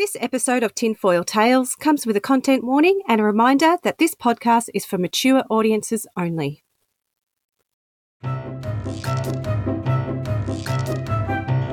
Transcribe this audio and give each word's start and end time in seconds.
This 0.00 0.16
episode 0.18 0.62
of 0.62 0.74
Tinfoil 0.74 1.24
Tales 1.24 1.74
comes 1.74 2.06
with 2.06 2.16
a 2.16 2.20
content 2.20 2.64
warning 2.64 3.02
and 3.06 3.20
a 3.20 3.24
reminder 3.24 3.76
that 3.82 3.98
this 3.98 4.14
podcast 4.14 4.70
is 4.72 4.86
for 4.86 4.96
mature 4.96 5.44
audiences 5.50 6.06
only. 6.16 6.64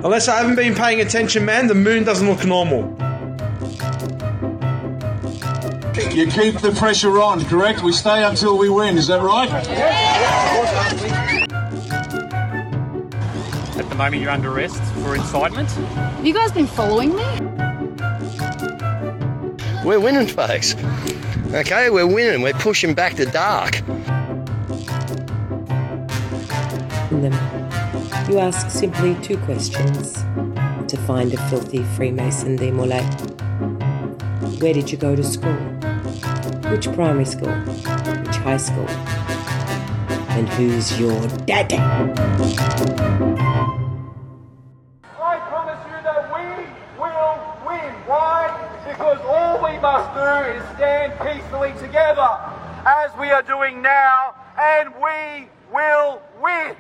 Unless 0.04 0.28
I 0.28 0.40
haven't 0.40 0.58
been 0.58 0.76
paying 0.76 1.00
attention, 1.00 1.46
man, 1.46 1.68
the 1.68 1.74
moon 1.74 2.04
doesn't 2.04 2.28
look 2.28 2.46
normal. 2.46 2.82
You 6.12 6.28
keep 6.28 6.60
the 6.60 6.76
pressure 6.78 7.22
on, 7.22 7.46
correct? 7.46 7.82
We 7.82 7.94
stay 7.94 8.26
until 8.26 8.58
we 8.58 8.68
win, 8.68 8.98
is 8.98 9.08
that 9.08 9.22
right? 9.22 9.50
At 13.78 13.88
the 13.88 13.96
moment, 13.96 14.22
you're 14.22 14.32
under 14.32 14.52
arrest 14.52 14.84
for 14.96 15.16
incitement. 15.16 15.70
Have 15.70 16.26
you 16.26 16.34
guys 16.34 16.52
been 16.52 16.68
following 16.68 17.16
me? 17.16 17.67
We're 19.88 20.02
winning, 20.02 20.28
folks. 20.28 20.76
Okay, 21.54 21.90
we're 21.90 22.06
winning. 22.06 22.42
We're 22.42 22.52
pushing 22.52 22.94
back 22.94 23.16
the 23.16 23.26
dark. 23.26 23.80
You 28.30 28.40
ask 28.40 28.70
simply 28.70 29.16
two 29.24 29.38
questions 29.38 30.16
to 30.92 30.98
find 31.08 31.34
a 31.34 31.38
filthy 31.50 31.84
Freemason 31.96 32.58
de 32.58 32.70
Molay. 32.70 33.02
Where 34.60 34.74
did 34.74 34.92
you 34.92 34.98
go 34.98 35.16
to 35.16 35.24
school? 35.24 35.56
Which 36.70 36.92
primary 36.92 37.24
school? 37.24 37.56
Which 37.56 38.36
high 38.44 38.58
school? 38.58 38.90
And 40.36 40.50
who's 40.50 41.00
your 41.00 41.26
daddy? 41.46 41.78
Must 49.88 50.14
do 50.16 50.52
is 50.52 50.64
stand 50.76 51.14
peacefully 51.22 51.72
together, 51.80 52.28
as 52.86 53.10
we 53.18 53.30
are 53.30 53.42
doing 53.42 53.82
now, 53.82 54.36
and 54.60 54.94
we 54.96 55.48
will 55.74 56.22
win. 56.44 56.76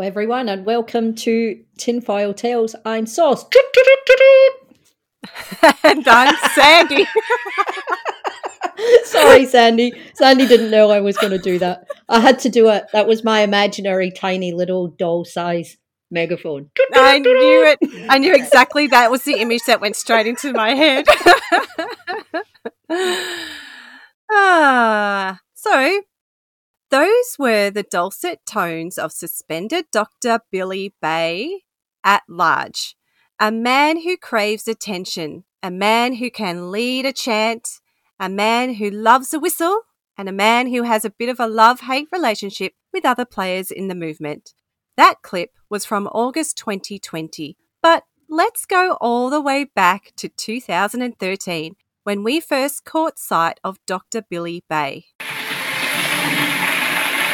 Hello, 0.00 0.08
everyone, 0.08 0.48
and 0.48 0.64
welcome 0.64 1.14
to 1.14 1.62
Tinfoil 1.76 2.32
Tales. 2.32 2.74
I'm 2.86 3.04
Sauce. 3.04 3.44
and 5.84 6.08
I'm 6.08 6.34
Sandee. 6.56 7.04
Sorry, 9.04 9.44
Sandee. 9.44 9.92
Sandee 10.18 10.48
didn't 10.48 10.70
know 10.70 10.90
I 10.90 11.00
was 11.00 11.18
going 11.18 11.32
to 11.32 11.38
do 11.38 11.58
that. 11.58 11.86
I 12.08 12.18
had 12.18 12.38
to 12.38 12.48
do 12.48 12.70
it. 12.70 12.86
That 12.94 13.06
was 13.06 13.22
my 13.22 13.40
imaginary, 13.40 14.10
tiny 14.10 14.52
little 14.52 14.88
doll 14.88 15.26
size 15.26 15.76
megaphone. 16.10 16.70
I 16.94 17.18
knew 17.18 17.66
it. 17.66 17.78
I 18.08 18.16
knew 18.16 18.34
exactly 18.34 18.86
that 18.86 19.10
was 19.10 19.24
the 19.24 19.34
image 19.34 19.64
that 19.66 19.82
went 19.82 19.96
straight 19.96 20.26
into 20.26 20.54
my 20.54 20.74
head. 20.74 21.04
ah, 24.30 25.38
so 25.52 26.00
those 26.90 27.36
were 27.38 27.70
the 27.70 27.84
dulcet 27.84 28.40
tones 28.46 28.98
of 28.98 29.12
suspended 29.12 29.86
Dr. 29.92 30.40
Billy 30.50 30.94
Bay 31.00 31.62
at 32.04 32.22
large, 32.28 32.96
a 33.38 33.52
man 33.52 34.02
who 34.02 34.16
craves 34.16 34.66
attention, 34.66 35.44
a 35.62 35.70
man 35.70 36.14
who 36.14 36.30
can 36.30 36.70
lead 36.70 37.06
a 37.06 37.12
chant, 37.12 37.68
a 38.18 38.28
man 38.28 38.74
who 38.74 38.90
loves 38.90 39.32
a 39.32 39.38
whistle, 39.38 39.82
and 40.18 40.28
a 40.28 40.32
man 40.32 40.66
who 40.66 40.82
has 40.82 41.04
a 41.04 41.10
bit 41.10 41.28
of 41.28 41.40
a 41.40 41.46
love 41.46 41.80
hate 41.80 42.08
relationship 42.12 42.74
with 42.92 43.06
other 43.06 43.24
players 43.24 43.70
in 43.70 43.88
the 43.88 43.94
movement. 43.94 44.52
That 44.96 45.22
clip 45.22 45.50
was 45.70 45.84
from 45.84 46.08
August 46.08 46.58
2020, 46.58 47.56
but 47.82 48.02
let's 48.28 48.66
go 48.66 48.98
all 49.00 49.30
the 49.30 49.40
way 49.40 49.64
back 49.64 50.12
to 50.16 50.28
2013 50.28 51.76
when 52.02 52.24
we 52.24 52.40
first 52.40 52.84
caught 52.84 53.18
sight 53.18 53.60
of 53.62 53.78
Dr. 53.86 54.22
Billy 54.28 54.64
Bay. 54.68 55.06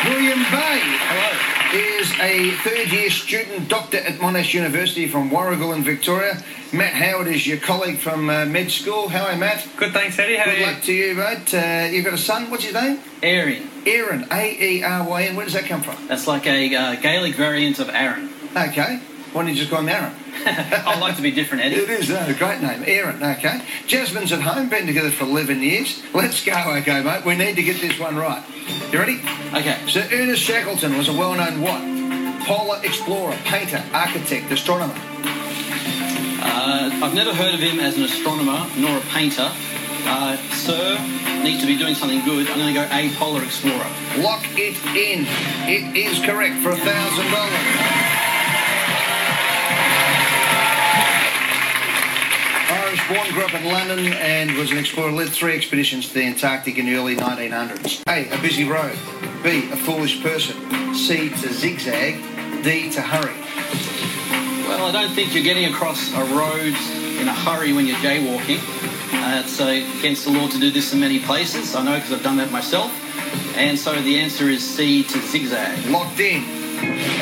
William 0.08 0.38
Bay 0.38 0.80
Hello. 0.82 1.98
is 1.98 2.12
a 2.20 2.50
third 2.62 2.92
year 2.92 3.10
student 3.10 3.68
doctor 3.68 3.98
at 3.98 4.14
Monash 4.20 4.54
University 4.54 5.08
from 5.08 5.30
Warragul 5.30 5.74
in 5.74 5.82
Victoria. 5.82 6.42
Matt 6.72 6.92
Howard 6.92 7.26
is 7.26 7.46
your 7.46 7.58
colleague 7.58 7.98
from 7.98 8.30
uh, 8.30 8.44
med 8.46 8.70
school. 8.70 9.08
How 9.08 9.24
are 9.26 9.32
you, 9.32 9.38
Matt? 9.38 9.66
Good, 9.76 9.92
thanks, 9.92 10.18
Eddie. 10.18 10.36
How 10.36 10.44
Good 10.44 10.54
are 10.54 10.58
you? 10.58 10.66
luck 10.66 10.82
to 10.82 10.92
you, 10.92 11.14
mate. 11.14 11.54
Uh, 11.54 11.88
you've 11.90 12.04
got 12.04 12.14
a 12.14 12.18
son. 12.18 12.50
What's 12.50 12.64
his 12.64 12.74
name? 12.74 13.00
Aaron. 13.22 13.68
Aaron. 13.84 14.26
A 14.30 14.62
E 14.78 14.82
R 14.84 15.08
Y 15.08 15.22
N. 15.24 15.36
Where 15.36 15.44
does 15.44 15.54
that 15.54 15.64
come 15.64 15.82
from? 15.82 15.96
That's 16.06 16.26
like 16.26 16.46
a 16.46 16.74
uh, 16.74 16.94
Gaelic 16.96 17.34
variant 17.34 17.78
of 17.80 17.88
Aaron. 17.88 18.30
Okay. 18.56 19.00
Why 19.36 19.42
don't 19.42 19.52
you 19.52 19.58
just 19.58 19.70
call 19.70 19.80
him 19.80 19.90
Aaron? 19.90 20.14
I'd 20.46 20.98
like 20.98 21.16
to 21.16 21.22
be 21.22 21.30
different, 21.30 21.62
Eddie. 21.62 21.76
It 21.76 21.90
is 21.90 22.08
a 22.08 22.32
great 22.38 22.62
name, 22.62 22.82
Aaron. 22.86 23.22
Okay. 23.22 23.60
Jasmine's 23.86 24.32
at 24.32 24.40
home, 24.40 24.70
been 24.70 24.86
together 24.86 25.10
for 25.10 25.24
11 25.24 25.60
years. 25.60 26.02
Let's 26.14 26.42
go, 26.42 26.54
okay, 26.78 27.02
mate. 27.02 27.22
We 27.22 27.36
need 27.36 27.56
to 27.56 27.62
get 27.62 27.78
this 27.78 27.98
one 28.00 28.16
right. 28.16 28.42
You 28.90 28.98
ready? 28.98 29.20
Okay. 29.52 29.78
Sir 29.88 30.08
Ernest 30.10 30.42
Shackleton 30.42 30.96
was 30.96 31.10
a 31.10 31.12
well-known 31.12 31.60
what? 31.60 32.46
Polar 32.46 32.82
explorer, 32.82 33.36
painter, 33.44 33.84
architect, 33.92 34.50
astronomer. 34.50 34.94
Uh, 36.40 36.98
I've 37.02 37.14
never 37.14 37.34
heard 37.34 37.52
of 37.52 37.60
him 37.60 37.78
as 37.78 37.98
an 37.98 38.04
astronomer 38.04 38.66
nor 38.78 38.96
a 38.96 39.02
painter. 39.02 39.52
Uh, 40.08 40.38
sir, 40.54 40.96
needs 41.42 41.60
to 41.60 41.66
be 41.66 41.76
doing 41.76 41.94
something 41.94 42.24
good. 42.24 42.48
I'm 42.48 42.58
going 42.58 42.72
to 42.72 42.80
go 42.80 42.88
a 42.90 43.10
polar 43.16 43.44
explorer. 43.44 43.86
Lock 44.16 44.46
it 44.56 44.82
in. 44.96 45.26
It 45.68 45.94
is 45.94 46.24
correct 46.24 46.62
for 46.62 46.70
a 46.70 46.76
thousand 46.76 47.30
dollars. 47.30 48.25
Born, 53.08 53.30
grew 53.32 53.44
up 53.44 53.54
in 53.54 53.64
London 53.66 54.12
and 54.14 54.56
was 54.56 54.72
an 54.72 54.78
explorer, 54.78 55.12
led 55.12 55.28
three 55.28 55.54
expeditions 55.54 56.08
to 56.08 56.14
the 56.14 56.24
Antarctic 56.24 56.76
in 56.76 56.86
the 56.86 56.96
early 56.96 57.14
1900s. 57.14 58.02
A, 58.08 58.28
a 58.36 58.40
busy 58.40 58.64
road. 58.64 58.98
B, 59.44 59.70
a 59.70 59.76
foolish 59.76 60.20
person. 60.22 60.56
C, 60.94 61.28
to 61.28 61.52
zigzag. 61.52 62.14
D, 62.64 62.90
to 62.90 63.00
hurry. 63.00 63.36
Well, 64.66 64.86
I 64.86 64.92
don't 64.92 65.14
think 65.14 65.34
you're 65.34 65.44
getting 65.44 65.66
across 65.72 66.12
a 66.14 66.24
road 66.34 66.74
in 67.20 67.28
a 67.28 67.32
hurry 67.32 67.72
when 67.72 67.86
you're 67.86 67.98
jaywalking. 67.98 68.58
Uh, 69.12 69.42
it's 69.44 69.60
uh, 69.60 69.66
against 69.98 70.24
the 70.24 70.30
law 70.30 70.48
to 70.48 70.58
do 70.58 70.72
this 70.72 70.92
in 70.92 70.98
many 70.98 71.20
places. 71.20 71.76
I 71.76 71.84
know 71.84 71.94
because 71.94 72.12
I've 72.12 72.24
done 72.24 72.38
that 72.38 72.50
myself. 72.50 72.90
And 73.56 73.78
so 73.78 74.00
the 74.02 74.18
answer 74.18 74.48
is 74.48 74.68
C 74.68 75.04
to 75.04 75.20
zigzag. 75.20 75.86
Locked 75.86 76.18
in. 76.18 76.42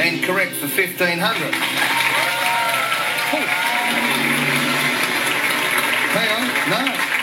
And 0.00 0.24
correct 0.24 0.52
for 0.54 0.66
1500 0.66 2.43
Hang 6.14 6.30
on. 6.38 6.46
No, 6.70 6.80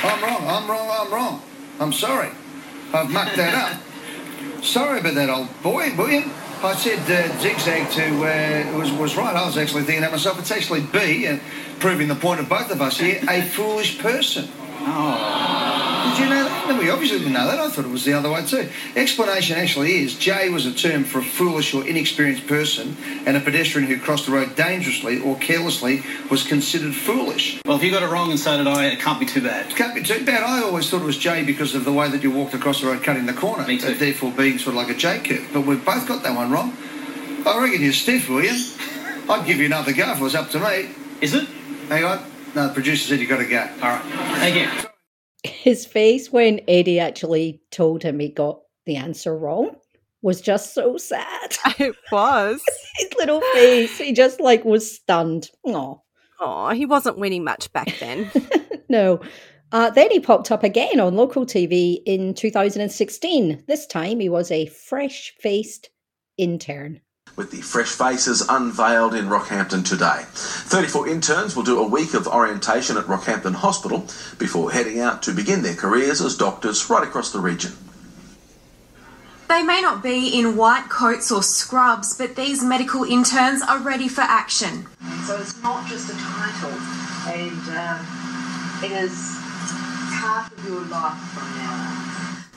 I'm 0.09 0.24
wrong. 0.24 0.47
I'm 0.47 0.69
wrong. 0.69 0.90
I'm 0.91 1.13
wrong. 1.13 1.41
I'm 1.79 1.94
sorry. 1.94 2.29
I've 2.94 3.09
mucked 3.09 3.38
that 3.38 3.53
up. 3.53 4.63
Sorry 4.63 5.00
about 5.00 5.16
that, 5.16 5.29
old 5.29 5.50
boy, 5.63 5.96
William. 5.97 6.29
I 6.63 6.75
said 6.75 7.00
uh, 7.09 7.40
zigzag 7.40 7.90
to 7.94 8.06
uh, 8.24 8.78
was 8.78 8.91
was 8.91 9.18
right. 9.18 9.35
I 9.35 9.46
was 9.46 9.57
actually 9.57 9.84
thinking 9.84 10.02
that 10.02 10.12
myself. 10.12 10.38
It's 10.38 10.52
actually 10.52 10.81
B, 10.81 11.25
and 11.25 11.41
proving 11.79 12.07
the 12.07 12.16
point 12.16 12.40
of 12.40 12.47
both 12.47 12.69
of 12.69 12.81
us 12.81 13.00
here, 13.00 13.19
a 13.28 13.41
foolish 13.41 13.97
person. 13.97 14.47
Did 16.11 16.19
you 16.19 16.29
know 16.29 16.44
that? 16.44 16.67
No, 16.67 16.77
we 16.77 16.89
obviously 16.89 17.19
didn't 17.19 17.31
know 17.31 17.47
that. 17.47 17.57
I 17.57 17.69
thought 17.69 17.85
it 17.85 17.91
was 17.91 18.03
the 18.03 18.11
other 18.11 18.29
way 18.29 18.45
too. 18.45 18.67
Explanation 18.97 19.57
actually 19.57 20.03
is 20.03 20.17
J 20.17 20.49
was 20.49 20.66
a 20.66 20.73
term 20.73 21.05
for 21.05 21.19
a 21.19 21.23
foolish 21.23 21.73
or 21.73 21.88
inexperienced 21.88 22.47
person, 22.47 22.97
and 23.25 23.37
a 23.37 23.40
pedestrian 23.40 23.87
who 23.87 23.97
crossed 23.97 24.25
the 24.25 24.34
road 24.34 24.53
dangerously 24.58 25.22
or 25.22 25.37
carelessly 25.37 26.03
was 26.29 26.43
considered 26.43 26.93
foolish. 26.93 27.61
Well, 27.66 27.78
if 27.78 27.84
you 27.84 27.91
got 27.91 28.03
it 28.03 28.08
wrong 28.08 28.29
and 28.29 28.37
so 28.37 28.58
did 28.58 28.67
I, 28.67 28.87
it 28.87 28.99
can't 28.99 29.22
be 29.22 29.25
too 29.25 29.41
bad. 29.41 29.72
It 29.72 29.78
can't 29.78 29.96
be 29.96 30.03
too 30.03 30.25
bad. 30.25 30.43
I 30.43 30.61
always 30.61 30.90
thought 30.90 31.02
it 31.02 31.05
was 31.05 31.17
J 31.17 31.46
because 31.46 31.75
of 31.75 31.85
the 31.85 31.93
way 31.93 32.09
that 32.09 32.22
you 32.23 32.29
walked 32.29 32.53
across 32.53 32.81
the 32.81 32.87
road 32.87 33.03
cutting 33.03 33.25
the 33.25 33.34
corner. 33.34 33.66
Me 33.66 33.78
too. 33.78 33.93
Therefore 33.93 34.34
being 34.34 34.58
sort 34.58 34.75
of 34.75 34.81
like 34.81 34.90
a 34.90 34.99
J 34.99 35.19
curve. 35.19 35.49
But 35.53 35.61
we've 35.61 35.85
both 35.85 36.05
got 36.09 36.23
that 36.23 36.35
one 36.35 36.52
wrong. 36.52 36.75
I 37.46 37.58
reckon 37.58 37.81
you're 37.81 37.93
stiff, 37.93 38.28
William. 38.28 38.58
I'd 39.29 39.46
give 39.47 39.59
you 39.59 39.66
another 39.66 39.93
go 39.93 40.11
if 40.11 40.19
it 40.19 40.23
was 40.23 40.35
up 40.35 40.49
to 40.49 40.59
me. 40.59 40.90
Is 41.22 41.34
it? 41.34 41.47
Hang 41.87 42.03
on. 42.03 42.25
No, 42.53 42.67
the 42.67 42.73
producer 42.73 43.08
said 43.08 43.22
you've 43.22 43.29
got 43.29 43.37
to 43.37 43.46
go. 43.46 43.61
All 43.81 43.90
right. 43.90 44.02
Thank 44.40 44.55
you. 44.84 44.91
His 45.43 45.85
face 45.85 46.32
when 46.32 46.61
Eddie 46.67 46.99
actually 46.99 47.61
told 47.72 48.03
him 48.03 48.20
he 48.20 48.29
got 48.29 48.59
the 48.85 48.96
answer 48.96 49.38
wrong 49.38 49.76
was 50.22 50.41
just 50.41 50.73
so 50.73 50.97
sad. 50.97 51.58
It 51.79 51.96
was. 52.11 52.61
His 52.97 53.09
little 53.17 53.41
face, 53.53 53.97
he 53.97 54.14
just 54.14 54.40
like 54.40 54.64
was 54.64 54.96
stunned. 54.96 55.49
Oh, 55.66 56.02
Oh, 56.43 56.70
he 56.70 56.88
wasn't 56.88 57.20
winning 57.20 57.43
much 57.43 57.72
back 57.72 57.99
then. 57.99 58.29
no. 58.90 59.22
Uh, 59.72 59.91
then 59.91 60.09
he 60.09 60.20
popped 60.20 60.52
up 60.52 60.64
again 60.64 60.99
on 60.99 61.16
local 61.16 61.46
TV 61.46 62.02
in 62.05 62.34
2016. 62.34 63.64
This 63.67 63.85
time 63.85 64.20
he 64.20 64.28
was 64.28 64.52
a 64.52 64.66
fresh 64.66 65.34
faced 65.40 65.91
intern. 66.37 66.99
With 67.35 67.51
the 67.51 67.61
fresh 67.61 67.89
faces 67.89 68.41
unveiled 68.47 69.13
in 69.13 69.25
Rockhampton 69.25 69.85
today. 69.87 70.25
34 70.31 71.07
interns 71.07 71.55
will 71.55 71.63
do 71.63 71.79
a 71.79 71.87
week 71.87 72.13
of 72.13 72.28
orientation 72.28 72.97
at 72.97 73.05
Rockhampton 73.05 73.55
Hospital 73.55 74.07
before 74.37 74.72
heading 74.72 74.99
out 74.99 75.23
to 75.23 75.33
begin 75.33 75.61
their 75.61 75.75
careers 75.75 76.22
as 76.22 76.35
doctors 76.37 76.89
right 76.89 77.03
across 77.07 77.31
the 77.31 77.39
region. 77.39 77.72
They 79.47 79.63
may 79.63 79.81
not 79.81 80.01
be 80.01 80.39
in 80.39 80.55
white 80.55 80.89
coats 80.89 81.29
or 81.29 81.43
scrubs, 81.43 82.17
but 82.17 82.37
these 82.37 82.63
medical 82.63 83.03
interns 83.03 83.61
are 83.61 83.79
ready 83.79 84.07
for 84.07 84.22
action. 84.22 84.87
So 85.25 85.37
it's 85.37 85.61
not 85.61 85.85
just 85.89 86.09
a 86.09 86.16
title, 86.16 86.72
and 87.27 87.61
um, 87.75 88.81
it 88.81 88.91
is 88.91 89.37
part 90.22 90.49
of 90.51 90.66
your 90.66 90.81
life 90.85 91.17
from 91.34 91.49
now 91.57 92.05
on. 92.05 92.10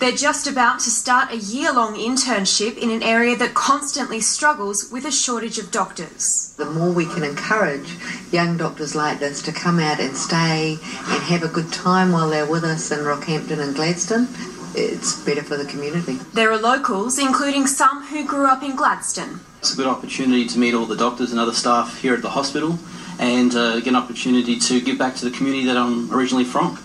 They're 0.05 0.13
just 0.13 0.47
about 0.47 0.81
to 0.81 0.91
start 0.91 1.33
a 1.33 1.39
year 1.39 1.73
long 1.73 1.95
internship 1.95 2.77
in 2.77 2.91
an 2.91 3.03
area 3.03 3.37
that 3.37 3.55
constantly 3.55 4.21
struggles 4.21 4.91
with 4.93 5.07
a 5.07 5.11
shortage 5.11 5.57
of 5.57 5.71
doctors. 5.71 6.53
The 6.59 6.67
more 6.67 6.93
we 6.93 7.07
can 7.07 7.23
encourage 7.25 7.89
young 8.31 8.59
doctors 8.59 8.95
like 8.95 9.19
this 9.19 9.41
to 9.41 9.51
come 9.51 9.81
out 9.81 10.01
and 10.01 10.15
stay 10.15 10.73
and 10.73 11.23
have 11.23 11.43
a 11.43 11.49
good 11.49 11.73
time 11.73 12.13
while 12.13 12.29
they're 12.29 12.45
with 12.45 12.65
us 12.65 12.91
in 12.91 12.99
Rockhampton 12.99 13.61
and 13.61 13.75
Gladstone, 13.75 14.29
it's 14.75 15.25
better 15.25 15.43
for 15.43 15.57
the 15.57 15.65
community. 15.65 16.17
There 16.35 16.53
are 16.53 16.61
locals, 16.61 17.19
including 17.19 17.67
some 17.67 18.05
who 18.05 18.27
grew 18.27 18.45
up 18.45 18.63
in 18.63 18.77
Gladstone. 18.77 19.41
It's 19.61 19.73
a 19.73 19.77
good 19.79 19.87
opportunity 19.87 20.47
to 20.49 20.59
meet 20.59 20.75
all 20.75 20.85
the 20.85 20.99
doctors 20.99 21.31
and 21.31 21.41
other 21.41 21.55
staff 21.55 21.99
here 21.99 22.13
at 22.13 22.21
the 22.21 22.29
hospital 22.29 22.79
and 23.19 23.55
uh, 23.55 23.77
get 23.77 23.87
an 23.87 23.97
opportunity 23.97 24.59
to 24.59 24.83
give 24.83 24.99
back 24.99 25.15
to 25.15 25.25
the 25.25 25.35
community 25.35 25.65
that 25.65 25.79
I'm 25.79 26.13
originally 26.13 26.45
from. 26.45 26.84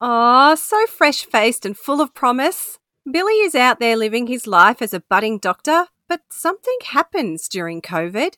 Aw, 0.00 0.54
so 0.56 0.86
fresh 0.86 1.24
faced 1.24 1.64
and 1.64 1.76
full 1.76 2.00
of 2.00 2.14
promise. 2.14 2.78
Billy 3.10 3.34
is 3.34 3.54
out 3.54 3.80
there 3.80 3.96
living 3.96 4.26
his 4.26 4.46
life 4.46 4.82
as 4.82 4.92
a 4.92 5.00
budding 5.00 5.38
doctor, 5.38 5.86
but 6.08 6.20
something 6.30 6.76
happens 6.84 7.48
during 7.48 7.80
COVID. 7.80 8.34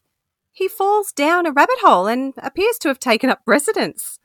He 0.53 0.69
falls 0.69 1.13
down 1.13 1.47
a 1.47 1.53
rabbit 1.53 1.79
hole 1.81 2.07
and 2.07 2.35
appears 2.39 2.79
to 2.79 2.89
have 2.89 2.99
taken 2.99 3.31
up 3.31 3.41
residence. 3.47 4.19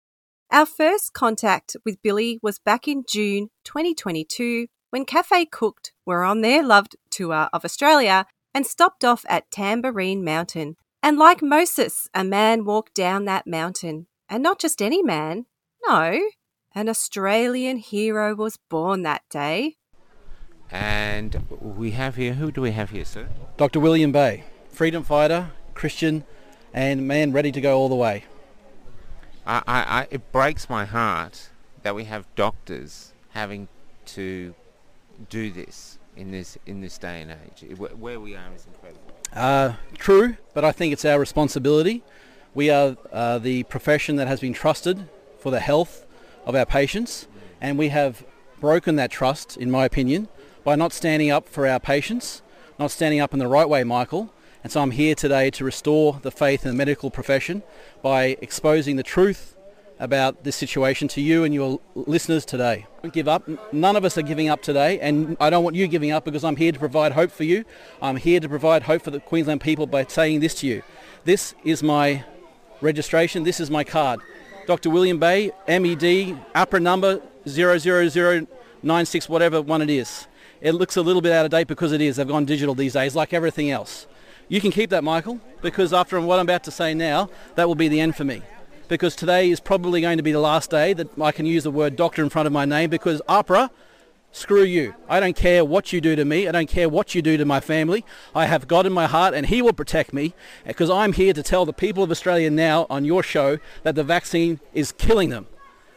Our 0.52 0.66
first 0.68 1.14
contact 1.14 1.76
with 1.84 2.02
Billy 2.04 2.40
was 2.44 2.60
back 2.60 2.88
in 2.88 3.04
June 3.08 3.50
2022 3.64 4.68
when 4.92 5.06
Cafe 5.06 5.46
Cooked 5.46 5.94
were 6.06 6.24
on 6.24 6.42
their 6.42 6.62
loved 6.62 6.96
tour 7.10 7.50
of 7.52 7.66
Australia 7.66 8.28
and 8.54 8.68
stopped 8.68 9.04
off 9.04 9.26
at 9.28 9.50
Tamborine 9.50 10.24
Mountain. 10.24 10.76
And 11.02 11.18
like 11.18 11.42
Moses, 11.42 12.08
a 12.14 12.24
man 12.24 12.66
walked 12.66 12.94
down 12.94 13.26
that 13.26 13.48
mountain. 13.48 14.06
And 14.30 14.44
not 14.44 14.60
just 14.60 14.82
any 14.82 15.02
man, 15.02 15.48
no, 15.88 16.20
an 16.76 16.90
Australian 16.90 17.78
hero 17.78 18.36
was 18.36 18.58
born 18.70 19.04
that 19.04 19.22
day. 19.30 19.78
And 20.72 21.46
we 21.50 21.92
have 21.92 22.16
here, 22.16 22.34
who 22.34 22.52
do 22.52 22.62
we 22.62 22.72
have 22.72 22.90
here, 22.90 23.06
sir? 23.06 23.30
Dr. 23.58 23.80
William 23.80 24.12
Bay, 24.12 24.44
freedom 24.70 25.04
fighter, 25.04 25.52
Christian, 25.76 26.24
and 26.74 27.08
man 27.08 27.32
ready 27.32 27.52
to 27.52 27.62
go 27.62 27.78
all 27.78 27.90
the 27.90 27.96
way. 27.96 28.26
I, 29.46 29.62
I, 29.68 29.82
I, 30.02 30.08
it 30.10 30.32
breaks 30.32 30.70
my 30.70 30.86
heart 30.86 31.50
that 31.84 31.94
we 31.94 32.06
have 32.06 32.26
doctors 32.36 33.14
having 33.30 33.68
to 34.06 34.56
do 35.30 35.52
this 35.52 36.00
in 36.16 36.32
this 36.32 36.58
in 36.66 36.82
this 36.82 36.98
day 36.98 37.22
and 37.22 37.32
age. 37.32 37.78
Where 37.78 38.20
we 38.20 38.36
are 38.36 38.54
is 38.56 38.66
incredible. 38.66 39.12
Uh, 39.34 39.74
true, 39.98 40.38
but 40.54 40.64
I 40.64 40.72
think 40.72 40.94
it's 40.94 41.06
our 41.06 41.20
responsibility. 41.20 42.04
We 42.56 42.70
are 42.70 42.96
uh, 43.12 43.40
the 43.40 43.64
profession 43.64 44.16
that 44.16 44.28
has 44.28 44.40
been 44.40 44.54
trusted 44.54 45.08
for 45.40 45.52
the 45.52 45.60
health 45.60 46.03
of 46.46 46.56
our 46.56 46.66
patients, 46.66 47.28
and 47.62 47.78
we 47.78 47.90
have 47.90 48.26
broken 48.60 48.96
that 48.96 49.12
trust, 49.12 49.58
in 49.58 49.70
my 49.70 49.86
opinion, 49.86 50.28
by 50.64 50.76
not 50.76 50.94
standing 50.94 51.30
up 51.30 51.48
for 51.48 51.68
our 51.68 51.80
patients, 51.80 52.42
not 52.80 52.92
standing 52.92 53.20
up 53.20 53.34
in 53.34 53.40
the 53.40 53.48
right 53.48 53.68
way, 53.68 53.84
Michael. 53.84 54.34
And 54.64 54.72
so 54.72 54.82
I'm 54.82 54.92
here 54.92 55.16
today 55.16 55.50
to 55.52 55.66
restore 55.66 56.20
the 56.22 56.32
faith 56.32 56.64
in 56.66 56.72
the 56.72 56.78
medical 56.78 57.12
profession 57.12 57.64
by 58.02 58.38
exposing 58.42 58.96
the 58.96 59.04
truth 59.04 59.58
about 60.00 60.44
this 60.44 60.56
situation 60.56 61.08
to 61.10 61.22
you 61.22 61.44
and 61.44 61.54
your 61.54 61.80
listeners 61.96 62.46
today. 62.46 62.88
Don't 63.02 63.14
give 63.14 63.28
up. 63.28 63.48
None 63.74 63.96
of 63.96 64.06
us 64.06 64.18
are 64.18 64.22
giving 64.22 64.50
up 64.50 64.62
today, 64.62 65.00
and 65.00 65.38
I 65.40 65.50
don't 65.50 65.64
want 65.64 65.76
you 65.76 65.88
giving 65.88 66.12
up 66.12 66.26
because 66.26 66.44
I'm 66.44 66.56
here 66.56 66.72
to 66.72 66.80
provide 66.80 67.12
hope 67.12 67.32
for 67.32 67.44
you. 67.44 67.66
I'm 68.02 68.16
here 68.16 68.40
to 68.40 68.50
provide 68.50 68.84
hope 68.84 69.02
for 69.02 69.12
the 69.12 69.20
Queensland 69.20 69.62
people 69.62 69.86
by 69.86 70.06
saying 70.06 70.40
this 70.40 70.56
to 70.56 70.68
you. 70.68 70.82
This 71.26 71.56
is 71.64 71.84
my 71.84 72.24
registration. 72.82 73.44
This 73.44 73.60
is 73.60 73.70
my 73.70 73.84
card. 73.84 74.20
Dr. 74.66 74.90
William 74.90 75.20
Bay, 75.20 75.52
MED, 75.68 76.38
AHPRA 76.56 76.82
number 76.82 77.22
00096, 77.46 79.30
whatever 79.30 79.62
one 79.62 79.82
it 79.82 79.90
is. 79.90 80.28
It 80.62 80.72
looks 80.72 80.96
a 80.96 81.02
little 81.02 81.22
bit 81.22 81.34
out 81.34 81.44
of 81.44 81.52
date 81.52 81.68
because 81.68 81.92
it 81.92 82.00
is. 82.00 82.16
They've 82.16 82.28
gone 82.28 82.46
digital 82.46 82.74
these 82.74 82.94
days, 82.94 83.16
like 83.16 83.34
everything 83.34 83.70
else. 83.70 84.08
You 84.48 84.62
can 84.62 84.72
keep 84.72 84.90
that, 84.92 85.04
Michael, 85.04 85.42
because 85.62 85.92
after 85.92 86.20
what 86.22 86.40
I'm 86.40 86.46
about 86.46 86.64
to 86.66 86.72
say 86.72 86.94
now, 86.94 87.30
that 87.56 87.68
will 87.68 87.76
be 87.76 87.90
the 87.90 88.00
end 88.00 88.16
for 88.16 88.24
me. 88.24 88.42
Because 88.88 89.16
today 89.16 89.50
is 89.50 89.60
probably 89.60 90.00
going 90.00 90.18
to 90.18 90.24
be 90.24 90.32
the 90.32 90.40
last 90.40 90.70
day 90.70 90.94
that 90.94 91.10
I 91.20 91.34
can 91.34 91.46
use 91.46 91.64
the 91.64 91.72
word 91.72 91.98
doctor 91.98 92.24
in 92.24 92.30
front 92.30 92.48
of 92.48 92.54
my 92.54 92.64
name 92.64 92.90
because 92.90 93.22
AHPRA 93.28 93.70
Screw 94.36 94.64
you. 94.64 94.96
I 95.08 95.20
don't 95.20 95.36
care 95.36 95.64
what 95.64 95.94
you 95.94 96.02
do 96.02 96.16
to 96.16 96.26
me. 96.26 96.48
I 96.48 96.52
don't 96.52 96.68
care 96.68 96.90
what 96.90 97.14
you 97.14 97.22
do 97.22 97.38
to 97.38 97.46
my 97.46 97.60
family. 97.60 98.04
I 98.34 98.48
have 98.48 98.68
God 98.68 98.88
in 98.88 98.92
my 98.92 99.06
heart 99.06 99.36
and 99.36 99.46
he 99.46 99.62
will 99.62 99.74
protect 99.74 100.12
me 100.12 100.34
because 100.66 100.90
I'm 100.90 101.14
here 101.14 101.34
to 101.34 101.44
tell 101.44 101.66
the 101.66 101.72
people 101.72 102.04
of 102.04 102.10
Australia 102.10 102.50
now 102.50 102.88
on 102.90 103.06
your 103.06 103.22
show 103.22 103.60
that 103.84 103.94
the 103.94 104.04
vaccine 104.04 104.60
is 104.74 104.92
killing 104.92 105.30
them. 105.30 105.46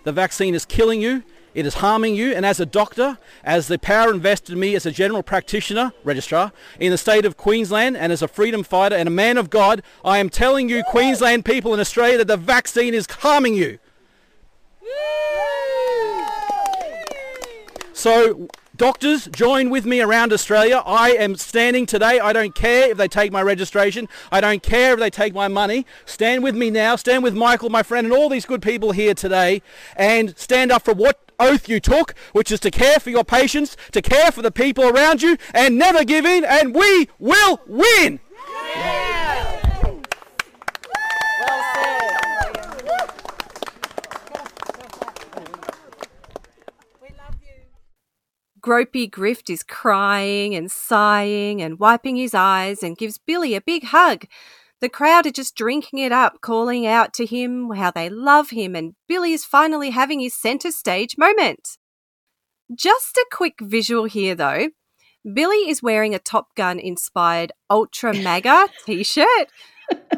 The 0.05 0.13
vaccine 0.13 0.55
is 0.55 0.67
killing 0.67 1.01
you. 1.01 1.25
It 1.55 1.65
is 1.65 1.77
harming 1.77 2.15
you. 2.15 2.35
And 2.35 2.45
as 2.45 2.61
a 2.61 2.67
doctor, 2.67 3.17
as 3.43 3.69
the 3.69 3.79
power 3.79 4.13
invested 4.13 4.53
in 4.53 4.61
me 4.61 4.75
as 4.75 4.85
a 4.85 4.91
general 4.91 5.23
practitioner, 5.23 5.95
registrar, 6.05 6.53
in 6.79 6.91
the 6.91 6.99
state 6.99 7.25
of 7.25 7.39
Queensland 7.39 7.97
and 7.97 8.13
as 8.13 8.21
a 8.21 8.29
freedom 8.29 8.63
fighter 8.63 8.97
and 8.97 9.09
a 9.09 9.11
man 9.11 9.39
of 9.39 9.49
God, 9.49 9.83
I 10.05 10.19
am 10.19 10.29
telling 10.29 10.69
you, 10.69 10.85
Queensland 10.91 11.47
people 11.47 11.73
in 11.73 11.81
Australia, 11.81 12.19
that 12.19 12.29
the 12.29 12.37
vaccine 12.37 12.93
is 12.93 13.07
harming 13.11 13.55
you. 13.55 13.79
So, 17.97 18.49
doctors, 18.77 19.27
join 19.29 19.71
with 19.71 19.87
me 19.87 20.03
around 20.03 20.31
Australia. 20.31 20.83
I 20.85 21.13
am 21.13 21.35
standing 21.35 21.87
today. 21.87 22.21
I 22.21 22.35
don't 22.35 22.55
care 22.55 22.91
if 22.91 22.99
they 22.99 23.09
take 23.09 23.33
my 23.33 23.41
registration. 23.41 24.07
I 24.31 24.43
don't 24.43 24.63
care 24.63 24.93
if 24.93 25.01
they 25.01 25.09
take 25.09 25.33
my 25.33 25.49
money. 25.49 25.87
Stand 26.05 26.43
with 26.43 26.55
me 26.55 26.69
now. 26.69 26.97
Stand 26.97 27.25
with 27.25 27.35
Michael, 27.35 27.71
my 27.71 27.83
friend, 27.83 28.07
and 28.07 28.15
all 28.15 28.29
these 28.29 28.45
good 28.45 28.61
people 28.61 28.93
here 28.93 29.15
today. 29.15 29.63
And 29.97 30.37
stand 30.37 30.71
up 30.71 30.83
for 30.85 30.93
what 30.93 31.33
oath 31.41 31.71
you 31.71 31.81
took, 31.81 32.15
which 32.33 32.53
is 32.53 32.61
to 32.61 32.71
care 32.71 33.01
for 33.01 33.09
your 33.09 33.25
patients, 33.25 33.79
to 33.93 34.03
care 34.03 34.31
for 34.31 34.43
the 34.43 34.53
people 34.53 34.87
around 34.87 35.23
you, 35.23 35.39
and 35.55 35.79
never 35.79 36.05
give 36.05 36.27
in. 36.27 36.45
And 36.45 36.75
we 36.75 37.09
will 37.19 37.63
win. 37.67 38.21
Yeah. 38.75 39.26
Gropey 48.67 49.09
Grift 49.09 49.49
is 49.49 49.63
crying 49.63 50.57
and 50.57 50.69
sighing 50.69 51.63
and 51.63 51.79
wiping 51.79 52.17
his 52.17 52.35
eyes 52.35 52.83
and 52.83 52.99
gives 52.99 53.17
Billy 53.17 53.55
a 53.55 53.61
big 53.61 53.85
hug. 53.85 54.27
The 54.81 54.89
crowd 54.89 55.25
are 55.25 55.31
just 55.31 55.55
drinking 55.55 56.01
it 56.01 56.11
up, 56.11 56.41
calling 56.41 56.85
out 56.85 57.15
to 57.15 57.27
him 57.27 57.71
how 57.71 57.93
they 57.93 58.11
love 58.11 58.51
him, 58.51 58.75
and 58.75 58.97
Billy 59.07 59.33
is 59.33 59.45
finally 59.45 59.91
having 59.91 60.19
his 60.19 60.35
centre 60.35 60.73
stage 60.73 61.17
moment. 61.17 61.79
Just 62.75 63.17
a 63.17 63.27
quick 63.31 63.61
visual 63.61 64.07
here 64.07 64.35
though. 64.35 64.71
Billy 65.33 65.71
is 65.71 65.81
wearing 65.81 66.13
a 66.13 66.19
Top 66.19 66.49
Gun 66.57 66.81
inspired 66.81 67.53
Ultra 67.71 68.15
MAGA 68.15 68.67
t 68.85 69.05
shirt 69.05 69.47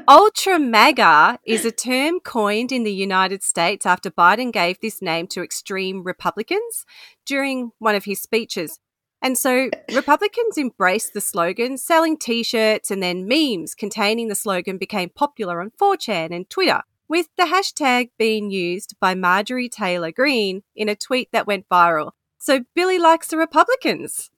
Ultra 0.09 0.59
MAGA 0.59 1.39
is 1.45 1.65
a 1.65 1.71
term 1.71 2.21
coined 2.21 2.73
in 2.73 2.83
the 2.83 2.93
United 2.93 3.43
States 3.43 3.85
after 3.85 4.11
Biden 4.11 4.53
gave 4.53 4.81
this 4.81 5.03
name 5.03 5.27
to 5.29 5.43
extreme 5.43 6.03
Republicans 6.03 6.87
during 7.27 7.73
one 7.79 7.95
of 7.95 8.05
his 8.05 8.21
speeches. 8.21 8.81
And 9.21 9.37
so 9.37 9.69
Republicans 9.93 10.57
embraced 10.57 11.13
the 11.13 11.21
slogan, 11.21 11.77
selling 11.77 12.17
t 12.17 12.43
shirts 12.43 12.91
and 12.91 13.03
then 13.03 13.29
memes 13.29 13.75
containing 13.75 14.29
the 14.29 14.35
slogan 14.35 14.79
became 14.79 15.11
popular 15.11 15.61
on 15.61 15.73
4chan 15.79 16.35
and 16.35 16.49
Twitter, 16.49 16.83
with 17.09 17.29
the 17.37 17.45
hashtag 17.45 18.11
being 18.19 18.51
used 18.51 18.95
by 19.01 19.15
Marjorie 19.15 19.69
Taylor 19.69 20.13
Greene 20.13 20.63
in 20.75 20.89
a 20.89 20.97
tweet 20.97 21.31
that 21.33 21.47
went 21.47 21.69
viral. 21.69 22.13
So 22.39 22.65
Billy 22.75 22.99
likes 22.99 23.29
the 23.29 23.37
Republicans. 23.37 24.31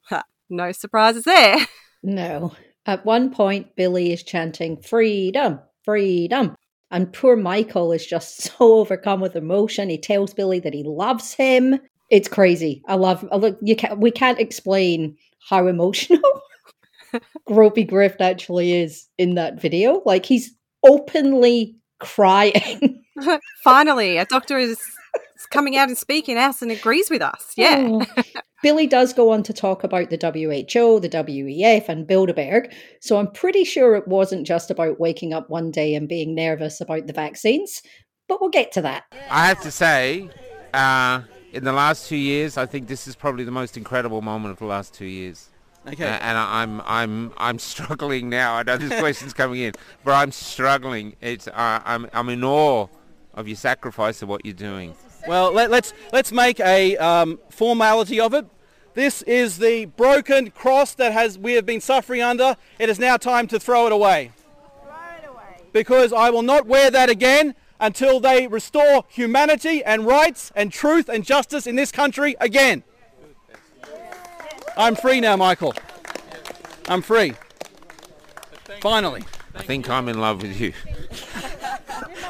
no 0.48 0.72
surprises 0.72 1.24
there. 1.24 1.58
No. 2.02 2.54
At 2.86 3.04
one 3.04 3.30
point, 3.32 3.76
Billy 3.76 4.12
is 4.12 4.22
chanting, 4.22 4.80
Freedom, 4.80 5.60
freedom. 5.84 6.54
And 6.90 7.12
poor 7.12 7.36
Michael 7.36 7.92
is 7.92 8.06
just 8.06 8.40
so 8.42 8.54
overcome 8.58 9.20
with 9.20 9.36
emotion. 9.36 9.90
He 9.90 9.98
tells 9.98 10.34
Billy 10.34 10.60
that 10.60 10.74
he 10.74 10.82
loves 10.82 11.34
him. 11.34 11.78
It's 12.10 12.28
crazy. 12.28 12.82
I 12.88 12.96
love. 12.96 13.24
Look, 13.32 13.58
you 13.62 13.76
can 13.76 14.00
We 14.00 14.10
can't 14.10 14.40
explain 14.40 15.16
how 15.48 15.68
emotional 15.68 16.20
Gropey 17.48 17.88
Grift 17.88 18.20
actually 18.20 18.72
is 18.72 19.06
in 19.16 19.36
that 19.36 19.60
video. 19.60 20.02
Like 20.04 20.26
he's 20.26 20.52
openly 20.84 21.76
crying. 22.00 23.04
Finally, 23.64 24.16
a 24.16 24.24
doctor 24.24 24.58
is 24.58 24.78
coming 25.50 25.76
out 25.76 25.88
and 25.88 25.98
speaking 25.98 26.36
us 26.38 26.62
and 26.62 26.70
agrees 26.70 27.10
with 27.10 27.22
us. 27.22 27.52
Yeah. 27.56 27.86
Oh. 27.88 28.06
Billy 28.62 28.86
does 28.86 29.14
go 29.14 29.30
on 29.30 29.42
to 29.44 29.52
talk 29.54 29.84
about 29.84 30.10
the 30.10 30.16
WHO, 30.16 31.00
the 31.00 31.08
WEF, 31.08 31.88
and 31.88 32.06
Bilderberg. 32.06 32.72
So 33.00 33.18
I'm 33.18 33.30
pretty 33.32 33.64
sure 33.64 33.94
it 33.96 34.06
wasn't 34.06 34.46
just 34.46 34.70
about 34.70 35.00
waking 35.00 35.32
up 35.32 35.48
one 35.48 35.70
day 35.70 35.94
and 35.94 36.06
being 36.08 36.34
nervous 36.34 36.80
about 36.80 37.06
the 37.06 37.14
vaccines, 37.14 37.80
but 38.28 38.40
we'll 38.40 38.50
get 38.50 38.70
to 38.72 38.82
that. 38.82 39.04
I 39.30 39.46
have 39.46 39.60
to 39.62 39.70
say, 39.70 40.28
uh, 40.74 41.22
in 41.52 41.64
the 41.64 41.72
last 41.72 42.06
two 42.08 42.16
years, 42.16 42.58
I 42.58 42.66
think 42.66 42.86
this 42.86 43.08
is 43.08 43.16
probably 43.16 43.44
the 43.44 43.50
most 43.50 43.78
incredible 43.78 44.20
moment 44.20 44.52
of 44.52 44.58
the 44.58 44.66
last 44.66 44.92
two 44.92 45.06
years. 45.06 45.48
Okay. 45.86 46.04
Uh, 46.04 46.18
and 46.20 46.36
I- 46.36 46.62
I'm 46.62 46.80
I'm 46.82 47.32
I'm 47.38 47.58
struggling 47.70 48.28
now. 48.28 48.54
I 48.56 48.62
know 48.62 48.76
this 48.76 49.00
question's 49.00 49.32
coming 49.32 49.60
in, 49.60 49.72
but 50.04 50.12
I'm 50.12 50.30
struggling. 50.32 51.16
It's 51.22 51.48
uh, 51.48 51.80
I'm 51.82 52.06
I'm 52.12 52.28
in 52.28 52.44
awe 52.44 52.88
of 53.32 53.48
your 53.48 53.56
sacrifice 53.56 54.20
of 54.20 54.28
what 54.28 54.44
you're 54.44 54.52
doing. 54.52 54.94
Well, 55.26 55.52
let, 55.52 55.70
let's 55.70 55.92
let's 56.12 56.32
make 56.32 56.60
a 56.60 56.96
um, 56.96 57.38
formality 57.50 58.20
of 58.20 58.34
it. 58.34 58.46
This 58.94 59.22
is 59.22 59.58
the 59.58 59.84
broken 59.84 60.50
cross 60.50 60.94
that 60.94 61.12
has 61.12 61.38
we 61.38 61.52
have 61.54 61.66
been 61.66 61.80
suffering 61.80 62.22
under. 62.22 62.56
It 62.78 62.88
is 62.88 62.98
now 62.98 63.16
time 63.16 63.46
to 63.48 63.60
throw 63.60 63.86
it 63.86 63.92
away. 63.92 64.32
Because 65.72 66.12
I 66.12 66.30
will 66.30 66.42
not 66.42 66.66
wear 66.66 66.90
that 66.90 67.08
again 67.08 67.54
until 67.78 68.18
they 68.18 68.48
restore 68.48 69.04
humanity 69.08 69.84
and 69.84 70.04
rights 70.04 70.50
and 70.56 70.72
truth 70.72 71.08
and 71.08 71.24
justice 71.24 71.66
in 71.66 71.76
this 71.76 71.92
country 71.92 72.34
again. 72.40 72.82
I'm 74.76 74.96
free 74.96 75.20
now, 75.20 75.36
Michael. 75.36 75.74
I'm 76.88 77.02
free. 77.02 77.34
Finally. 78.80 79.24
I 79.54 79.62
think 79.62 79.88
I'm 79.88 80.08
in 80.08 80.20
love 80.20 80.42
with 80.42 80.60
you. 80.60 80.72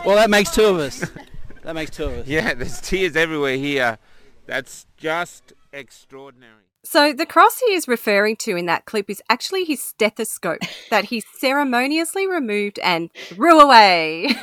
Well, 0.04 0.16
that 0.16 0.30
makes 0.30 0.50
two 0.50 0.64
of 0.64 0.78
us. 0.78 1.04
That 1.70 1.74
makes 1.74 1.92
two 1.92 2.06
of 2.06 2.18
us. 2.18 2.26
Yeah, 2.26 2.52
there's 2.54 2.80
tears 2.80 3.14
everywhere 3.14 3.56
here. 3.56 3.98
That's 4.44 4.86
just 4.96 5.52
extraordinary. 5.72 6.64
So 6.82 7.12
the 7.12 7.26
cross 7.26 7.60
he 7.64 7.74
is 7.74 7.86
referring 7.86 8.34
to 8.38 8.56
in 8.56 8.66
that 8.66 8.86
clip 8.86 9.08
is 9.08 9.22
actually 9.30 9.62
his 9.62 9.80
stethoscope 9.80 10.62
that 10.90 11.04
he 11.04 11.22
ceremoniously 11.38 12.26
removed 12.26 12.80
and 12.80 13.12
threw 13.14 13.60
away. 13.60 14.34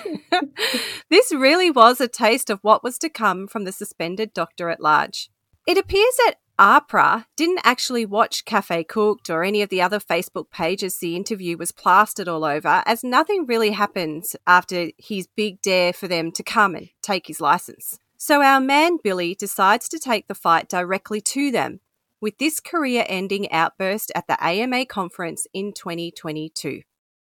this 1.09 1.33
really 1.33 1.69
was 1.69 1.99
a 1.99 2.07
taste 2.07 2.49
of 2.49 2.59
what 2.61 2.81
was 2.81 2.97
to 2.99 3.09
come 3.09 3.45
from 3.45 3.65
the 3.65 3.73
suspended 3.73 4.33
doctor 4.33 4.69
at 4.69 4.79
large. 4.79 5.29
It 5.67 5.77
appears 5.77 6.15
that 6.19 6.35
AHPRA 6.59 7.25
didn't 7.35 7.61
actually 7.63 8.03
watch 8.03 8.43
Cafe 8.43 8.83
Cooked 8.85 9.29
or 9.29 9.43
any 9.43 9.61
of 9.61 9.69
the 9.69 9.79
other 9.79 9.99
Facebook 9.99 10.49
pages 10.49 10.97
the 10.97 11.15
interview 11.15 11.55
was 11.55 11.71
plastered 11.71 12.27
all 12.27 12.43
over, 12.43 12.81
as 12.87 13.03
nothing 13.03 13.45
really 13.45 13.71
happens 13.71 14.35
after 14.47 14.89
his 14.97 15.27
big 15.27 15.61
dare 15.61 15.93
for 15.93 16.07
them 16.07 16.31
to 16.31 16.41
come 16.41 16.73
and 16.73 16.89
take 17.03 17.27
his 17.27 17.39
license. 17.39 17.99
So 18.17 18.41
our 18.41 18.59
man 18.59 18.97
Billy 19.03 19.35
decides 19.35 19.87
to 19.89 19.99
take 19.99 20.27
the 20.27 20.33
fight 20.33 20.67
directly 20.67 21.21
to 21.21 21.51
them 21.51 21.79
with 22.19 22.39
this 22.39 22.59
career 22.59 23.05
ending 23.07 23.51
outburst 23.51 24.11
at 24.15 24.25
the 24.25 24.43
AMA 24.43 24.87
conference 24.87 25.45
in 25.53 25.73
2022. 25.73 26.81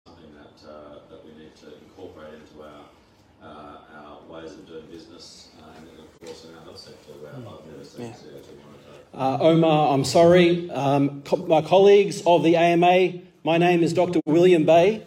something 0.07 0.33
that, 0.33 0.67
uh, 0.67 0.95
that 1.11 1.23
we 1.23 1.31
need 1.33 1.55
to 1.57 1.67
incorporate 1.77 2.33
into 2.33 2.63
our, 2.63 2.85
uh, 3.43 3.99
our 3.99 4.23
ways 4.27 4.53
of 4.53 4.65
doing 4.65 4.87
business 4.87 5.49
uh, 5.61 5.77
and 5.77 5.87
of 5.99 6.19
course 6.19 6.45
in 6.45 6.55
our 6.55 6.63
health 6.63 6.79
sector 6.79 7.11
where 7.21 7.33
I've 7.35 7.67
never 7.67 7.85
seen 7.85 8.05
Yeah. 8.07 8.40
CO2 9.13 9.17
monitor. 9.17 9.43
Uh, 9.43 9.43
Omar, 9.43 9.93
I'm 9.93 10.03
sorry. 10.03 10.69
Um, 10.71 11.21
co- 11.23 11.37
my 11.37 11.61
colleagues 11.61 12.21
of 12.25 12.43
the 12.43 12.55
AMA, 12.55 13.21
my 13.43 13.57
name 13.57 13.83
is 13.83 13.93
Dr. 13.93 14.21
William 14.25 14.65
Bay, 14.65 15.05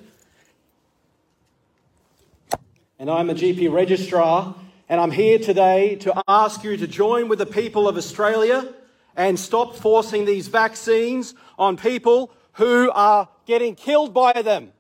and 2.98 3.10
I'm 3.10 3.30
a 3.30 3.34
GP 3.34 3.72
registrar, 3.72 4.54
and 4.88 5.00
I'm 5.00 5.10
here 5.10 5.38
today 5.38 5.96
to 5.96 6.22
ask 6.28 6.64
you 6.64 6.76
to 6.76 6.86
join 6.86 7.28
with 7.28 7.38
the 7.38 7.46
people 7.46 7.88
of 7.88 7.96
Australia 7.96 8.72
and 9.16 9.38
stop 9.38 9.76
forcing 9.76 10.24
these 10.24 10.48
vaccines 10.48 11.34
on 11.58 11.76
people 11.76 12.32
who 12.54 12.90
are 12.92 13.28
getting 13.46 13.74
killed 13.74 14.12
by 14.12 14.42
them. 14.42 14.72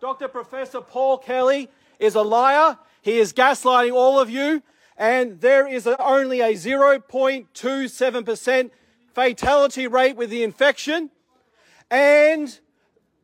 Dr. 0.00 0.28
Professor 0.28 0.80
Paul 0.80 1.18
Kelly 1.18 1.68
is 1.98 2.14
a 2.14 2.22
liar. 2.22 2.78
He 3.02 3.18
is 3.18 3.32
gaslighting 3.32 3.92
all 3.94 4.20
of 4.20 4.30
you, 4.30 4.62
and 4.96 5.40
there 5.40 5.66
is 5.66 5.86
a, 5.86 6.00
only 6.00 6.40
a 6.40 6.52
0.27% 6.52 8.70
fatality 9.12 9.86
rate 9.86 10.16
with 10.16 10.30
the 10.30 10.42
infection. 10.42 11.10
And 11.90 12.58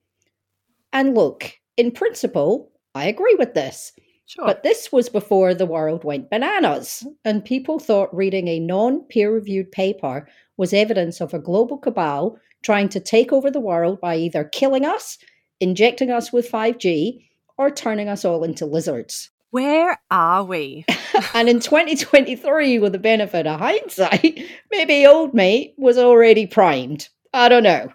And 0.91 1.15
look, 1.15 1.53
in 1.77 1.91
principle, 1.91 2.71
I 2.95 3.05
agree 3.05 3.35
with 3.37 3.53
this. 3.53 3.93
Sure. 4.25 4.45
But 4.45 4.63
this 4.63 4.91
was 4.91 5.07
before 5.07 5.53
the 5.53 5.65
world 5.65 6.03
went 6.03 6.29
bananas, 6.29 7.05
and 7.23 7.45
people 7.45 7.79
thought 7.79 8.13
reading 8.13 8.49
a 8.49 8.59
non 8.59 9.01
peer 9.03 9.33
reviewed 9.33 9.71
paper 9.71 10.27
was 10.57 10.73
evidence 10.73 11.21
of 11.21 11.33
a 11.33 11.39
global 11.39 11.77
cabal 11.77 12.37
trying 12.61 12.89
to 12.89 12.99
take 12.99 13.31
over 13.31 13.49
the 13.49 13.59
world 13.59 14.01
by 14.01 14.17
either 14.17 14.43
killing 14.43 14.83
us, 14.83 15.17
injecting 15.61 16.11
us 16.11 16.33
with 16.33 16.51
5G, 16.51 17.23
or 17.57 17.71
turning 17.71 18.09
us 18.09 18.25
all 18.25 18.43
into 18.43 18.65
lizards. 18.65 19.29
Where 19.51 19.97
are 20.11 20.43
we? 20.43 20.83
and 21.33 21.49
in 21.49 21.59
2023, 21.59 22.79
with 22.79 22.91
the 22.91 22.99
benefit 22.99 23.47
of 23.47 23.59
hindsight, 23.59 24.45
maybe 24.71 25.05
old 25.05 25.33
mate 25.33 25.73
was 25.77 25.97
already 25.97 26.47
primed. 26.47 27.09
I 27.33 27.49
don't 27.49 27.63
know. 27.63 27.91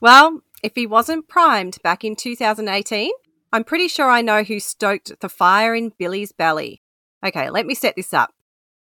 Well, 0.00 0.42
if 0.64 0.74
he 0.74 0.86
wasn't 0.86 1.28
primed 1.28 1.76
back 1.82 2.04
in 2.04 2.16
2018, 2.16 3.10
I'm 3.52 3.64
pretty 3.64 3.86
sure 3.86 4.08
I 4.08 4.22
know 4.22 4.42
who 4.42 4.58
stoked 4.58 5.20
the 5.20 5.28
fire 5.28 5.74
in 5.74 5.92
Billy's 5.98 6.32
belly. 6.32 6.80
Okay, 7.24 7.50
let 7.50 7.66
me 7.66 7.74
set 7.74 7.96
this 7.96 8.14
up. 8.14 8.30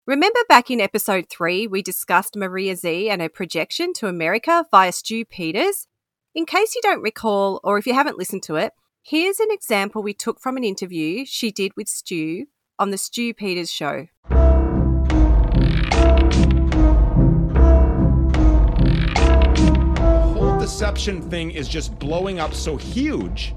Remember 0.07 0.39
back 0.49 0.71
in 0.71 0.81
episode 0.81 1.27
3, 1.29 1.67
we 1.67 1.83
discussed 1.83 2.35
Maria 2.35 2.73
Zeee 2.73 3.09
and 3.09 3.21
her 3.21 3.29
projection 3.29 3.93
to 3.93 4.07
America 4.07 4.65
via 4.71 4.91
Stu 4.91 5.23
Peters? 5.23 5.87
In 6.33 6.47
case 6.47 6.73
you 6.73 6.81
don't 6.81 7.03
recall, 7.03 7.59
or 7.63 7.77
if 7.77 7.85
you 7.85 7.93
haven't 7.93 8.17
listened 8.17 8.41
to 8.43 8.55
it, 8.55 8.73
here's 9.03 9.39
an 9.39 9.51
example 9.51 10.01
we 10.01 10.15
took 10.15 10.39
from 10.39 10.57
an 10.57 10.63
interview 10.63 11.25
she 11.27 11.51
did 11.51 11.73
with 11.77 11.87
Stu 11.87 12.47
on 12.79 12.89
the 12.89 12.97
Stu 12.97 13.35
Peters 13.35 13.71
show. 13.71 14.07
Deception 20.67 21.21
thing 21.29 21.49
is 21.51 21.65
just 21.69 21.97
blowing 21.97 22.41
up 22.41 22.53
so 22.53 22.75
huge 22.75 23.55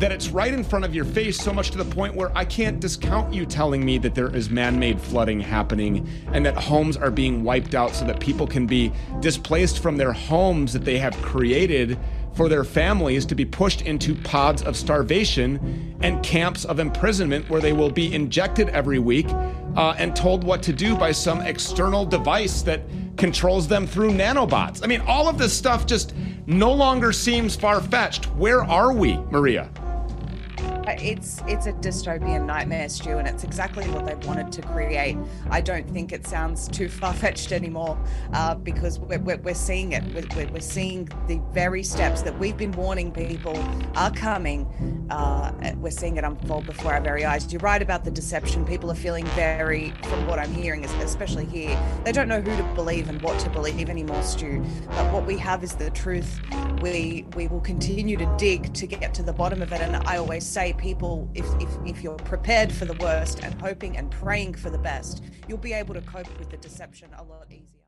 that 0.00 0.10
it's 0.10 0.30
right 0.30 0.52
in 0.52 0.64
front 0.64 0.84
of 0.84 0.92
your 0.92 1.04
face 1.04 1.40
so 1.40 1.52
much 1.52 1.70
to 1.70 1.78
the 1.78 1.94
point 1.94 2.16
where 2.16 2.36
I 2.36 2.44
can't 2.44 2.80
discount 2.80 3.32
you 3.32 3.46
telling 3.46 3.84
me 3.84 3.96
that 3.98 4.16
there 4.16 4.34
is 4.34 4.50
man-made 4.50 5.00
flooding 5.00 5.38
happening 5.38 6.08
and 6.32 6.44
that 6.44 6.56
homes 6.56 6.96
are 6.96 7.12
being 7.12 7.44
wiped 7.44 7.76
out 7.76 7.94
so 7.94 8.04
that 8.06 8.18
people 8.18 8.48
can 8.48 8.66
be 8.66 8.90
displaced 9.20 9.80
from 9.80 9.96
their 9.96 10.12
homes 10.12 10.72
that 10.72 10.84
they 10.84 10.98
have 10.98 11.14
created 11.22 11.96
for 12.34 12.48
their 12.48 12.64
families 12.64 13.26
to 13.26 13.34
be 13.34 13.44
pushed 13.44 13.82
into 13.82 14.14
pods 14.14 14.62
of 14.62 14.76
starvation 14.76 15.96
and 16.02 16.22
camps 16.22 16.64
of 16.64 16.78
imprisonment 16.78 17.48
where 17.50 17.60
they 17.60 17.72
will 17.72 17.90
be 17.90 18.14
injected 18.14 18.68
every 18.70 18.98
week 18.98 19.26
uh, 19.76 19.94
and 19.98 20.14
told 20.16 20.44
what 20.44 20.62
to 20.62 20.72
do 20.72 20.96
by 20.96 21.12
some 21.12 21.40
external 21.40 22.04
device 22.04 22.62
that 22.62 22.82
controls 23.16 23.68
them 23.68 23.86
through 23.86 24.10
nanobots. 24.10 24.82
I 24.82 24.86
mean, 24.86 25.02
all 25.02 25.28
of 25.28 25.38
this 25.38 25.52
stuff 25.52 25.86
just 25.86 26.14
no 26.46 26.72
longer 26.72 27.12
seems 27.12 27.54
far 27.54 27.80
fetched. 27.80 28.26
Where 28.36 28.64
are 28.64 28.92
we, 28.92 29.16
Maria? 29.30 29.70
It's 30.88 31.40
it's 31.46 31.66
a 31.66 31.72
dystopian 31.72 32.44
nightmare, 32.44 32.88
Stu, 32.88 33.18
and 33.18 33.28
it's 33.28 33.44
exactly 33.44 33.88
what 33.90 34.04
they 34.04 34.14
wanted 34.26 34.50
to 34.52 34.62
create. 34.62 35.16
I 35.50 35.60
don't 35.60 35.88
think 35.88 36.12
it 36.12 36.26
sounds 36.26 36.68
too 36.68 36.88
far 36.88 37.12
fetched 37.14 37.52
anymore 37.52 37.98
uh, 38.32 38.56
because 38.56 38.98
we're, 38.98 39.18
we're, 39.20 39.36
we're, 39.38 39.54
seeing 39.54 39.92
it. 39.92 40.02
We're, 40.12 40.48
we're, 40.48 40.60
seeing 40.60 41.08
the 41.28 41.40
very 41.52 41.82
steps 41.82 42.22
that 42.22 42.36
we've 42.38 42.56
been 42.56 42.72
warning 42.72 43.12
people 43.12 43.56
are 43.94 44.10
coming. 44.10 44.66
Uh, 45.10 45.52
we're 45.76 45.90
seeing 45.90 46.16
it 46.16 46.24
unfold 46.24 46.66
before 46.66 46.94
our 46.94 47.00
very 47.00 47.24
eyes. 47.24 47.52
You're 47.52 47.60
right 47.60 47.82
about 47.82 48.04
the 48.04 48.10
deception. 48.10 48.64
People 48.64 48.90
are 48.90 48.96
feeling 48.96 49.26
very, 49.26 49.92
from 50.04 50.26
what 50.26 50.38
I'm 50.38 50.52
hearing, 50.52 50.84
especially 50.84 51.44
here, 51.44 51.78
they 52.04 52.12
don't 52.12 52.28
know 52.28 52.40
who 52.40 52.56
to 52.56 52.74
believe 52.74 53.08
and 53.08 53.20
what 53.22 53.38
to 53.40 53.50
believe 53.50 53.88
anymore, 53.88 54.22
Stu. 54.22 54.64
But 54.88 55.12
what 55.12 55.26
we 55.26 55.38
have 55.38 55.62
is 55.62 55.74
the 55.74 55.90
truth. 55.90 56.40
We 56.80 57.24
we 57.36 57.46
will 57.46 57.60
continue 57.60 58.16
to 58.16 58.34
dig 58.36 58.72
to 58.74 58.86
get 58.86 59.14
to 59.14 59.22
the 59.22 59.32
bottom 59.32 59.62
of 59.62 59.72
it. 59.72 59.80
And 59.80 59.96
I 59.96 60.16
always 60.16 60.44
say 60.44 60.71
people, 60.74 61.30
if, 61.34 61.46
if, 61.60 61.68
if 61.84 62.02
you're 62.02 62.16
prepared 62.16 62.72
for 62.72 62.84
the 62.84 62.94
worst 62.94 63.42
and 63.42 63.60
hoping 63.60 63.96
and 63.96 64.10
praying 64.10 64.54
for 64.54 64.70
the 64.70 64.78
best, 64.78 65.22
you'll 65.48 65.58
be 65.58 65.72
able 65.72 65.94
to 65.94 66.00
cope 66.02 66.38
with 66.38 66.50
the 66.50 66.56
deception 66.56 67.10
a 67.18 67.22
lot 67.22 67.46
easier. 67.50 67.82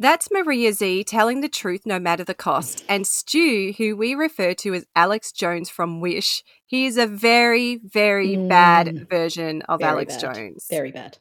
That's 0.00 0.30
Maria 0.30 0.70
Zeee 0.70 1.04
telling 1.04 1.40
the 1.40 1.48
truth 1.48 1.82
no 1.84 1.98
matter 1.98 2.22
the 2.22 2.34
cost. 2.34 2.84
And 2.88 3.04
Stu, 3.04 3.74
who 3.78 3.96
we 3.96 4.14
refer 4.14 4.54
to 4.54 4.74
as 4.74 4.86
Alex 4.94 5.32
Jones 5.32 5.68
from 5.68 6.00
Wish, 6.00 6.44
he 6.64 6.86
is 6.86 6.96
a 6.96 7.06
very, 7.06 7.80
very 7.82 8.36
mm. 8.36 8.48
bad 8.48 9.08
version 9.10 9.62
of 9.62 9.80
very 9.80 9.90
Alex 9.90 10.22
bad. 10.22 10.34
Jones. 10.34 10.66
Very 10.70 10.92
bad. 10.92 11.18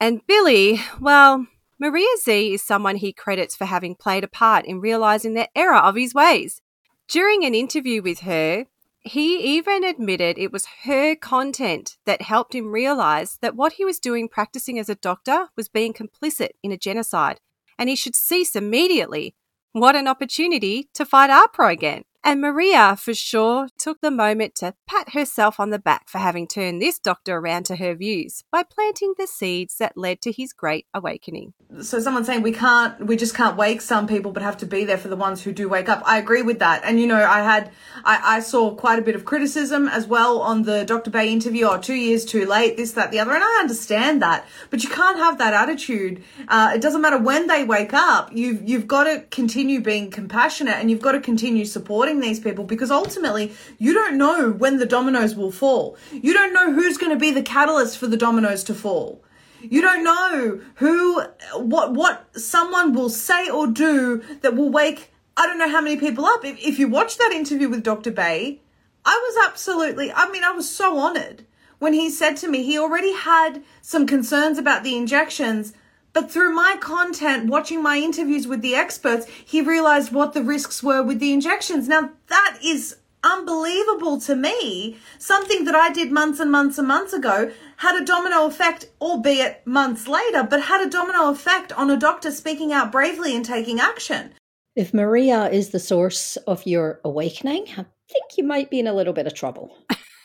And 0.00 0.26
Billy, 0.26 0.80
well, 1.00 1.46
Maria 1.78 2.08
Zeee 2.24 2.54
is 2.54 2.62
someone 2.62 2.96
he 2.96 3.12
credits 3.12 3.54
for 3.54 3.66
having 3.66 3.94
played 3.94 4.24
a 4.24 4.28
part 4.28 4.64
in 4.64 4.80
realizing 4.80 5.34
the 5.34 5.48
error 5.56 5.76
of 5.76 5.94
his 5.94 6.12
ways. 6.12 6.60
During 7.06 7.44
an 7.44 7.54
interview 7.54 8.02
with 8.02 8.20
her, 8.20 8.66
he 9.06 9.56
even 9.56 9.84
admitted 9.84 10.36
it 10.36 10.52
was 10.52 10.66
her 10.84 11.14
content 11.14 11.96
that 12.06 12.22
helped 12.22 12.54
him 12.54 12.72
realize 12.72 13.38
that 13.40 13.54
what 13.54 13.74
he 13.74 13.84
was 13.84 14.00
doing 14.00 14.28
practicing 14.28 14.78
as 14.78 14.88
a 14.88 14.96
doctor 14.96 15.48
was 15.56 15.68
being 15.68 15.92
complicit 15.92 16.50
in 16.62 16.72
a 16.72 16.76
genocide 16.76 17.40
and 17.78 17.88
he 17.88 17.96
should 17.96 18.16
cease 18.16 18.56
immediately. 18.56 19.34
What 19.72 19.94
an 19.94 20.08
opportunity 20.08 20.88
to 20.94 21.04
fight 21.04 21.30
AHPRA 21.30 21.72
again. 21.72 22.02
And 22.26 22.40
Maria, 22.40 22.96
for 22.96 23.14
sure, 23.14 23.68
took 23.78 24.00
the 24.00 24.10
moment 24.10 24.56
to 24.56 24.74
pat 24.84 25.10
herself 25.10 25.60
on 25.60 25.70
the 25.70 25.78
back 25.78 26.08
for 26.08 26.18
having 26.18 26.48
turned 26.48 26.82
this 26.82 26.98
doctor 26.98 27.36
around 27.36 27.66
to 27.66 27.76
her 27.76 27.94
views 27.94 28.42
by 28.50 28.64
planting 28.64 29.14
the 29.16 29.28
seeds 29.28 29.76
that 29.76 29.96
led 29.96 30.20
to 30.22 30.32
his 30.32 30.52
great 30.52 30.88
awakening. 30.92 31.54
So 31.80 32.00
someone's 32.00 32.26
saying 32.26 32.42
we 32.42 32.50
can't, 32.50 33.06
we 33.06 33.16
just 33.16 33.36
can't 33.36 33.56
wake 33.56 33.80
some 33.80 34.08
people, 34.08 34.32
but 34.32 34.42
have 34.42 34.56
to 34.56 34.66
be 34.66 34.84
there 34.84 34.98
for 34.98 35.06
the 35.06 35.14
ones 35.14 35.44
who 35.44 35.52
do 35.52 35.68
wake 35.68 35.88
up. 35.88 36.02
I 36.04 36.18
agree 36.18 36.42
with 36.42 36.58
that. 36.58 36.82
And 36.82 36.98
you 36.98 37.06
know, 37.06 37.24
I 37.24 37.42
had, 37.42 37.70
I, 38.04 38.38
I 38.38 38.40
saw 38.40 38.74
quite 38.74 38.98
a 38.98 39.02
bit 39.02 39.14
of 39.14 39.24
criticism 39.24 39.86
as 39.86 40.08
well 40.08 40.40
on 40.40 40.62
the 40.62 40.84
Dr. 40.84 41.12
Bay 41.12 41.32
interview, 41.32 41.66
or 41.66 41.76
oh, 41.76 41.80
two 41.80 41.94
years 41.94 42.24
too 42.24 42.44
late, 42.44 42.76
this, 42.76 42.90
that, 42.92 43.12
the 43.12 43.20
other. 43.20 43.34
And 43.34 43.44
I 43.44 43.60
understand 43.60 44.20
that, 44.22 44.44
but 44.70 44.82
you 44.82 44.90
can't 44.90 45.18
have 45.18 45.38
that 45.38 45.54
attitude. 45.54 46.24
Uh, 46.48 46.72
it 46.74 46.80
doesn't 46.80 47.02
matter 47.02 47.18
when 47.18 47.46
they 47.46 47.62
wake 47.62 47.94
up. 47.94 48.30
You've, 48.32 48.68
you've 48.68 48.88
got 48.88 49.04
to 49.04 49.20
continue 49.30 49.80
being 49.80 50.10
compassionate 50.10 50.74
and 50.74 50.90
you've 50.90 51.02
got 51.02 51.12
to 51.12 51.20
continue 51.20 51.64
supporting 51.64 52.15
these 52.20 52.40
people 52.40 52.64
because 52.64 52.90
ultimately 52.90 53.52
you 53.78 53.92
don't 53.92 54.16
know 54.16 54.50
when 54.50 54.78
the 54.78 54.86
dominoes 54.86 55.34
will 55.34 55.52
fall. 55.52 55.96
You 56.12 56.32
don't 56.32 56.52
know 56.52 56.72
who's 56.72 56.98
going 56.98 57.12
to 57.12 57.18
be 57.18 57.30
the 57.30 57.42
catalyst 57.42 57.98
for 57.98 58.06
the 58.06 58.16
dominoes 58.16 58.64
to 58.64 58.74
fall. 58.74 59.22
You 59.62 59.80
don't 59.80 60.04
know 60.04 60.60
who, 60.76 61.22
what, 61.54 61.94
what 61.94 62.38
someone 62.38 62.92
will 62.92 63.10
say 63.10 63.48
or 63.48 63.66
do 63.66 64.22
that 64.42 64.54
will 64.54 64.70
wake, 64.70 65.10
I 65.36 65.46
don't 65.46 65.58
know 65.58 65.68
how 65.68 65.80
many 65.80 65.96
people 65.96 66.24
up. 66.24 66.44
If, 66.44 66.58
if 66.58 66.78
you 66.78 66.88
watch 66.88 67.18
that 67.18 67.32
interview 67.32 67.68
with 67.68 67.82
Dr. 67.82 68.10
Bay, 68.10 68.60
I 69.04 69.20
was 69.28 69.48
absolutely, 69.48 70.12
I 70.12 70.30
mean, 70.30 70.44
I 70.44 70.52
was 70.52 70.68
so 70.68 70.98
honored 70.98 71.44
when 71.78 71.92
he 71.92 72.10
said 72.10 72.36
to 72.38 72.48
me 72.48 72.62
he 72.62 72.78
already 72.78 73.12
had 73.14 73.62
some 73.82 74.06
concerns 74.06 74.58
about 74.58 74.82
the 74.82 74.96
injections 74.96 75.72
but 76.16 76.30
through 76.30 76.54
my 76.54 76.78
content, 76.80 77.50
watching 77.50 77.82
my 77.82 77.98
interviews 77.98 78.46
with 78.46 78.62
the 78.62 78.74
experts, 78.74 79.26
he 79.44 79.60
realized 79.60 80.14
what 80.14 80.32
the 80.32 80.42
risks 80.42 80.82
were 80.82 81.02
with 81.02 81.18
the 81.18 81.30
injections. 81.30 81.88
Now, 81.88 82.08
that 82.28 82.58
is 82.64 82.96
unbelievable 83.22 84.18
to 84.22 84.34
me. 84.34 84.96
Something 85.18 85.66
that 85.66 85.74
I 85.74 85.92
did 85.92 86.10
months 86.10 86.40
and 86.40 86.50
months 86.50 86.78
and 86.78 86.88
months 86.88 87.12
ago 87.12 87.52
had 87.76 88.00
a 88.00 88.04
domino 88.06 88.46
effect, 88.46 88.88
albeit 88.98 89.66
months 89.66 90.08
later, 90.08 90.42
but 90.42 90.62
had 90.62 90.80
a 90.80 90.88
domino 90.88 91.28
effect 91.28 91.70
on 91.74 91.90
a 91.90 91.98
doctor 91.98 92.30
speaking 92.30 92.72
out 92.72 92.90
bravely 92.90 93.36
and 93.36 93.44
taking 93.44 93.78
action. 93.78 94.32
If 94.74 94.94
Maria 94.94 95.50
is 95.50 95.68
the 95.68 95.78
source 95.78 96.36
of 96.46 96.64
your 96.64 96.98
awakening, 97.04 97.66
I 97.76 97.84
think 98.08 98.38
you 98.38 98.44
might 98.44 98.70
be 98.70 98.80
in 98.80 98.86
a 98.86 98.94
little 98.94 99.12
bit 99.12 99.26
of 99.26 99.34
trouble. 99.34 99.76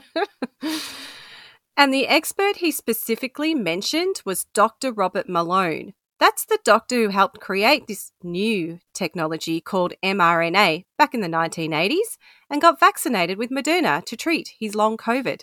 And 1.78 1.94
the 1.94 2.08
expert 2.08 2.58
he 2.58 2.72
specifically 2.72 3.54
mentioned 3.54 4.22
was 4.26 4.46
Dr. 4.54 4.92
Robert 4.94 5.28
Malone. 5.28 5.94
That's 6.20 6.46
the 6.46 6.60
doctor 6.64 6.96
who 6.96 7.10
helped 7.10 7.42
create 7.42 7.88
this 7.88 8.14
new 8.24 8.80
technology 8.94 9.60
called 9.60 9.94
mRNA 10.02 10.86
back 10.98 11.14
in 11.14 11.20
the 11.20 11.28
1980s 11.28 12.18
and 12.50 12.62
got 12.62 12.80
vaccinated 12.80 13.38
with 13.38 13.50
Moderna 13.50 14.04
to 14.06 14.16
treat 14.16 14.54
his 14.58 14.76
long 14.76 14.96
COVID. 14.96 15.42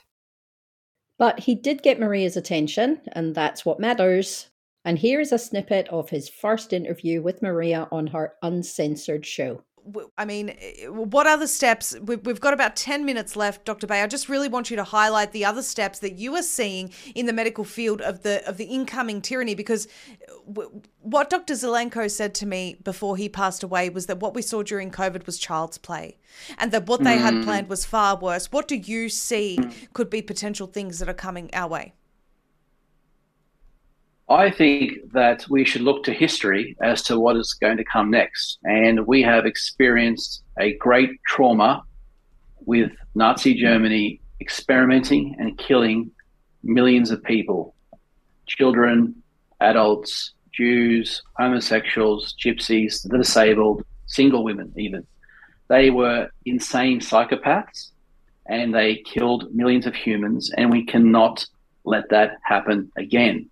But 1.19 1.41
he 1.41 1.55
did 1.55 1.83
get 1.83 2.01
Maria's 2.01 2.37
attention, 2.37 3.03
and 3.13 3.35
that's 3.35 3.67
what 3.67 3.79
matters. 3.79 4.49
And 4.85 4.99
here 4.99 5.21
is 5.21 5.31
a 5.31 5.39
snippet 5.39 5.87
of 5.89 6.11
his 6.11 6.29
first 6.29 6.73
interview 6.73 7.21
with 7.21 7.43
Maria 7.43 7.87
on 7.93 8.09
her 8.09 8.33
uncensored 8.43 9.27
show. 9.27 9.63
I 10.17 10.25
mean, 10.25 10.51
eh, 10.51 10.87
what 10.87 11.27
other 11.27 11.47
steps? 11.47 11.97
We've 12.03 12.41
got 12.41 12.55
about 12.55 12.77
10 12.77 13.05
minutes 13.05 13.37
left, 13.37 13.65
Dr. 13.65 13.87
Bay. 13.87 14.03
I 14.03 14.07
just 14.07 14.29
really 14.29 14.49
want 14.49 14.71
you 14.71 14.77
to 14.77 14.85
highlight 14.85 15.33
the 15.33 15.45
other 15.45 15.63
steps 15.63 15.99
that 16.01 16.15
you 16.15 16.35
are 16.37 16.43
seeing 16.43 16.93
in 17.15 17.27
the 17.27 17.33
medical 17.33 17.65
field 17.65 18.01
of 18.01 18.23
the 18.23 18.47
of 18.49 18.57
the 18.57 18.65
incoming 18.65 19.21
tyranny 19.21 19.55
because 19.55 19.87
eh, 20.11 20.65
what 21.01 21.31
Dr. 21.31 21.55
Zelenko 21.55 22.11
said 22.11 22.35
to 22.37 22.47
me 22.47 22.77
before 22.83 23.17
he 23.17 23.29
passed 23.29 23.63
away 23.63 23.89
was 23.89 24.07
that 24.07 24.21
what 24.21 24.35
we 24.35 24.43
saw 24.43 24.63
during 24.63 24.91
COVID 24.91 25.27
was 25.27 25.39
child's 25.39 25.79
play 25.79 26.19
and 26.59 26.73
that 26.73 26.87
what 26.87 27.03
they 27.03 27.17
mm. 27.17 27.21
had 27.21 27.45
planned 27.45 27.69
was 27.69 27.85
far 27.85 28.17
worse. 28.17 28.53
What 28.53 28.69
do 28.69 28.77
you 28.77 29.09
see 29.09 29.59
could 29.93 30.11
be 30.11 30.23
potential 30.23 30.67
things 30.67 30.99
that 30.99 31.09
are 31.09 31.15
coming 31.15 31.51
our 31.53 31.69
way? 31.69 31.95
I 34.33 34.51
think 34.51 35.13
that 35.13 35.45
we 35.51 35.63
should 35.65 35.83
look 35.83 36.05
to 36.05 36.13
history 36.13 36.75
as 36.83 37.03
to 37.03 37.21
what 37.21 37.37
is 37.37 37.53
going 37.61 37.77
to 37.77 37.85
come 37.85 38.11
next. 38.11 38.59
And 38.65 39.07
we 39.07 39.21
have 39.23 39.45
experienced 39.45 40.43
a 40.59 40.75
great 40.79 41.11
trauma 41.27 41.83
with 42.65 42.93
Nazi 43.15 43.53
Germany 43.55 44.23
experimenting 44.41 45.37
and 45.39 45.59
killing 45.59 46.11
millions 46.63 47.11
of 47.11 47.23
people 47.23 47.75
children, 48.47 49.15
adults, 49.61 50.33
Jews, 50.53 51.23
homosexuals, 51.39 52.35
gypsies, 52.43 53.07
the 53.09 53.19
disabled, 53.19 53.85
single 54.07 54.45
women, 54.45 54.73
even. 54.77 55.07
They 55.69 55.91
were 55.91 56.31
insane 56.47 57.01
psychopaths 57.01 57.91
and 58.47 58.75
they 58.75 58.97
killed 58.97 59.55
millions 59.55 59.87
of 59.87 59.95
humans, 59.95 60.51
and 60.57 60.71
we 60.71 60.85
cannot 60.85 61.47
let 61.85 62.09
that 62.11 62.39
happen 62.45 62.91
again. 62.97 63.49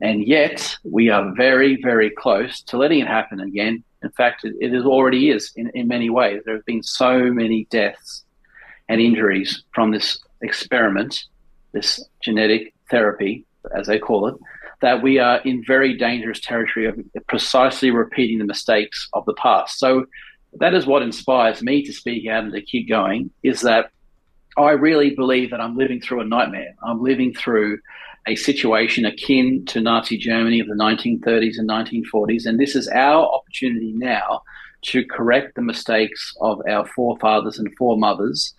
And 0.00 0.26
yet, 0.26 0.76
we 0.84 1.10
are 1.10 1.34
very, 1.34 1.78
very 1.82 2.10
close 2.10 2.62
to 2.62 2.76
letting 2.76 3.00
it 3.00 3.08
happen 3.08 3.40
again. 3.40 3.82
In 4.02 4.10
fact, 4.10 4.44
it, 4.44 4.54
it 4.60 4.72
already 4.84 5.30
is 5.30 5.52
in, 5.56 5.70
in 5.74 5.88
many 5.88 6.08
ways. 6.08 6.42
There 6.44 6.54
have 6.54 6.64
been 6.66 6.82
so 6.82 7.32
many 7.32 7.66
deaths 7.70 8.24
and 8.88 9.00
injuries 9.00 9.64
from 9.74 9.90
this 9.90 10.18
experiment, 10.40 11.24
this 11.72 12.02
genetic 12.22 12.74
therapy, 12.90 13.44
as 13.76 13.88
they 13.88 13.98
call 13.98 14.28
it, 14.28 14.36
that 14.80 15.02
we 15.02 15.18
are 15.18 15.38
in 15.38 15.64
very 15.66 15.96
dangerous 15.96 16.40
territory 16.40 16.86
of 16.86 16.96
precisely 17.26 17.90
repeating 17.90 18.38
the 18.38 18.44
mistakes 18.44 19.08
of 19.12 19.24
the 19.24 19.34
past. 19.34 19.78
So 19.78 20.06
that 20.54 20.74
is 20.74 20.86
what 20.86 21.02
inspires 21.02 21.62
me 21.62 21.84
to 21.84 21.92
speak 21.92 22.28
out 22.28 22.44
and 22.44 22.52
to 22.52 22.62
keep 22.62 22.88
going 22.88 23.30
is 23.42 23.62
that 23.62 23.90
I 24.56 24.70
really 24.70 25.10
believe 25.14 25.50
that 25.50 25.60
I'm 25.60 25.76
living 25.76 26.00
through 26.00 26.20
a 26.20 26.24
nightmare. 26.24 26.74
I'm 26.82 27.02
living 27.02 27.32
through 27.34 27.78
a 28.28 28.36
situation 28.36 29.06
akin 29.06 29.64
to 29.66 29.80
Nazi 29.80 30.18
Germany 30.18 30.60
of 30.60 30.68
the 30.68 30.74
1930s 30.74 31.58
and 31.58 31.68
1940s. 31.68 32.44
And 32.44 32.60
this 32.60 32.76
is 32.76 32.86
our 32.88 33.24
opportunity 33.24 33.92
now 33.92 34.42
to 34.82 35.04
correct 35.06 35.54
the 35.54 35.62
mistakes 35.62 36.34
of 36.40 36.60
our 36.68 36.86
forefathers 36.86 37.58
and 37.58 37.74
foremothers, 37.76 38.54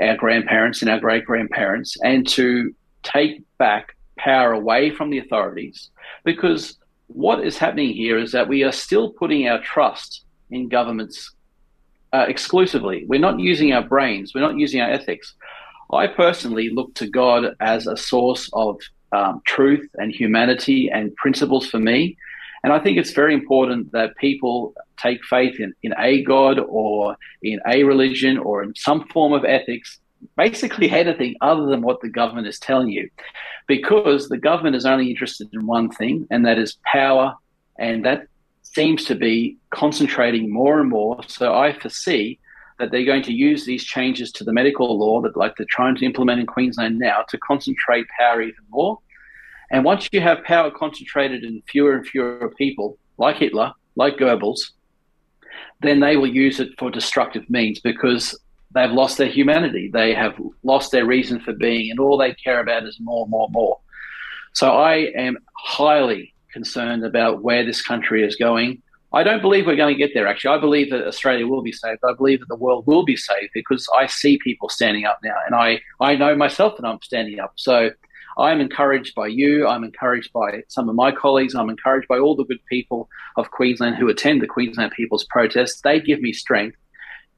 our 0.00 0.16
grandparents 0.16 0.82
and 0.82 0.90
our 0.90 1.00
great 1.00 1.24
grandparents, 1.24 1.96
and 2.02 2.26
to 2.28 2.72
take 3.02 3.42
back 3.58 3.96
power 4.16 4.52
away 4.52 4.90
from 4.90 5.10
the 5.10 5.18
authorities. 5.18 5.90
Because 6.24 6.76
what 7.08 7.44
is 7.44 7.58
happening 7.58 7.90
here 7.90 8.18
is 8.18 8.32
that 8.32 8.48
we 8.48 8.62
are 8.62 8.72
still 8.72 9.10
putting 9.10 9.48
our 9.48 9.60
trust 9.60 10.24
in 10.50 10.68
governments 10.68 11.32
uh, 12.12 12.24
exclusively. 12.28 13.04
We're 13.08 13.20
not 13.20 13.40
using 13.40 13.72
our 13.72 13.82
brains. 13.82 14.32
We're 14.34 14.40
not 14.40 14.56
using 14.56 14.80
our 14.80 14.90
ethics. 14.90 15.34
I 15.92 16.06
personally 16.06 16.70
look 16.70 16.94
to 16.94 17.06
God 17.06 17.54
as 17.60 17.86
a 17.86 17.96
source 17.96 18.48
of 18.52 18.78
um, 19.12 19.40
truth 19.44 19.88
and 19.94 20.12
humanity 20.12 20.90
and 20.90 21.14
principles 21.16 21.66
for 21.68 21.78
me. 21.78 22.16
And 22.64 22.72
I 22.72 22.80
think 22.80 22.98
it's 22.98 23.12
very 23.12 23.34
important 23.34 23.92
that 23.92 24.16
people 24.16 24.74
take 24.96 25.24
faith 25.24 25.60
in, 25.60 25.72
in 25.82 25.94
a 25.98 26.22
God 26.22 26.58
or 26.58 27.16
in 27.42 27.60
a 27.66 27.84
religion 27.84 28.36
or 28.38 28.62
in 28.62 28.74
some 28.74 29.06
form 29.08 29.32
of 29.32 29.44
ethics, 29.44 30.00
basically 30.36 30.90
anything 30.90 31.36
other 31.40 31.66
than 31.66 31.82
what 31.82 32.00
the 32.00 32.08
government 32.08 32.48
is 32.48 32.58
telling 32.58 32.88
you. 32.88 33.08
Because 33.66 34.28
the 34.28 34.38
government 34.38 34.76
is 34.76 34.86
only 34.86 35.10
interested 35.10 35.48
in 35.52 35.66
one 35.66 35.90
thing, 35.90 36.26
and 36.30 36.44
that 36.46 36.58
is 36.58 36.78
power. 36.84 37.34
And 37.78 38.04
that 38.04 38.26
seems 38.62 39.04
to 39.04 39.14
be 39.14 39.56
concentrating 39.70 40.52
more 40.52 40.80
and 40.80 40.90
more. 40.90 41.20
So 41.28 41.54
I 41.54 41.72
foresee 41.72 42.38
that 42.78 42.90
they're 42.90 43.04
going 43.04 43.22
to 43.24 43.32
use 43.32 43.64
these 43.64 43.84
changes 43.84 44.30
to 44.32 44.44
the 44.44 44.52
medical 44.52 44.98
law 44.98 45.20
that 45.22 45.36
like 45.36 45.56
they're 45.56 45.66
trying 45.68 45.96
to 45.96 46.04
implement 46.04 46.40
in 46.40 46.46
Queensland 46.46 46.98
now 46.98 47.24
to 47.28 47.38
concentrate 47.38 48.06
power 48.18 48.40
even 48.40 48.64
more. 48.70 48.98
And 49.70 49.84
once 49.84 50.08
you 50.12 50.20
have 50.20 50.44
power 50.44 50.70
concentrated 50.70 51.44
in 51.44 51.62
fewer 51.68 51.94
and 51.94 52.06
fewer 52.06 52.52
people, 52.56 52.96
like 53.18 53.36
Hitler, 53.36 53.72
like 53.96 54.16
Goebbels, 54.16 54.60
then 55.82 56.00
they 56.00 56.16
will 56.16 56.28
use 56.28 56.60
it 56.60 56.70
for 56.78 56.90
destructive 56.90 57.48
means 57.50 57.80
because 57.80 58.38
they've 58.74 58.90
lost 58.90 59.18
their 59.18 59.28
humanity. 59.28 59.90
They 59.92 60.14
have 60.14 60.40
lost 60.62 60.92
their 60.92 61.04
reason 61.04 61.40
for 61.40 61.52
being, 61.52 61.90
and 61.90 62.00
all 62.00 62.16
they 62.16 62.34
care 62.34 62.60
about 62.60 62.84
is 62.84 62.98
more, 63.00 63.26
more, 63.28 63.48
more. 63.50 63.78
So 64.54 64.72
I 64.72 65.12
am 65.16 65.38
highly 65.56 66.34
concerned 66.52 67.04
about 67.04 67.42
where 67.42 67.64
this 67.64 67.82
country 67.82 68.24
is 68.24 68.36
going. 68.36 68.82
I 69.12 69.22
don't 69.22 69.40
believe 69.40 69.66
we're 69.66 69.76
going 69.76 69.94
to 69.94 69.98
get 69.98 70.12
there, 70.12 70.26
actually. 70.26 70.56
I 70.56 70.60
believe 70.60 70.90
that 70.90 71.06
Australia 71.06 71.46
will 71.46 71.62
be 71.62 71.72
saved. 71.72 72.00
I 72.04 72.12
believe 72.12 72.40
that 72.40 72.48
the 72.48 72.56
world 72.56 72.86
will 72.86 73.04
be 73.04 73.16
saved 73.16 73.50
because 73.54 73.86
I 73.96 74.06
see 74.06 74.38
people 74.44 74.68
standing 74.68 75.06
up 75.06 75.18
now, 75.24 75.36
and 75.46 75.54
I, 75.54 75.80
I 76.00 76.14
know 76.14 76.36
myself 76.36 76.76
that 76.76 76.86
I'm 76.86 77.00
standing 77.02 77.40
up. 77.40 77.52
So 77.56 77.90
I'm 78.38 78.60
encouraged 78.60 79.14
by 79.14 79.26
you. 79.26 79.66
I'm 79.66 79.82
encouraged 79.82 80.32
by 80.32 80.62
some 80.68 80.88
of 80.88 80.94
my 80.94 81.10
colleagues. 81.10 81.54
I'm 81.54 81.70
encouraged 81.70 82.06
by 82.06 82.18
all 82.18 82.36
the 82.36 82.44
good 82.44 82.64
people 82.66 83.08
of 83.36 83.50
Queensland 83.50 83.96
who 83.96 84.08
attend 84.08 84.42
the 84.42 84.46
Queensland 84.46 84.92
People's 84.92 85.24
Protest. 85.24 85.82
They 85.82 86.00
give 86.00 86.20
me 86.20 86.32
strength. 86.32 86.76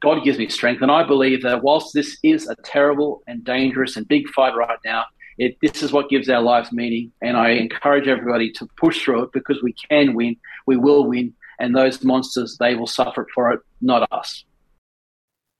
God 0.00 0.24
gives 0.24 0.38
me 0.38 0.48
strength. 0.48 0.82
And 0.82 0.90
I 0.90 1.04
believe 1.04 1.42
that 1.42 1.62
whilst 1.62 1.94
this 1.94 2.18
is 2.22 2.48
a 2.48 2.56
terrible 2.64 3.22
and 3.26 3.44
dangerous 3.44 3.96
and 3.96 4.08
big 4.08 4.28
fight 4.28 4.54
right 4.56 4.78
now, 4.84 5.04
it, 5.38 5.56
this 5.62 5.82
is 5.82 5.90
what 5.90 6.10
gives 6.10 6.28
our 6.28 6.42
lives 6.42 6.70
meaning. 6.70 7.12
And 7.22 7.36
I 7.36 7.50
encourage 7.50 8.06
everybody 8.06 8.50
to 8.52 8.66
push 8.76 9.02
through 9.02 9.24
it 9.24 9.32
because 9.32 9.62
we 9.62 9.72
can 9.72 10.14
win. 10.14 10.36
We 10.66 10.76
will 10.76 11.06
win. 11.06 11.34
And 11.60 11.76
those 11.76 12.02
monsters, 12.02 12.56
they 12.58 12.74
will 12.74 12.86
suffer 12.86 13.26
for 13.34 13.52
it, 13.52 13.60
not 13.80 14.08
us. 14.10 14.44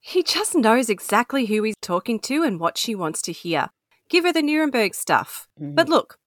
He 0.00 0.22
just 0.22 0.54
knows 0.54 0.88
exactly 0.88 1.46
who 1.46 1.62
he's 1.62 1.76
talking 1.82 2.18
to 2.20 2.42
and 2.42 2.58
what 2.58 2.78
she 2.78 2.94
wants 2.94 3.20
to 3.22 3.32
hear. 3.32 3.68
Give 4.08 4.24
her 4.24 4.32
the 4.32 4.42
Nuremberg 4.42 4.94
stuff. 4.94 5.46
Mm-hmm. 5.60 5.74
But 5.74 5.88
look, 5.90 6.18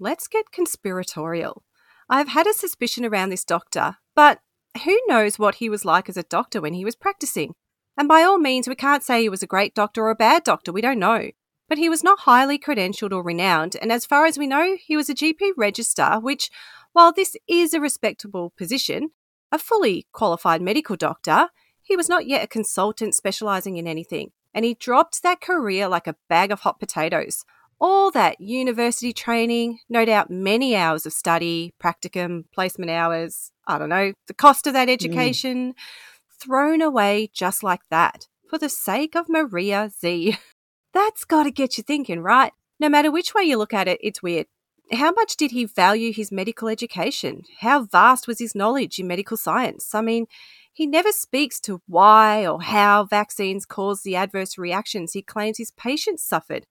let's 0.00 0.26
get 0.26 0.50
conspiratorial. 0.50 1.62
I've 2.08 2.28
had 2.28 2.48
a 2.48 2.52
suspicion 2.52 3.04
around 3.04 3.30
this 3.30 3.44
doctor, 3.44 3.96
but 4.16 4.40
who 4.84 4.98
knows 5.06 5.38
what 5.38 5.56
he 5.56 5.68
was 5.68 5.84
like 5.84 6.08
as 6.08 6.16
a 6.16 6.24
doctor 6.24 6.60
when 6.60 6.74
he 6.74 6.84
was 6.84 6.96
practicing? 6.96 7.54
And 7.96 8.08
by 8.08 8.22
all 8.22 8.38
means, 8.38 8.66
we 8.66 8.74
can't 8.74 9.04
say 9.04 9.22
he 9.22 9.28
was 9.28 9.42
a 9.42 9.46
great 9.46 9.74
doctor 9.74 10.02
or 10.02 10.10
a 10.10 10.16
bad 10.16 10.42
doctor, 10.44 10.72
we 10.72 10.80
don't 10.80 10.98
know. 10.98 11.30
But 11.68 11.78
he 11.78 11.88
was 11.88 12.02
not 12.02 12.20
highly 12.20 12.58
credentialed 12.58 13.12
or 13.12 13.22
renowned, 13.22 13.76
and 13.80 13.92
as 13.92 14.04
far 14.04 14.26
as 14.26 14.36
we 14.36 14.46
know, 14.46 14.76
he 14.84 14.96
was 14.96 15.08
a 15.08 15.14
GP 15.14 15.52
register, 15.56 16.18
which, 16.20 16.50
while 16.92 17.12
this 17.12 17.36
is 17.48 17.74
a 17.74 17.80
respectable 17.80 18.52
position, 18.56 19.10
a 19.50 19.58
fully 19.58 20.06
qualified 20.12 20.62
medical 20.62 20.96
doctor, 20.96 21.48
he 21.82 21.96
was 21.96 22.08
not 22.08 22.26
yet 22.26 22.44
a 22.44 22.48
consultant 22.48 23.14
specialising 23.14 23.76
in 23.76 23.86
anything 23.86 24.30
and 24.54 24.64
he 24.64 24.74
dropped 24.74 25.22
that 25.22 25.40
career 25.40 25.88
like 25.88 26.06
a 26.06 26.16
bag 26.28 26.50
of 26.50 26.60
hot 26.60 26.78
potatoes. 26.78 27.44
All 27.80 28.10
that 28.12 28.40
university 28.40 29.12
training, 29.12 29.80
no 29.88 30.04
doubt 30.04 30.30
many 30.30 30.76
hours 30.76 31.04
of 31.04 31.12
study, 31.12 31.74
practicum, 31.82 32.44
placement 32.54 32.90
hours, 32.90 33.50
I 33.66 33.78
don't 33.78 33.88
know, 33.88 34.12
the 34.28 34.34
cost 34.34 34.66
of 34.66 34.72
that 34.74 34.88
mm. 34.88 34.92
education, 34.92 35.72
mm. 35.72 35.74
thrown 36.40 36.80
away 36.80 37.30
just 37.32 37.62
like 37.62 37.80
that 37.90 38.28
for 38.48 38.58
the 38.58 38.68
sake 38.68 39.16
of 39.16 39.28
Maria 39.28 39.90
Zeee. 39.90 40.38
That's 40.94 41.24
got 41.24 41.44
to 41.44 41.50
get 41.50 41.78
you 41.78 41.82
thinking, 41.82 42.20
right? 42.20 42.52
No 42.78 42.88
matter 42.88 43.10
which 43.10 43.34
way 43.34 43.44
you 43.44 43.56
look 43.56 43.72
at 43.72 43.88
it, 43.88 43.98
it's 44.02 44.22
weird. 44.22 44.46
How 44.90 45.12
much 45.12 45.36
did 45.36 45.52
he 45.52 45.64
value 45.64 46.12
his 46.12 46.32
medical 46.32 46.68
education? 46.68 47.42
How 47.60 47.84
vast 47.84 48.26
was 48.26 48.38
his 48.38 48.54
knowledge 48.54 48.98
in 48.98 49.06
medical 49.06 49.36
science? 49.36 49.94
I 49.94 50.02
mean, 50.02 50.26
he 50.72 50.86
never 50.86 51.12
speaks 51.12 51.60
to 51.60 51.82
why 51.86 52.46
or 52.46 52.62
how 52.62 53.04
vaccines 53.04 53.66
cause 53.66 54.02
the 54.02 54.16
adverse 54.16 54.58
reactions 54.58 55.12
he 55.12 55.22
claims 55.22 55.58
his 55.58 55.70
patients 55.70 56.24
suffered. 56.24 56.66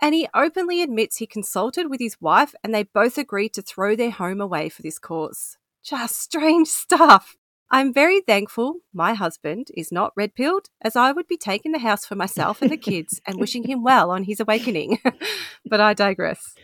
And 0.00 0.14
he 0.14 0.28
openly 0.34 0.82
admits 0.82 1.16
he 1.16 1.26
consulted 1.26 1.88
with 1.88 2.00
his 2.00 2.20
wife 2.20 2.54
and 2.62 2.74
they 2.74 2.82
both 2.82 3.16
agreed 3.16 3.54
to 3.54 3.62
throw 3.62 3.96
their 3.96 4.10
home 4.10 4.40
away 4.40 4.68
for 4.68 4.82
this 4.82 4.98
cause. 4.98 5.56
Just 5.82 6.18
strange 6.18 6.68
stuff. 6.84 7.36
I'm 7.70 7.92
very 7.92 8.20
thankful 8.20 8.80
my 8.92 9.14
husband 9.14 9.68
is 9.74 9.90
not 9.90 10.12
red 10.16 10.34
pilled, 10.34 10.68
as 10.82 10.94
I 10.94 11.12
would 11.12 11.26
be 11.26 11.36
taking 11.36 11.72
the 11.72 11.78
house 11.78 12.04
for 12.04 12.14
myself 12.14 12.62
and 12.62 12.70
the 12.70 12.76
kids 12.76 13.20
and 13.26 13.40
wishing 13.40 13.64
him 13.64 13.82
well 13.82 14.10
on 14.10 14.24
his 14.24 14.38
awakening. 14.38 15.00
but 15.66 15.80
I 15.80 15.94
digress. 15.94 16.54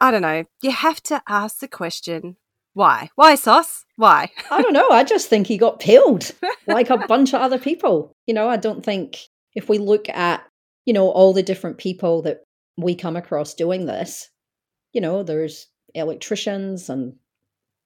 I 0.00 0.10
don't 0.10 0.22
know. 0.22 0.44
You 0.62 0.70
have 0.70 1.02
to 1.04 1.22
ask 1.28 1.58
the 1.58 1.68
question 1.68 2.36
why? 2.74 3.08
Why, 3.14 3.36
Sauce? 3.36 3.84
Why? 3.96 4.30
I 4.50 4.60
don't 4.60 4.72
know. 4.72 4.90
I 4.90 5.04
just 5.04 5.28
think 5.28 5.46
he 5.46 5.56
got 5.56 5.78
pilled 5.78 6.32
like 6.66 6.90
a 6.90 6.98
bunch 7.06 7.32
of 7.32 7.40
other 7.40 7.58
people. 7.58 8.12
You 8.26 8.34
know, 8.34 8.48
I 8.48 8.56
don't 8.56 8.84
think 8.84 9.20
if 9.54 9.68
we 9.68 9.78
look 9.78 10.08
at, 10.08 10.44
you 10.84 10.92
know, 10.92 11.08
all 11.08 11.32
the 11.32 11.42
different 11.42 11.78
people 11.78 12.22
that 12.22 12.42
we 12.76 12.96
come 12.96 13.16
across 13.16 13.54
doing 13.54 13.86
this, 13.86 14.28
you 14.92 15.00
know, 15.00 15.22
there's 15.22 15.68
electricians 15.94 16.90
and 16.90 17.14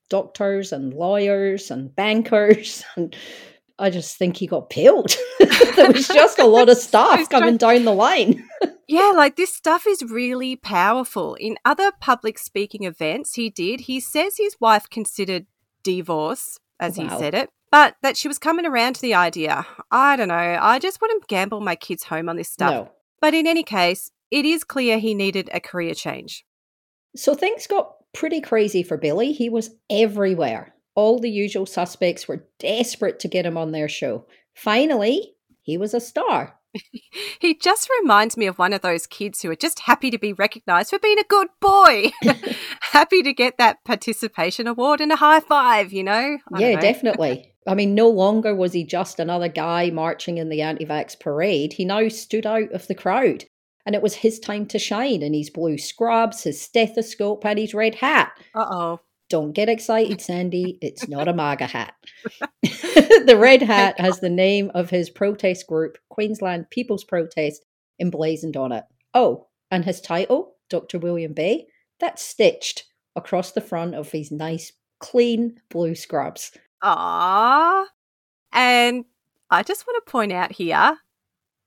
doctors 0.08 0.72
and 0.72 0.94
lawyers 0.94 1.70
and 1.70 1.94
bankers 1.94 2.82
and 2.96 3.14
I 3.78 3.90
just 3.90 4.16
think 4.16 4.36
he 4.36 4.46
got 4.46 4.70
pilled. 4.70 5.14
there 5.76 5.92
was 5.92 6.08
just 6.08 6.40
a 6.40 6.46
lot 6.46 6.68
of 6.68 6.78
stuff 6.78 7.28
coming 7.28 7.58
down 7.58 7.84
the 7.84 7.94
line. 7.94 8.44
Yeah, 8.88 9.12
like 9.14 9.36
this 9.36 9.54
stuff 9.54 9.86
is 9.86 10.02
really 10.02 10.56
powerful. 10.56 11.34
In 11.34 11.56
other 11.64 11.92
public 12.00 12.38
speaking 12.38 12.84
events 12.84 13.34
he 13.34 13.50
did, 13.50 13.82
he 13.82 14.00
says 14.00 14.36
his 14.36 14.56
wife 14.60 14.88
considered 14.90 15.46
divorce, 15.82 16.58
as 16.80 16.98
wow. 16.98 17.04
he 17.04 17.18
said 17.18 17.34
it, 17.34 17.50
but 17.70 17.96
that 18.02 18.16
she 18.16 18.28
was 18.28 18.38
coming 18.38 18.66
around 18.66 18.94
to 18.94 19.02
the 19.02 19.14
idea. 19.14 19.66
I 19.90 20.16
don't 20.16 20.28
know. 20.28 20.58
I 20.60 20.78
just 20.78 21.00
wouldn't 21.00 21.28
gamble 21.28 21.60
my 21.60 21.76
kids 21.76 22.04
home 22.04 22.28
on 22.28 22.36
this 22.36 22.50
stuff. 22.50 22.70
No. 22.70 22.92
But 23.20 23.34
in 23.34 23.46
any 23.46 23.62
case, 23.62 24.10
it 24.30 24.44
is 24.44 24.64
clear 24.64 24.98
he 24.98 25.14
needed 25.14 25.50
a 25.52 25.60
career 25.60 25.94
change. 25.94 26.44
So 27.14 27.34
things 27.34 27.66
got 27.66 27.94
pretty 28.12 28.40
crazy 28.40 28.82
for 28.82 28.96
Billy. 28.96 29.32
He 29.32 29.48
was 29.48 29.70
everywhere 29.90 30.74
all 30.98 31.20
the 31.20 31.30
usual 31.30 31.64
suspects 31.64 32.26
were 32.26 32.44
desperate 32.58 33.20
to 33.20 33.28
get 33.28 33.46
him 33.46 33.56
on 33.56 33.70
their 33.70 33.88
show. 33.88 34.26
Finally, 34.52 35.32
he 35.62 35.78
was 35.78 35.94
a 35.94 36.00
star. 36.00 36.57
he 37.40 37.54
just 37.54 37.88
reminds 38.00 38.36
me 38.36 38.46
of 38.46 38.58
one 38.58 38.72
of 38.72 38.82
those 38.82 39.06
kids 39.06 39.42
who 39.42 39.50
are 39.50 39.56
just 39.56 39.80
happy 39.80 40.10
to 40.10 40.18
be 40.18 40.32
recognized 40.32 40.90
for 40.90 40.98
being 40.98 41.18
a 41.18 41.24
good 41.24 41.48
boy. 41.60 42.10
happy 42.80 43.22
to 43.22 43.32
get 43.32 43.58
that 43.58 43.84
participation 43.84 44.66
award 44.66 45.00
and 45.00 45.12
a 45.12 45.16
high 45.16 45.40
five, 45.40 45.92
you 45.92 46.04
know? 46.04 46.38
I 46.52 46.60
yeah, 46.60 46.74
know. 46.74 46.80
definitely. 46.80 47.52
I 47.66 47.74
mean, 47.74 47.94
no 47.94 48.08
longer 48.08 48.54
was 48.54 48.72
he 48.72 48.84
just 48.84 49.20
another 49.20 49.48
guy 49.48 49.90
marching 49.90 50.38
in 50.38 50.48
the 50.48 50.62
anti 50.62 50.86
vax 50.86 51.18
parade. 51.18 51.74
He 51.74 51.84
now 51.84 52.08
stood 52.08 52.46
out 52.46 52.72
of 52.72 52.86
the 52.86 52.94
crowd. 52.94 53.44
And 53.84 53.94
it 53.94 54.02
was 54.02 54.16
his 54.16 54.38
time 54.38 54.66
to 54.66 54.78
shine 54.78 55.22
in 55.22 55.32
his 55.32 55.48
blue 55.48 55.78
scrubs, 55.78 56.42
his 56.42 56.60
stethoscope, 56.60 57.46
and 57.46 57.58
his 57.58 57.72
red 57.72 57.94
hat. 57.94 58.32
Uh 58.54 58.66
oh. 58.68 59.00
Don't 59.28 59.52
get 59.52 59.68
excited, 59.68 60.18
Sandee. 60.20 60.78
It's 60.80 61.06
not 61.08 61.28
a 61.28 61.34
MAGA 61.34 61.66
hat. 61.66 61.94
the 62.62 63.36
red 63.38 63.62
hat 63.62 64.00
has 64.00 64.20
the 64.20 64.30
name 64.30 64.70
of 64.74 64.90
his 64.90 65.10
protest 65.10 65.66
group, 65.66 65.98
Queensland 66.08 66.70
People's 66.70 67.04
Protest, 67.04 67.64
emblazoned 68.00 68.56
on 68.56 68.72
it. 68.72 68.84
Oh, 69.12 69.48
and 69.70 69.84
his 69.84 70.00
title, 70.00 70.54
Dr. 70.70 70.98
William 70.98 71.34
Bay, 71.34 71.66
that's 72.00 72.22
stitched 72.22 72.84
across 73.16 73.52
the 73.52 73.60
front 73.60 73.94
of 73.94 74.12
his 74.12 74.30
nice, 74.30 74.72
clean 74.98 75.60
blue 75.68 75.94
scrubs. 75.94 76.52
Ah, 76.82 77.84
And 78.52 79.04
I 79.50 79.62
just 79.62 79.86
want 79.86 80.02
to 80.04 80.10
point 80.10 80.32
out 80.32 80.52
here 80.52 80.96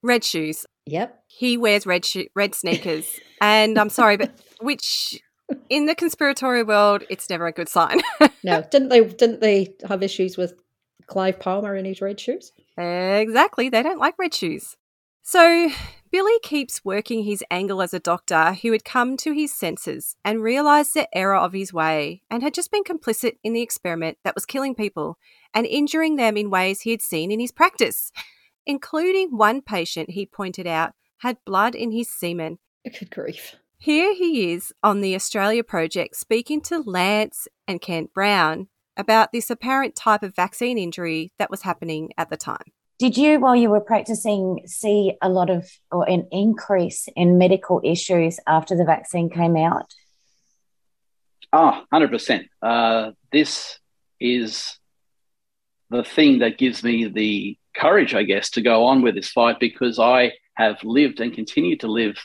red 0.02 0.24
shoes. 0.24 0.65
Yep. 0.88 1.24
He 1.28 1.58
wears 1.58 1.86
red 1.86 2.06
sho- 2.06 2.26
red 2.36 2.56
sneakers. 2.56 3.19
and 3.39 3.78
I'm 3.78 3.89
sorry, 3.89 4.17
but 4.17 4.32
which 4.62 5.21
in 5.70 5.86
the 5.86 5.96
conspiratorial 5.96 6.66
world, 6.66 7.04
it's 7.10 7.30
never 7.30 7.48
a 7.48 7.52
good 7.52 7.70
sign. 7.70 8.02
no, 8.44 8.64
didn't 8.70 8.90
they? 8.90 9.04
Didn't 9.04 9.42
they 9.42 9.76
have 9.88 10.04
issues 10.04 10.38
with 10.38 10.54
Clive 11.08 11.40
Palmer 11.40 11.76
in 11.76 11.86
his 11.86 12.02
red 12.02 12.20
shoes? 12.20 12.52
Exactly. 12.78 13.70
They 13.70 13.84
don't 13.84 14.00
like 14.00 14.18
red 14.18 14.34
shoes. 14.34 14.78
So 15.24 15.70
Billy 16.12 16.40
keeps 16.42 16.84
working 16.84 17.24
his 17.24 17.44
angle 17.52 17.82
as 17.82 17.94
a 17.94 18.00
doctor 18.00 18.54
who 18.54 18.72
had 18.72 18.84
come 18.84 19.16
to 19.18 19.34
his 19.34 19.54
senses 19.54 20.16
and 20.26 20.44
realised 20.44 20.94
the 20.94 21.08
error 21.16 21.38
of 21.38 21.54
his 21.54 21.72
way 21.72 22.24
and 22.30 22.42
had 22.44 22.54
just 22.54 22.72
been 22.72 22.84
complicit 22.84 23.38
in 23.44 23.54
the 23.54 23.62
experiment 23.62 24.18
that 24.24 24.36
was 24.36 24.46
killing 24.46 24.76
people 24.76 25.18
and 25.54 25.66
injuring 25.66 26.16
them 26.16 26.38
in 26.38 26.50
ways 26.50 26.82
he 26.82 26.92
had 26.92 27.02
seen 27.02 27.32
in 27.32 27.40
his 27.40 27.52
practice, 27.52 28.12
including 28.66 29.38
one 29.38 29.62
patient 29.62 30.12
he 30.12 30.26
pointed 30.26 30.68
out 30.68 30.94
had 31.20 31.38
blood 31.46 31.76
in 31.76 31.92
his 31.92 32.10
semen. 32.10 32.58
Good 32.84 33.12
grief. 33.12 33.56
Here 33.84 34.13
he 34.13 34.54
is 34.54 34.72
on 34.84 35.02
the 35.02 35.15
Australia 35.15 35.63
Project 35.63 36.15
speaking 36.15 36.62
to 36.65 36.84
Lance 36.84 37.48
and 37.67 37.82
Kent 37.82 38.13
Brown 38.13 38.67
about 38.96 39.32
this 39.32 39.50
apparent 39.50 39.96
type 39.96 40.22
of 40.22 40.36
vaccine 40.36 40.78
injury 40.78 41.34
that 41.39 41.50
was 41.50 41.63
happening 41.63 42.12
at 42.15 42.30
the 42.30 42.38
time. 42.38 42.74
Did 43.00 43.17
you, 43.17 43.39
while 43.39 43.56
you 43.56 43.72
were 43.72 43.82
practicing, 43.82 44.60
see 44.67 45.17
a 45.20 45.30
lot 45.30 45.50
of 45.50 45.67
or 45.91 46.08
an 46.08 46.28
increase 46.32 47.08
in 47.15 47.39
medical 47.39 47.82
issues 47.84 48.39
after 48.46 48.78
the 48.78 48.86
vaccine 48.86 49.32
came 49.32 49.58
out? 49.58 49.96
Ah, 51.52 51.84
100%. 51.91 52.46
Uh, 52.62 53.13
this 53.32 53.80
is 54.20 54.78
the 55.89 56.04
thing 56.04 56.38
that 56.38 56.60
gives 56.60 56.84
me 56.84 57.08
the 57.08 57.58
courage, 57.76 58.13
I 58.13 58.22
guess, 58.22 58.52
to 58.52 58.62
go 58.62 58.86
on 58.86 59.02
with 59.02 59.15
this 59.15 59.32
fight 59.32 59.60
because 59.60 59.98
I 59.98 60.34
have 60.54 60.84
lived 60.84 61.20
and 61.20 61.34
continue 61.34 61.78
to 61.78 61.88
live 61.88 62.15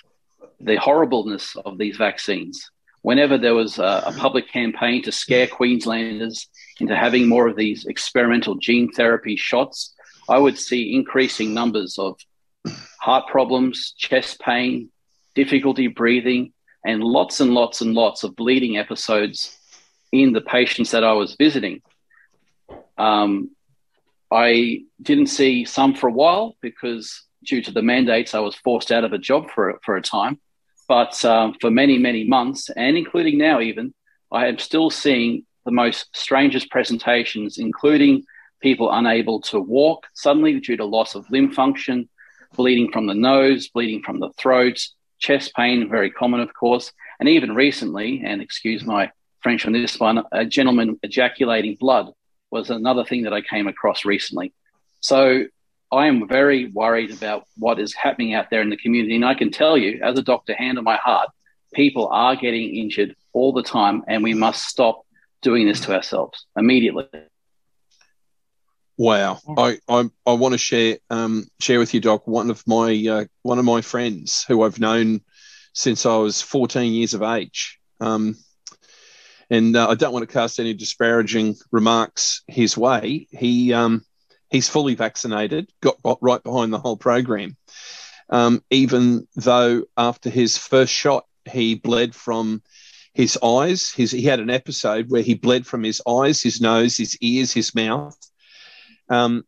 the 0.60 0.76
horribleness 0.76 1.56
of 1.64 1.78
these 1.78 1.96
vaccines. 1.96 2.70
Whenever 3.02 3.38
there 3.38 3.54
was 3.54 3.78
a, 3.78 4.02
a 4.06 4.14
public 4.16 4.50
campaign 4.50 5.02
to 5.02 5.12
scare 5.12 5.46
Queenslanders 5.46 6.48
into 6.80 6.96
having 6.96 7.28
more 7.28 7.46
of 7.46 7.56
these 7.56 7.86
experimental 7.86 8.56
gene 8.56 8.90
therapy 8.90 9.36
shots, 9.36 9.94
I 10.28 10.38
would 10.38 10.58
see 10.58 10.94
increasing 10.94 11.54
numbers 11.54 11.98
of 11.98 12.18
heart 13.00 13.28
problems, 13.28 13.94
chest 13.96 14.40
pain, 14.40 14.90
difficulty 15.34 15.86
breathing, 15.86 16.52
and 16.84 17.02
lots 17.02 17.40
and 17.40 17.52
lots 17.52 17.80
and 17.80 17.94
lots 17.94 18.24
of 18.24 18.34
bleeding 18.34 18.76
episodes 18.76 19.56
in 20.10 20.32
the 20.32 20.40
patients 20.40 20.90
that 20.90 21.04
I 21.04 21.12
was 21.12 21.36
visiting. 21.36 21.82
Um, 22.98 23.50
I 24.30 24.82
didn't 25.00 25.26
see 25.26 25.64
some 25.64 25.94
for 25.94 26.08
a 26.08 26.12
while 26.12 26.56
because, 26.60 27.22
due 27.44 27.62
to 27.62 27.70
the 27.70 27.82
mandates, 27.82 28.34
I 28.34 28.40
was 28.40 28.56
forced 28.56 28.90
out 28.90 29.04
of 29.04 29.12
a 29.12 29.18
job 29.18 29.50
for, 29.50 29.78
for 29.84 29.96
a 29.96 30.02
time. 30.02 30.40
But 30.88 31.24
um, 31.24 31.54
for 31.60 31.70
many, 31.70 31.98
many 31.98 32.24
months, 32.24 32.70
and 32.70 32.96
including 32.96 33.38
now, 33.38 33.60
even, 33.60 33.92
I 34.30 34.46
am 34.46 34.58
still 34.58 34.90
seeing 34.90 35.44
the 35.64 35.72
most 35.72 36.14
strangest 36.16 36.70
presentations, 36.70 37.58
including 37.58 38.24
people 38.60 38.92
unable 38.92 39.40
to 39.40 39.60
walk 39.60 40.06
suddenly 40.14 40.58
due 40.60 40.76
to 40.76 40.84
loss 40.84 41.14
of 41.14 41.28
limb 41.30 41.52
function, 41.52 42.08
bleeding 42.56 42.90
from 42.92 43.06
the 43.06 43.14
nose, 43.14 43.68
bleeding 43.68 44.02
from 44.02 44.20
the 44.20 44.30
throat, 44.38 44.80
chest 45.18 45.54
pain, 45.54 45.88
very 45.88 46.10
common, 46.10 46.40
of 46.40 46.54
course. 46.54 46.92
And 47.18 47.28
even 47.28 47.54
recently, 47.54 48.22
and 48.24 48.40
excuse 48.40 48.84
my 48.84 49.10
French 49.40 49.66
on 49.66 49.72
this 49.72 49.98
one, 49.98 50.22
a 50.32 50.44
gentleman 50.44 50.98
ejaculating 51.02 51.76
blood 51.76 52.10
was 52.50 52.70
another 52.70 53.04
thing 53.04 53.24
that 53.24 53.32
I 53.32 53.40
came 53.40 53.66
across 53.66 54.04
recently. 54.04 54.52
So 55.00 55.46
I 55.92 56.06
am 56.06 56.26
very 56.26 56.70
worried 56.72 57.12
about 57.12 57.44
what 57.56 57.78
is 57.78 57.94
happening 57.94 58.34
out 58.34 58.50
there 58.50 58.60
in 58.60 58.70
the 58.70 58.76
community. 58.76 59.14
And 59.14 59.24
I 59.24 59.34
can 59.34 59.50
tell 59.50 59.78
you, 59.78 60.00
as 60.02 60.18
a 60.18 60.22
doctor, 60.22 60.54
hand 60.54 60.78
on 60.78 60.84
my 60.84 60.96
heart, 60.96 61.28
people 61.74 62.08
are 62.08 62.34
getting 62.34 62.74
injured 62.74 63.14
all 63.32 63.52
the 63.52 63.62
time, 63.62 64.02
and 64.08 64.22
we 64.22 64.34
must 64.34 64.64
stop 64.64 65.02
doing 65.42 65.66
this 65.66 65.80
to 65.80 65.94
ourselves 65.94 66.46
immediately. 66.56 67.06
Wow, 68.98 69.38
I, 69.58 69.78
I, 69.88 70.08
I 70.26 70.32
want 70.32 70.52
to 70.52 70.58
share 70.58 70.96
um, 71.10 71.46
share 71.60 71.78
with 71.78 71.92
you, 71.92 72.00
Doc. 72.00 72.26
One 72.26 72.48
of 72.48 72.66
my 72.66 73.06
uh, 73.08 73.24
one 73.42 73.58
of 73.58 73.64
my 73.64 73.82
friends 73.82 74.44
who 74.48 74.62
I've 74.62 74.80
known 74.80 75.20
since 75.74 76.06
I 76.06 76.16
was 76.16 76.40
14 76.40 76.92
years 76.92 77.12
of 77.12 77.22
age, 77.22 77.78
um, 78.00 78.36
and 79.50 79.76
uh, 79.76 79.88
I 79.88 79.96
don't 79.96 80.14
want 80.14 80.26
to 80.26 80.32
cast 80.32 80.58
any 80.58 80.72
disparaging 80.72 81.56
remarks 81.70 82.42
his 82.48 82.78
way. 82.78 83.28
He 83.30 83.74
um, 83.74 84.02
he's 84.56 84.68
fully 84.68 84.94
vaccinated, 84.94 85.70
got 85.80 85.98
right 86.20 86.42
behind 86.42 86.72
the 86.72 86.78
whole 86.78 86.96
program. 86.96 87.56
Um, 88.28 88.62
even 88.70 89.28
though 89.36 89.84
after 89.96 90.30
his 90.30 90.58
first 90.58 90.92
shot, 90.92 91.26
he 91.44 91.76
bled 91.76 92.14
from 92.14 92.62
his 93.14 93.38
eyes. 93.42 93.92
His, 93.92 94.10
he 94.10 94.22
had 94.22 94.40
an 94.40 94.50
episode 94.50 95.10
where 95.10 95.22
he 95.22 95.34
bled 95.34 95.66
from 95.66 95.82
his 95.84 96.02
eyes, 96.08 96.42
his 96.42 96.60
nose, 96.60 96.96
his 96.96 97.16
ears, 97.20 97.52
his 97.52 97.74
mouth 97.74 98.18
um, 99.08 99.44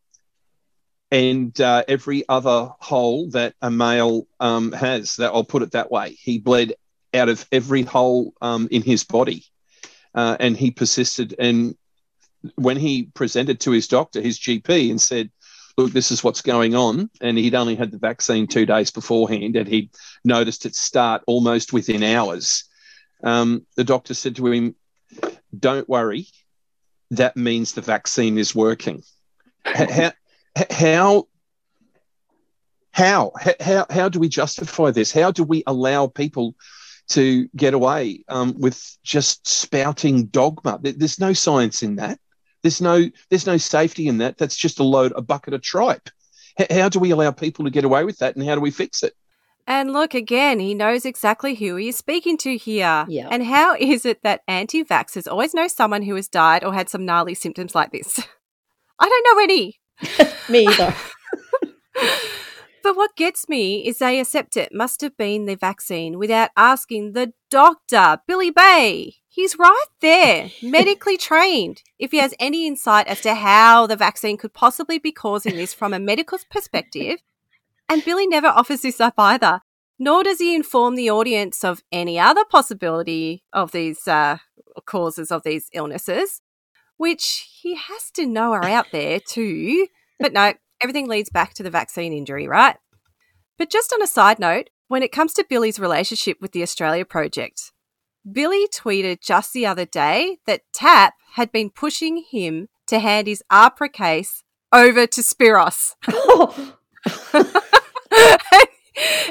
and 1.11 1.59
uh, 1.59 1.83
every 1.87 2.23
other 2.29 2.69
hole 2.79 3.29
that 3.31 3.55
a 3.61 3.71
male 3.71 4.27
um, 4.39 4.71
has. 4.71 5.15
That 5.15 5.33
I'll 5.33 5.43
put 5.43 5.63
it 5.63 5.71
that 5.71 5.91
way. 5.91 6.11
He 6.11 6.39
bled 6.39 6.73
out 7.13 7.29
of 7.29 7.45
every 7.51 7.81
hole 7.81 8.33
um, 8.41 8.67
in 8.71 8.83
his 8.83 9.03
body, 9.03 9.45
uh, 10.13 10.37
and 10.39 10.55
he 10.55 10.71
persisted. 10.71 11.35
And 11.39 11.75
when 12.55 12.77
he 12.77 13.03
presented 13.13 13.59
to 13.61 13.71
his 13.71 13.87
doctor, 13.87 14.21
his 14.21 14.39
GP, 14.39 14.89
and 14.89 15.01
said, 15.01 15.29
"Look, 15.77 15.91
this 15.91 16.11
is 16.11 16.23
what's 16.23 16.41
going 16.41 16.75
on," 16.75 17.09
and 17.21 17.37
he'd 17.37 17.55
only 17.55 17.75
had 17.75 17.91
the 17.91 17.97
vaccine 17.97 18.47
two 18.47 18.65
days 18.65 18.91
beforehand, 18.91 19.55
and 19.55 19.67
he 19.67 19.91
noticed 20.23 20.65
it 20.65 20.75
start 20.75 21.23
almost 21.27 21.73
within 21.73 22.03
hours. 22.03 22.63
Um, 23.23 23.65
the 23.75 23.83
doctor 23.83 24.13
said 24.13 24.35
to 24.37 24.47
him, 24.47 24.75
"Don't 25.57 25.89
worry." 25.89 26.27
That 27.11 27.35
means 27.35 27.73
the 27.73 27.81
vaccine 27.81 28.37
is 28.37 28.53
working 28.53 29.03
how, 29.65 30.11
how 30.69 31.27
how 32.91 33.31
how 33.59 33.85
how 33.89 34.09
do 34.09 34.19
we 34.19 34.29
justify 34.29 34.91
this? 34.91 35.11
How 35.11 35.31
do 35.31 35.43
we 35.43 35.63
allow 35.67 36.07
people 36.07 36.55
to 37.09 37.47
get 37.55 37.73
away 37.73 38.23
um, 38.27 38.55
with 38.57 38.97
just 39.03 39.47
spouting 39.47 40.25
dogma? 40.25 40.79
There's 40.81 41.19
no 41.19 41.33
science 41.33 41.83
in 41.83 41.95
that. 41.97 42.19
There's 42.61 42.81
no 42.81 43.09
there's 43.29 43.47
no 43.47 43.57
safety 43.57 44.07
in 44.07 44.17
that. 44.19 44.37
That's 44.37 44.55
just 44.55 44.79
a 44.79 44.83
load 44.83 45.13
a 45.15 45.21
bucket 45.21 45.53
of 45.53 45.61
tripe. 45.61 46.09
How 46.69 46.89
do 46.89 46.99
we 46.99 47.11
allow 47.11 47.31
people 47.31 47.65
to 47.65 47.71
get 47.71 47.85
away 47.85 48.03
with 48.03 48.17
that, 48.19 48.35
and 48.35 48.45
how 48.45 48.55
do 48.55 48.61
we 48.61 48.71
fix 48.71 49.03
it? 49.03 49.13
And 49.69 49.93
look, 49.93 50.15
again, 50.15 50.59
he 50.59 50.73
knows 50.73 51.05
exactly 51.05 51.53
who 51.53 51.75
he 51.75 51.89
is 51.89 51.95
speaking 51.95 52.37
to 52.39 52.57
here. 52.57 53.05
Yeah. 53.07 53.27
And 53.29 53.45
how 53.45 53.75
is 53.75 54.03
it 54.03 54.23
that 54.23 54.41
anti 54.47 54.83
vaxxers 54.83 55.31
always 55.31 55.53
know 55.53 55.67
someone 55.67 56.01
who 56.01 56.15
has 56.15 56.27
died 56.27 56.63
or 56.63 56.73
had 56.73 56.89
some 56.89 57.05
gnarly 57.05 57.35
symptoms 57.35 57.75
like 57.75 57.91
this? 57.91 58.19
I 58.99 59.07
don't 59.07 59.37
know 59.37 59.43
any. 59.43 59.79
me 60.49 60.67
either. 60.67 60.95
but 62.83 62.97
what 62.97 63.15
gets 63.15 63.47
me 63.47 63.85
is 63.85 63.99
they 63.99 64.19
accept 64.19 64.57
it 64.57 64.73
must 64.73 65.01
have 65.01 65.15
been 65.15 65.45
the 65.45 65.55
vaccine 65.55 66.17
without 66.17 66.49
asking 66.57 67.13
the 67.13 67.33
doctor, 67.51 68.19
Billy 68.27 68.49
Bay. 68.49 69.18
He's 69.29 69.59
right 69.59 69.85
there, 70.01 70.49
medically 70.61 71.17
trained. 71.17 71.83
If 71.97 72.11
he 72.11 72.17
has 72.17 72.33
any 72.39 72.65
insight 72.65 73.07
as 73.07 73.21
to 73.21 73.35
how 73.35 73.87
the 73.87 73.95
vaccine 73.95 74.37
could 74.37 74.53
possibly 74.53 74.97
be 74.97 75.11
causing 75.11 75.55
this 75.55 75.73
from 75.73 75.93
a 75.93 75.99
medical 75.99 76.39
perspective, 76.49 77.19
and 77.87 78.03
Billy 78.03 78.27
never 78.27 78.47
offers 78.47 78.81
this 78.81 78.99
up 78.99 79.13
either, 79.17 79.61
nor 79.99 80.23
does 80.23 80.39
he 80.39 80.55
inform 80.55 80.95
the 80.95 81.09
audience 81.09 81.63
of 81.63 81.83
any 81.91 82.19
other 82.19 82.43
possibility 82.43 83.43
of 83.53 83.71
these 83.71 84.07
uh, 84.07 84.37
causes 84.85 85.31
of 85.31 85.43
these 85.43 85.69
illnesses 85.73 86.41
which 86.99 87.49
he 87.61 87.75
has 87.75 88.11
to 88.11 88.25
know 88.25 88.51
are 88.51 88.65
out 88.65 88.87
there 88.91 89.21
too. 89.21 89.87
But 90.19 90.33
no, 90.33 90.53
everything 90.81 91.07
leads 91.07 91.29
back 91.29 91.53
to 91.53 91.63
the 91.63 91.69
vaccine 91.69 92.11
injury, 92.11 92.45
right? 92.45 92.75
But 93.57 93.69
just 93.71 93.93
on 93.93 94.01
a 94.01 94.07
side 94.07 94.37
note, 94.37 94.69
when 94.89 95.01
it 95.01 95.13
comes 95.13 95.33
to 95.35 95.45
Billy's 95.49 95.79
relationship 95.79 96.41
with 96.41 96.51
the 96.51 96.61
Australia 96.61 97.05
Project, 97.05 97.71
Billy 98.29 98.67
tweeted 98.67 99.21
just 99.21 99.53
the 99.53 99.65
other 99.65 99.85
day 99.85 100.37
that 100.45 100.61
TAP 100.73 101.13
had 101.33 101.51
been 101.51 101.69
pushing 101.69 102.23
him 102.29 102.67
to 102.87 102.99
hand 102.99 103.27
his 103.27 103.43
AHPRA 103.51 103.91
case 103.91 104.43
over 104.71 105.07
to 105.07 105.21
Spiros. 105.21 105.95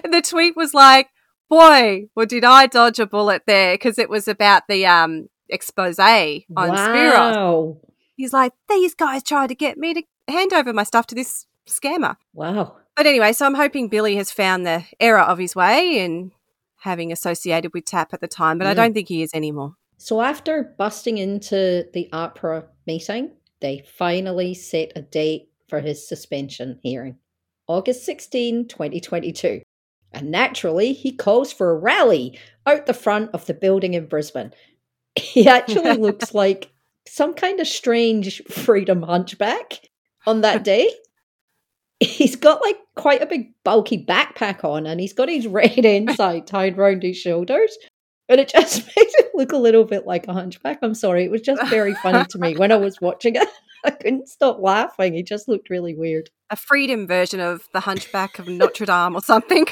the 0.03 0.23
tweet 0.25 0.57
was 0.57 0.75
like, 0.75 1.09
boy, 1.49 2.09
well, 2.15 2.27
did 2.27 2.45
I 2.45 2.67
dodge 2.67 2.99
a 2.99 3.07
bullet 3.07 3.43
there? 3.47 3.75
Because 3.75 3.99
it 3.99 4.11
was 4.11 4.29
about 4.29 4.65
the 4.69 4.87
um, 4.87 5.29
expose 5.49 5.99
on 5.99 6.43
wow. 6.57 6.75
Spiros. 6.75 7.77
He's 8.17 8.33
like, 8.33 8.53
these 8.69 8.95
guys 8.95 9.23
tried 9.23 9.49
to 9.49 9.55
get 9.55 9.79
me 9.79 9.95
to 9.95 10.03
hand 10.27 10.53
over 10.53 10.73
my 10.73 10.85
stuff 10.85 11.07
to 11.09 11.15
this 11.15 11.47
scammer. 11.69 12.17
Wow. 12.33 12.77
But 12.97 13.07
anyway, 13.07 13.33
so 13.33 13.47
I'm 13.47 13.55
hoping 13.55 13.89
Billy 13.89 14.17
has 14.17 14.33
found 14.33 14.67
the 14.67 14.85
error 14.99 15.21
of 15.21 15.39
his 15.39 15.55
way 15.55 16.01
in 16.01 16.33
having 16.79 17.13
associated 17.13 17.73
with 17.75 17.85
TAP 17.85 18.15
at 18.15 18.21
the 18.21 18.29
time, 18.29 18.59
but 18.59 18.67
I 18.67 18.73
mm. 18.73 18.77
don't 18.77 18.95
think 18.95 19.09
he 19.09 19.23
is 19.23 19.31
anymore. 19.35 19.75
So 19.99 20.21
after 20.21 20.75
busting 20.79 21.19
into 21.19 21.87
the 21.93 22.09
AHPRA 22.13 22.67
meeting, 22.87 23.33
they 23.61 23.85
finally 23.97 24.55
set 24.55 24.93
a 24.95 25.03
date 25.03 25.51
for 25.69 25.81
his 25.81 26.07
suspension 26.07 26.79
hearing. 26.83 27.17
August 27.67 28.05
16, 28.07 28.69
2022. 28.69 29.63
And 30.13 30.31
naturally, 30.31 30.95
he 30.95 31.13
calls 31.13 31.53
for 31.53 31.71
a 31.71 31.77
rally 31.79 32.39
out 32.65 32.87
the 32.87 32.95
front 32.95 33.31
of 33.35 33.45
the 33.47 33.55
building 33.55 33.95
in 33.95 34.07
Brisbane 34.07 34.53
he 35.19 35.49
actually 35.49 35.97
looks 35.99 36.35
like 36.35 36.71
some 37.07 37.35
kind 37.35 37.61
of 37.61 37.67
strange 37.67 38.43
freedom 38.45 39.03
hunchback 39.03 39.81
on 40.27 40.43
that 40.43 40.65
day. 40.65 40.91
he's 42.01 42.37
got 42.37 42.61
like 42.63 42.79
quite 42.99 43.23
a 43.23 43.27
big 43.27 43.55
bulky 43.65 44.05
backpack 44.05 44.65
on 44.65 44.85
and 44.85 45.01
he's 45.01 45.13
got 45.15 45.29
his 45.29 45.47
red 45.47 45.79
inside 45.85 46.47
tied 46.47 46.77
round 46.77 47.03
his 47.03 47.17
shoulders. 47.17 47.79
And 48.29 48.39
it 48.41 48.49
just 48.55 48.85
makes 48.85 49.15
it 49.15 49.31
look 49.35 49.53
a 49.53 49.57
little 49.57 49.85
bit 49.85 50.07
like 50.07 50.29
a 50.29 50.35
hunchback. 50.35 50.81
I'm 50.83 50.95
sorry. 50.95 51.25
It 51.25 51.31
was 51.31 51.41
just 51.41 51.67
very 51.69 51.95
funny 51.95 52.27
to 52.29 52.39
me 52.39 52.57
when 52.57 52.73
I 52.73 52.77
was 52.77 53.01
watching 53.01 53.37
it. 53.37 53.49
I 53.85 53.93
couldn't 53.93 54.29
stop 54.29 54.59
laughing. 54.61 55.15
He 55.15 55.23
just 55.23 55.49
looked 55.49 55.71
really 55.71 55.95
weird. 55.95 56.29
A 56.51 56.57
freedom 56.57 57.07
version 57.07 57.39
of 57.39 57.69
the 57.73 57.81
Hunchback 57.81 58.39
of 58.41 58.49
Notre 58.49 58.85
Dame 58.85 59.15
or 59.15 59.23
something. 59.23 59.67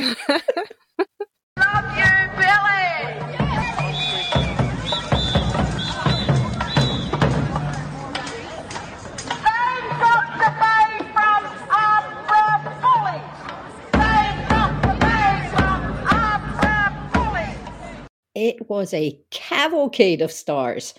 It 18.36 18.68
was 18.68 18.92
a 18.92 19.18
cavalcade 19.30 20.20
of 20.20 20.30
stars. 20.30 20.92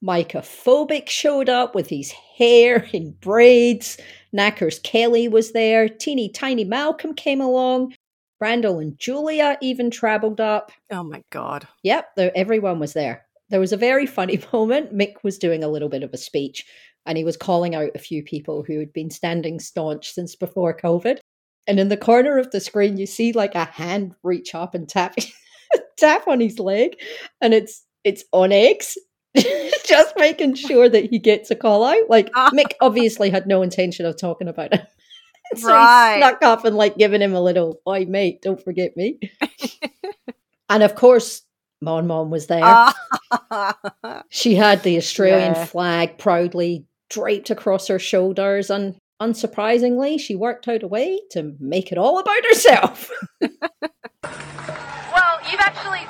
Micah 0.00 0.42
Phobic 0.42 1.08
showed 1.08 1.48
up 1.48 1.74
with 1.74 1.88
his 1.88 2.12
hair 2.12 2.88
in 2.92 3.10
braids. 3.20 3.98
Knackers 4.32 4.78
Kelly 4.78 5.26
was 5.26 5.50
there. 5.50 5.88
Teeny 5.88 6.28
Tiny 6.28 6.62
Malcolm 6.62 7.12
came 7.12 7.40
along. 7.40 7.96
Randall 8.40 8.78
and 8.78 8.96
Julia 8.96 9.58
even 9.60 9.90
travelled 9.90 10.40
up. 10.40 10.70
Oh 10.92 11.02
my 11.02 11.24
God. 11.30 11.66
Yep, 11.82 12.16
everyone 12.36 12.78
was 12.78 12.92
there. 12.92 13.26
There 13.48 13.58
was 13.58 13.72
a 13.72 13.76
very 13.76 14.06
funny 14.06 14.40
moment. 14.52 14.96
Mick 14.96 15.14
was 15.24 15.36
doing 15.36 15.64
a 15.64 15.68
little 15.68 15.88
bit 15.88 16.04
of 16.04 16.14
a 16.14 16.16
speech 16.16 16.64
and 17.06 17.18
he 17.18 17.24
was 17.24 17.36
calling 17.36 17.74
out 17.74 17.90
a 17.96 17.98
few 17.98 18.22
people 18.22 18.62
who 18.62 18.78
had 18.78 18.92
been 18.92 19.10
standing 19.10 19.58
staunch 19.58 20.12
since 20.12 20.36
before 20.36 20.76
COVID. 20.76 21.18
And 21.66 21.80
in 21.80 21.88
the 21.88 21.96
corner 21.96 22.38
of 22.38 22.52
the 22.52 22.60
screen, 22.60 22.98
you 22.98 23.06
see 23.06 23.32
like 23.32 23.56
a 23.56 23.64
hand 23.64 24.14
reach 24.22 24.54
up 24.54 24.76
and 24.76 24.88
tap 24.88 25.16
tap 25.96 26.26
on 26.28 26.40
his 26.40 26.58
leg, 26.58 26.96
and 27.40 27.54
it's 27.54 27.84
it's 28.04 28.24
Onyx. 28.32 28.96
just 29.84 30.14
making 30.16 30.54
sure 30.54 30.88
that 30.88 31.10
he 31.10 31.18
gets 31.18 31.50
a 31.50 31.56
call 31.56 31.82
out. 31.84 32.08
Like 32.08 32.30
ah. 32.36 32.50
Mick 32.54 32.72
obviously 32.80 33.30
had 33.30 33.46
no 33.48 33.62
intention 33.62 34.06
of 34.06 34.16
talking 34.16 34.46
about 34.48 34.72
it. 34.72 34.86
so 35.56 35.68
Right. 35.68 36.14
he 36.14 36.20
snuck 36.20 36.42
up 36.44 36.64
and 36.64 36.76
like 36.76 36.96
giving 36.96 37.20
him 37.20 37.34
a 37.34 37.40
little, 37.40 37.80
"Oi, 37.88 38.04
mate, 38.06 38.42
don't 38.42 38.62
forget 38.62 38.96
me." 38.96 39.18
and 40.68 40.82
of 40.84 40.94
course, 40.94 41.42
Mon 41.80 42.06
Mon 42.06 42.30
was 42.30 42.46
there. 42.46 42.60
Ah. 42.62 42.94
She 44.30 44.54
had 44.54 44.82
the 44.84 44.96
Australian 44.96 45.54
Yeah. 45.54 45.64
flag 45.64 46.18
proudly 46.18 46.86
draped 47.10 47.50
across 47.50 47.88
her 47.88 47.98
shoulders, 47.98 48.70
and 48.70 48.94
unsurprisingly, 49.20 50.18
she 50.20 50.36
worked 50.36 50.68
out 50.68 50.82
a 50.84 50.88
way 50.88 51.20
to 51.32 51.54
make 51.58 51.90
it 51.90 51.98
all 51.98 52.18
about 52.18 52.44
herself. 52.44 53.10
You've 55.50 55.60
actually. 55.60 56.04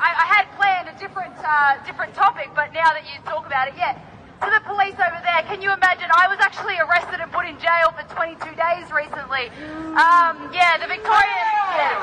I, 0.00 0.10
I 0.16 0.26
had 0.26 0.44
planned 0.58 0.88
a 0.90 0.96
different 0.98 1.36
uh, 1.38 1.78
different 1.86 2.14
topic, 2.14 2.50
but 2.54 2.72
now 2.74 2.90
that 2.90 3.06
you 3.06 3.22
talk 3.22 3.46
about 3.46 3.68
it, 3.68 3.74
yeah. 3.76 3.98
To 4.40 4.48
the 4.48 4.64
police 4.64 4.96
over 4.96 5.20
there, 5.20 5.44
can 5.44 5.60
you 5.60 5.68
imagine? 5.68 6.08
I 6.16 6.24
was 6.24 6.40
actually 6.40 6.80
arrested 6.80 7.20
and 7.20 7.28
put 7.28 7.44
in 7.44 7.60
jail 7.60 7.92
for 7.92 8.08
22 8.08 8.40
days 8.56 8.88
recently. 8.88 9.52
Um, 10.00 10.48
yeah, 10.48 10.80
the 10.80 10.88
Victorian. 10.88 11.44
Yeah. 11.76 12.00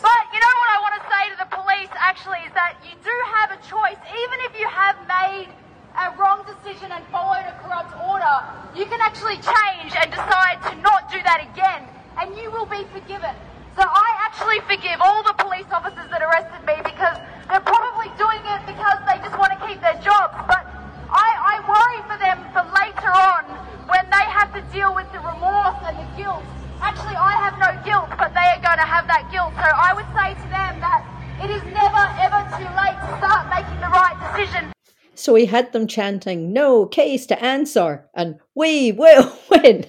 But 0.00 0.22
you 0.32 0.40
know 0.40 0.54
what 0.56 0.70
I 0.72 0.78
want 0.80 0.94
to 0.96 1.04
say 1.04 1.22
to 1.30 1.36
the 1.36 1.50
police 1.52 1.92
actually 2.00 2.40
is 2.48 2.52
that 2.56 2.80
you 2.80 2.96
do 3.04 3.16
have 3.36 3.52
a 3.52 3.60
choice, 3.60 4.00
even 4.08 4.38
if 4.48 4.56
you 4.56 4.64
have 4.72 4.96
made 5.04 5.52
a 6.00 6.16
wrong 6.16 6.48
decision 6.48 6.88
and 6.90 7.04
followed 7.12 7.44
a 7.44 7.52
corrupt 7.60 7.92
order, 8.08 8.36
you 8.72 8.88
can 8.88 9.04
actually 9.04 9.36
change 9.36 9.92
and 9.92 10.08
decide 10.08 10.64
to 10.72 10.74
not 10.80 11.12
do 11.12 11.20
that 11.28 11.44
again, 11.44 11.84
and 12.16 12.32
you 12.40 12.50
will 12.50 12.66
be 12.66 12.88
forgiven. 12.96 13.36
So 13.76 13.84
I 13.88 14.08
actually 14.28 14.60
forgive 14.68 15.00
all 15.00 15.24
the 15.24 15.32
police 15.40 15.68
officers 15.72 16.04
that 16.12 16.20
arrested 16.20 16.60
me 16.68 16.76
because 16.84 17.16
they're 17.48 17.64
probably 17.64 18.12
doing 18.20 18.44
it 18.44 18.60
because 18.68 19.00
they 19.08 19.16
just 19.24 19.32
want 19.40 19.56
to 19.56 19.60
keep 19.64 19.80
their 19.80 19.96
jobs. 20.04 20.36
But 20.44 20.60
I, 21.08 21.28
I 21.32 21.54
worry 21.64 22.00
for 22.04 22.20
them 22.20 22.36
for 22.52 22.64
later 22.68 23.08
on 23.08 23.48
when 23.88 24.04
they 24.12 24.26
have 24.28 24.52
to 24.52 24.60
deal 24.76 24.92
with 24.92 25.08
the 25.16 25.24
remorse 25.24 25.80
and 25.88 25.96
the 25.96 26.08
guilt. 26.20 26.44
Actually, 26.84 27.16
I 27.16 27.32
have 27.40 27.56
no 27.56 27.72
guilt, 27.80 28.12
but 28.20 28.36
they 28.36 28.48
are 28.52 28.60
going 28.60 28.80
to 28.80 28.88
have 28.88 29.08
that 29.08 29.32
guilt. 29.32 29.56
So 29.56 29.68
I 29.68 29.96
would 29.96 30.08
say 30.12 30.36
to 30.36 30.46
them 30.52 30.76
that 30.84 31.00
it 31.40 31.48
is 31.48 31.64
never 31.72 32.04
ever 32.20 32.40
too 32.60 32.68
late 32.76 32.98
to 33.00 33.08
start 33.24 33.48
making 33.48 33.80
the 33.80 33.88
right 33.88 34.16
decision. 34.36 34.72
So 35.14 35.34
he 35.34 35.44
had 35.46 35.72
them 35.72 35.86
chanting, 35.86 36.52
no 36.52 36.86
case 36.86 37.26
to 37.26 37.42
answer, 37.42 38.08
and 38.14 38.36
we 38.54 38.92
will 38.92 39.30
win. 39.50 39.84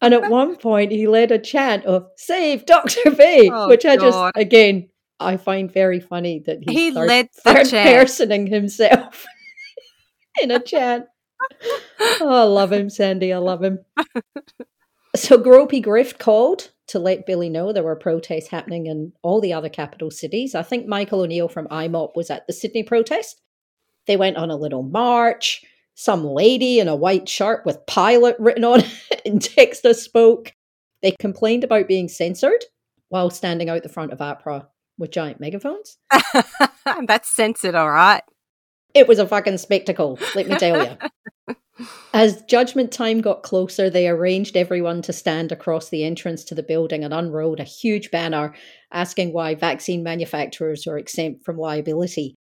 and 0.00 0.14
at 0.14 0.30
one 0.30 0.56
point, 0.68 0.90
he 0.90 1.06
led 1.06 1.30
a 1.30 1.38
chant 1.38 1.84
of 1.84 2.06
save 2.16 2.64
Dr. 2.66 3.10
V, 3.10 3.50
Oh, 3.52 3.68
which 3.68 3.84
I 3.84 3.96
just, 3.96 4.18
again, 4.34 4.88
I 5.20 5.36
find 5.36 5.70
very 5.70 6.00
funny 6.00 6.42
that 6.46 6.58
he's 6.62 6.74
He 6.76 6.90
third, 6.92 7.08
led 7.08 7.28
the 7.44 7.64
chant. 7.70 7.88
personing 8.08 8.46
himself 8.48 9.24
in 10.42 10.50
a 10.50 10.60
chant. 10.60 11.06
Oh, 12.20 12.28
I 12.28 12.44
love 12.44 12.72
him, 12.72 12.88
Sandee. 12.88 13.34
I 13.34 13.38
love 13.38 13.62
him. 13.62 13.80
So 15.14 15.38
Gropey 15.38 15.84
Grift 15.84 16.18
called 16.18 16.70
to 16.88 16.98
let 16.98 17.26
Billy 17.26 17.48
know 17.48 17.72
there 17.72 17.82
were 17.84 17.96
protests 17.96 18.48
happening 18.48 18.86
in 18.86 19.12
all 19.22 19.40
the 19.40 19.52
other 19.52 19.68
capital 19.68 20.10
cities. 20.10 20.54
I 20.54 20.62
think 20.62 20.86
Michael 20.86 21.20
O'Neill 21.20 21.48
from 21.48 21.68
IMOP 21.68 22.16
was 22.16 22.30
at 22.30 22.46
the 22.46 22.52
Sydney 22.52 22.82
protest. 22.82 23.40
They 24.06 24.16
went 24.16 24.36
on 24.36 24.50
a 24.50 24.56
little 24.56 24.82
march. 24.82 25.62
Some 25.94 26.24
lady 26.24 26.80
in 26.80 26.88
a 26.88 26.96
white 26.96 27.28
shirt 27.28 27.64
with 27.64 27.86
pilot 27.86 28.36
written 28.38 28.64
on 28.64 28.80
it 28.80 29.22
in 29.24 29.38
Texas 29.38 30.02
spoke. 30.02 30.52
They 31.02 31.12
complained 31.12 31.64
about 31.64 31.88
being 31.88 32.08
censored 32.08 32.64
while 33.08 33.30
standing 33.30 33.68
out 33.68 33.82
the 33.82 33.88
front 33.88 34.12
of 34.12 34.18
AHPRA 34.18 34.66
with 34.98 35.10
giant 35.10 35.40
megaphones. 35.40 35.98
That's 37.06 37.28
censored, 37.28 37.74
all 37.74 37.90
right. 37.90 38.22
It 38.94 39.08
was 39.08 39.18
a 39.18 39.26
fucking 39.26 39.58
spectacle, 39.58 40.18
let 40.34 40.48
me 40.48 40.56
tell 40.56 40.84
you. 40.84 41.56
As 42.12 42.42
judgment 42.42 42.92
time 42.92 43.20
got 43.20 43.42
closer, 43.42 43.90
they 43.90 44.08
arranged 44.08 44.56
everyone 44.56 45.02
to 45.02 45.12
stand 45.12 45.50
across 45.50 45.88
the 45.88 46.04
entrance 46.04 46.44
to 46.44 46.54
the 46.54 46.62
building 46.62 47.02
and 47.02 47.12
unrolled 47.12 47.58
a 47.58 47.64
huge 47.64 48.12
banner 48.12 48.54
asking 48.92 49.32
why 49.32 49.56
vaccine 49.56 50.04
manufacturers 50.04 50.86
are 50.86 50.96
exempt 50.96 51.44
from 51.44 51.58
liability. 51.58 52.36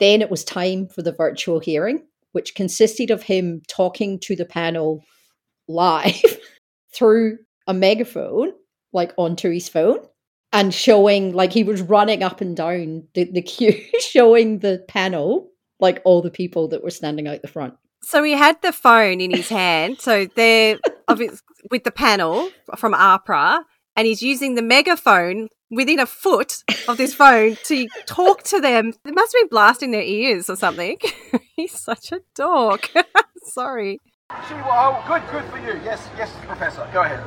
Then 0.00 0.22
it 0.22 0.30
was 0.30 0.44
time 0.44 0.88
for 0.88 1.02
the 1.02 1.12
virtual 1.12 1.58
hearing, 1.60 2.04
which 2.32 2.54
consisted 2.54 3.10
of 3.10 3.22
him 3.22 3.62
talking 3.68 4.18
to 4.20 4.36
the 4.36 4.44
panel 4.44 5.04
live 5.66 6.22
through 6.94 7.38
a 7.66 7.74
megaphone, 7.74 8.52
like 8.92 9.12
onto 9.16 9.50
his 9.50 9.68
phone, 9.68 9.98
and 10.52 10.72
showing, 10.72 11.32
like, 11.32 11.52
he 11.52 11.64
was 11.64 11.82
running 11.82 12.22
up 12.22 12.40
and 12.40 12.56
down 12.56 13.04
the, 13.14 13.24
the 13.24 13.42
queue, 13.42 13.84
showing 14.00 14.60
the 14.60 14.84
panel, 14.88 15.50
like, 15.80 16.00
all 16.04 16.22
the 16.22 16.30
people 16.30 16.68
that 16.68 16.82
were 16.82 16.90
standing 16.90 17.28
out 17.28 17.42
the 17.42 17.48
front. 17.48 17.74
So 18.02 18.22
he 18.22 18.32
had 18.32 18.60
the 18.62 18.72
phone 18.72 19.20
in 19.20 19.32
his 19.32 19.48
hand. 19.48 20.00
So 20.00 20.26
they're 20.36 20.78
with 21.70 21.84
the 21.84 21.90
panel 21.90 22.50
from 22.76 22.94
AHPRA, 22.94 23.62
and 23.96 24.06
he's 24.06 24.22
using 24.22 24.54
the 24.54 24.62
megaphone 24.62 25.48
within 25.70 25.98
a 25.98 26.06
foot 26.06 26.62
of 26.86 26.96
this 26.96 27.14
phone 27.14 27.56
to 27.64 27.86
talk 28.06 28.42
to 28.44 28.60
them. 28.60 28.92
It 29.04 29.14
must 29.14 29.34
have 29.34 29.42
been 29.42 29.48
blasting 29.48 29.90
their 29.90 30.02
ears 30.02 30.48
or 30.48 30.56
something. 30.56 30.98
he's 31.56 31.78
such 31.78 32.12
a 32.12 32.20
dork. 32.34 32.90
Sorry. 33.44 34.00
She, 34.46 34.54
oh, 34.54 35.02
good, 35.06 35.22
good 35.30 35.44
for 35.50 35.58
you. 35.58 35.80
Yes, 35.84 36.06
yes, 36.16 36.30
Professor. 36.46 36.88
Go 36.92 37.02
ahead. 37.02 37.22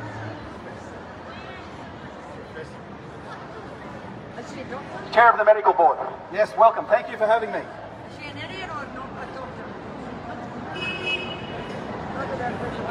Chair 5.14 5.32
of 5.32 5.38
the 5.38 5.46
Medical 5.46 5.74
Board. 5.74 5.98
Yes, 6.32 6.56
welcome. 6.58 6.86
Thank 6.86 7.10
you 7.10 7.18
for 7.18 7.26
having 7.26 7.52
me. 7.52 7.62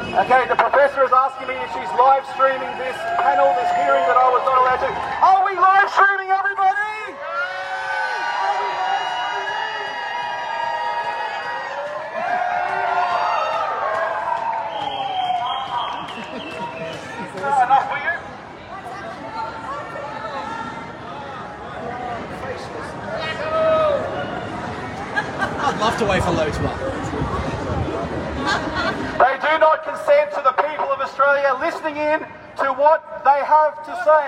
Okay, 0.01 0.47
the 0.49 0.55
professor 0.55 1.05
is 1.05 1.11
asking 1.13 1.47
me 1.47 1.53
if 1.55 1.69
she's 1.69 1.87
live 1.97 2.25
streaming 2.33 2.73
this 2.81 2.97
panel, 3.21 3.53
this 3.53 3.69
hearing 3.77 4.01
that 4.09 4.17
I 4.17 4.27
was 4.33 4.43
not 4.43 4.57
allowed 4.57 4.81
to. 4.81 4.89
Are 5.21 5.45
we 5.45 5.53
live 5.55 5.89
streaming, 5.93 6.29
everybody? 6.29 6.81
Enough 17.61 17.85
for 17.89 17.97
you? 17.97 18.15
I'd 25.63 25.77
love 25.79 25.97
to 25.99 26.05
wave 26.05 26.23
hello 26.23 26.49
to 26.49 26.59
her. 26.59 26.90
Do 29.51 29.59
not 29.59 29.83
consent 29.83 30.31
to 30.31 30.41
the 30.47 30.53
people 30.63 30.87
of 30.95 31.01
Australia 31.01 31.51
listening 31.59 31.97
in 31.97 32.19
to 32.63 32.71
what 32.71 33.03
they 33.25 33.43
have 33.43 33.83
to 33.83 33.93
say. 34.07 34.27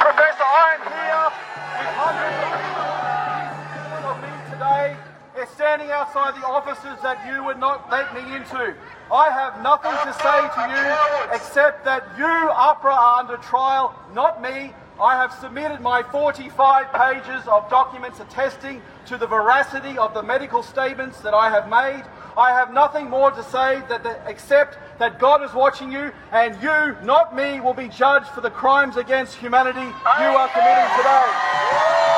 Professor, 0.00 0.48
I 0.48 0.68
am 0.72 0.88
here 0.88 1.28
with 1.76 1.92
hundreds 2.00 2.40
of 2.48 3.60
people 3.76 4.08
of 4.08 4.16
me 4.24 4.32
today. 4.48 4.96
There's 5.36 5.50
standing 5.50 5.90
outside 5.90 6.32
the 6.40 6.46
offices 6.46 6.96
that 7.02 7.28
you 7.28 7.44
would 7.44 7.60
not 7.60 7.90
let 7.90 8.14
me 8.14 8.24
into. 8.34 8.74
I 9.12 9.28
have 9.28 9.60
nothing 9.60 9.92
to 9.92 10.12
say 10.16 10.48
to 10.48 10.64
you 10.72 11.36
except 11.36 11.84
that 11.84 12.08
you, 12.16 12.24
AHPRA, 12.24 12.90
are 12.90 13.20
under 13.20 13.36
trial, 13.36 13.94
not 14.14 14.40
me. 14.40 14.72
I 15.00 15.14
have 15.14 15.32
submitted 15.32 15.80
my 15.80 16.02
45 16.02 16.92
pages 16.92 17.46
of 17.46 17.70
documents 17.70 18.18
attesting 18.18 18.82
to 19.06 19.16
the 19.16 19.28
veracity 19.28 19.96
of 19.96 20.12
the 20.12 20.22
medical 20.22 20.62
statements 20.62 21.20
that 21.20 21.34
I 21.34 21.50
have 21.50 21.68
made. 21.68 22.04
I 22.36 22.50
have 22.50 22.72
nothing 22.72 23.08
more 23.08 23.30
to 23.30 23.42
say 23.44 23.80
that 23.88 24.02
the, 24.02 24.18
except 24.26 24.76
that 24.98 25.20
God 25.20 25.44
is 25.44 25.54
watching 25.54 25.92
you 25.92 26.12
and 26.32 26.60
you, 26.60 26.96
not 27.04 27.34
me, 27.34 27.60
will 27.60 27.74
be 27.74 27.88
judged 27.88 28.28
for 28.28 28.40
the 28.40 28.50
crimes 28.50 28.96
against 28.96 29.36
humanity 29.36 29.80
you 29.80 30.28
are 30.34 30.48
committing 30.48 30.96
today. 30.96 32.17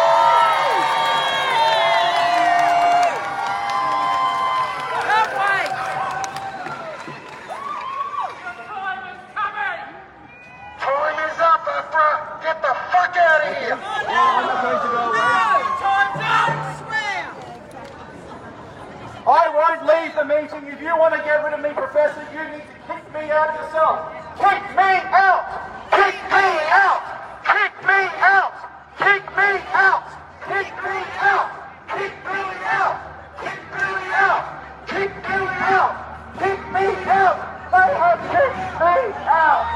I 19.26 19.46
won't 19.54 19.86
leave 19.86 20.14
the 20.14 20.24
meeting. 20.24 20.66
If 20.72 20.80
you 20.80 20.96
want 20.96 21.14
to 21.14 21.20
get 21.22 21.42
rid 21.44 21.54
of 21.54 21.60
me, 21.60 21.70
Professor, 21.70 22.22
you 22.30 22.42
need 22.50 22.62
to 22.62 22.78
kick 22.86 23.02
me 23.14 23.30
out 23.30 23.54
yourself. 23.58 24.10
Kick 24.38 24.62
me 24.74 24.92
out! 25.10 25.42
Kick 25.90 26.14
me 26.30 26.46
out! 26.70 27.02
Kick 27.42 27.74
me 27.86 28.06
out! 28.22 28.54
Kick 28.98 29.24
me 29.34 29.50
out! 29.74 30.06
Kick 30.46 30.74
me 30.82 31.02
out! 31.26 31.50
Kick 31.90 32.14
me 32.22 32.54
out! 32.70 33.02
Kick 33.34 33.66
me 33.74 33.90
out! 34.14 34.54
Kick 34.94 35.14
me 35.14 35.42
out! 35.58 35.94
Kick 36.38 36.62
me 36.70 36.86
out! 37.10 37.36
They 37.70 37.90
have 37.98 38.22
kicked 38.30 38.78
me 38.78 38.94
out! 39.26 39.66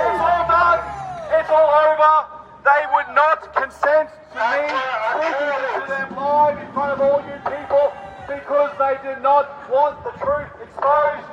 It's 0.00 0.20
all 0.20 0.44
done. 0.48 0.80
It's 1.32 1.50
all 1.50 1.70
over. 1.70 2.41
They 2.64 2.82
would 2.94 3.14
not 3.14 3.54
consent 3.56 4.08
to 4.32 4.38
me 4.38 4.68
speaking 5.18 5.52
to 5.74 5.86
them 5.88 6.14
live 6.14 6.58
in 6.58 6.72
front 6.72 6.92
of 6.92 7.00
all 7.00 7.18
you 7.26 7.34
people 7.50 7.92
because 8.28 8.70
they 8.78 8.96
did 9.02 9.20
not 9.20 9.68
want 9.68 10.02
the 10.04 10.12
truth 10.12 10.48
exposed. 10.62 11.26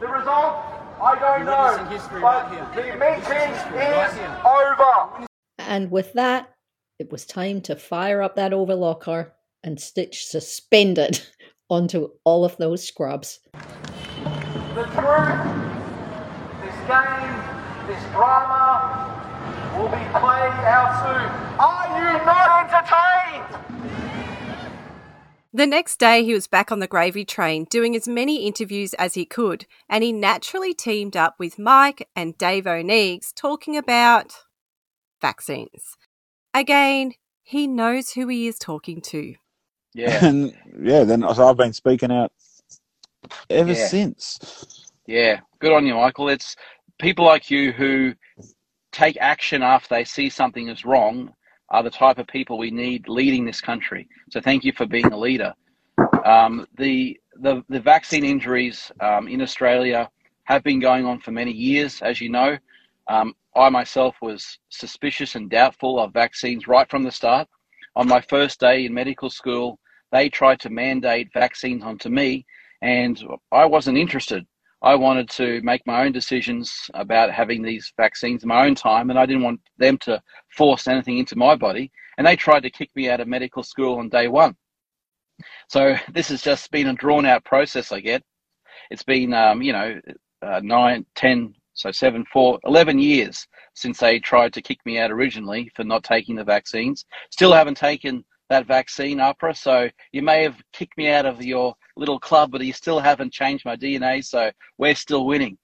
The 0.00 0.06
result, 0.06 0.56
I 1.02 1.18
don't 1.20 1.44
know. 1.44 2.20
But 2.20 2.48
the 2.74 2.82
meeting 2.96 3.52
is 3.76 4.18
over. 4.46 5.26
And 5.58 5.90
with 5.90 6.14
that, 6.14 6.54
it 6.98 7.12
was 7.12 7.26
time 7.26 7.60
to 7.62 7.76
fire 7.76 8.22
up 8.22 8.36
that 8.36 8.52
overlocker 8.52 9.32
and 9.62 9.78
stitch 9.78 10.24
suspended 10.24 11.20
onto 11.68 12.08
all 12.24 12.46
of 12.46 12.56
those 12.56 12.82
scrubs. 12.86 13.40
The 13.52 14.84
truth, 14.96 15.44
this 16.62 16.78
game, 16.88 17.36
this 17.86 18.02
drama 18.12 18.67
will 19.78 19.88
be 19.88 20.04
played 20.18 20.58
out 20.66 20.92
soon. 21.04 21.30
Are 21.60 21.88
you 21.98 22.26
not 22.26 22.48
entertained? 22.64 23.64
The 25.52 25.66
next 25.66 25.98
day, 25.98 26.24
he 26.24 26.34
was 26.34 26.46
back 26.46 26.72
on 26.72 26.80
the 26.80 26.86
gravy 26.88 27.24
train 27.24 27.66
doing 27.70 27.96
as 27.96 28.08
many 28.08 28.46
interviews 28.46 28.94
as 28.94 29.14
he 29.14 29.26
could, 29.26 29.66
and 29.88 30.04
he 30.04 30.12
naturally 30.12 30.74
teamed 30.74 31.16
up 31.16 31.36
with 31.40 31.58
Mike 31.58 32.08
and 32.16 32.38
Dave 32.38 32.66
O'Neiggs 32.68 33.32
talking 33.34 33.76
about 33.76 34.34
vaccines. 35.22 35.96
Again, 36.54 37.14
he 37.42 37.66
knows 37.66 38.12
who 38.12 38.28
he 38.28 38.48
is 38.48 38.58
talking 38.58 39.00
to. 39.02 39.34
Yeah. 39.94 40.20
And 40.26 40.54
yeah, 40.82 41.04
then 41.04 41.22
so 41.34 41.48
I've 41.48 41.56
been 41.58 41.72
speaking 41.74 42.12
out 42.12 42.32
ever 43.50 43.74
Yeah. 43.74 43.76
since. 43.76 44.40
Yeah, 45.06 45.40
good 45.60 45.72
on 45.72 45.86
you, 45.86 45.94
Michael. 45.96 46.30
It's 46.30 46.56
people 47.00 47.26
like 47.26 47.50
you 47.50 47.72
who 47.72 48.14
take 48.92 49.16
action 49.20 49.62
after 49.62 49.94
they 49.94 50.04
see 50.04 50.28
something 50.28 50.68
is 50.68 50.84
wrong 50.84 51.32
are 51.70 51.82
the 51.82 51.90
type 51.90 52.18
of 52.18 52.26
people 52.26 52.58
we 52.58 52.70
need 52.70 53.08
leading 53.08 53.44
this 53.44 53.60
country. 53.60 54.08
So 54.30 54.40
thank 54.40 54.64
you 54.64 54.72
for 54.72 54.86
being 54.86 55.12
a 55.12 55.18
leader. 55.18 55.54
Um, 56.24 56.66
the, 56.76 57.18
the 57.40 57.62
the 57.68 57.80
vaccine 57.80 58.24
injuries 58.24 58.90
um, 59.00 59.28
in 59.28 59.42
Australia 59.42 60.08
have 60.44 60.62
been 60.62 60.80
going 60.80 61.04
on 61.04 61.20
for 61.20 61.30
many 61.30 61.52
years, 61.52 62.00
as 62.02 62.20
you 62.20 62.30
know. 62.30 62.56
Um, 63.08 63.34
I 63.54 63.68
myself 63.68 64.16
was 64.22 64.58
suspicious 64.70 65.34
and 65.34 65.50
doubtful 65.50 65.98
of 66.00 66.12
vaccines 66.12 66.66
right 66.66 66.88
from 66.88 67.04
the 67.04 67.10
start. 67.10 67.48
On 67.96 68.08
my 68.08 68.20
first 68.20 68.60
day 68.60 68.86
in 68.86 68.94
medical 68.94 69.30
school, 69.30 69.78
they 70.12 70.28
tried 70.28 70.60
to 70.60 70.70
mandate 70.70 71.28
vaccines 71.34 71.82
onto 71.82 72.08
me, 72.08 72.46
and 72.82 73.22
I 73.52 73.66
wasn't 73.66 73.98
interested. 73.98 74.46
I 74.82 74.94
wanted 74.94 75.28
to 75.30 75.60
make 75.62 75.84
my 75.86 76.04
own 76.04 76.12
decisions 76.12 76.88
about 76.94 77.32
having 77.32 77.62
these 77.62 77.92
vaccines 77.96 78.42
in 78.42 78.48
my 78.48 78.64
own 78.64 78.74
time, 78.74 79.10
and 79.10 79.18
I 79.18 79.26
didn't 79.26 79.42
want 79.42 79.60
them 79.76 79.98
to 79.98 80.22
force 80.56 80.86
anything 80.86 81.18
into 81.18 81.36
my 81.36 81.56
body. 81.56 81.90
And 82.16 82.26
they 82.26 82.36
tried 82.36 82.62
to 82.62 82.70
kick 82.70 82.90
me 82.94 83.10
out 83.10 83.20
of 83.20 83.28
medical 83.28 83.62
school 83.62 83.98
on 83.98 84.08
day 84.08 84.28
one. 84.28 84.56
So 85.68 85.96
this 86.12 86.28
has 86.28 86.42
just 86.42 86.70
been 86.70 86.88
a 86.88 86.94
drawn 86.94 87.26
out 87.26 87.44
process, 87.44 87.90
I 87.90 88.00
get. 88.00 88.22
It's 88.90 89.02
been, 89.02 89.34
um, 89.34 89.62
you 89.62 89.72
know, 89.72 90.00
uh, 90.42 90.60
nine, 90.62 91.04
ten, 91.16 91.54
so 91.74 91.90
seven, 91.90 92.24
four, 92.32 92.58
11 92.64 92.98
years 92.98 93.46
since 93.74 93.98
they 93.98 94.18
tried 94.18 94.52
to 94.52 94.62
kick 94.62 94.78
me 94.84 94.98
out 94.98 95.10
originally 95.10 95.70
for 95.74 95.84
not 95.84 96.04
taking 96.04 96.36
the 96.36 96.44
vaccines. 96.44 97.04
Still 97.30 97.52
haven't 97.52 97.76
taken 97.76 98.24
that 98.48 98.66
vaccine, 98.66 99.18
AHPRA. 99.18 99.56
So 99.56 99.88
you 100.12 100.22
may 100.22 100.42
have 100.42 100.62
kicked 100.72 100.96
me 100.96 101.08
out 101.08 101.26
of 101.26 101.42
your 101.42 101.74
little 101.96 102.18
club, 102.18 102.50
but 102.50 102.64
you 102.64 102.72
still 102.72 103.00
haven't 103.00 103.32
changed 103.32 103.64
my 103.64 103.76
DNA. 103.76 104.24
So 104.24 104.50
we're 104.78 104.94
still 104.94 105.26
winning. 105.26 105.58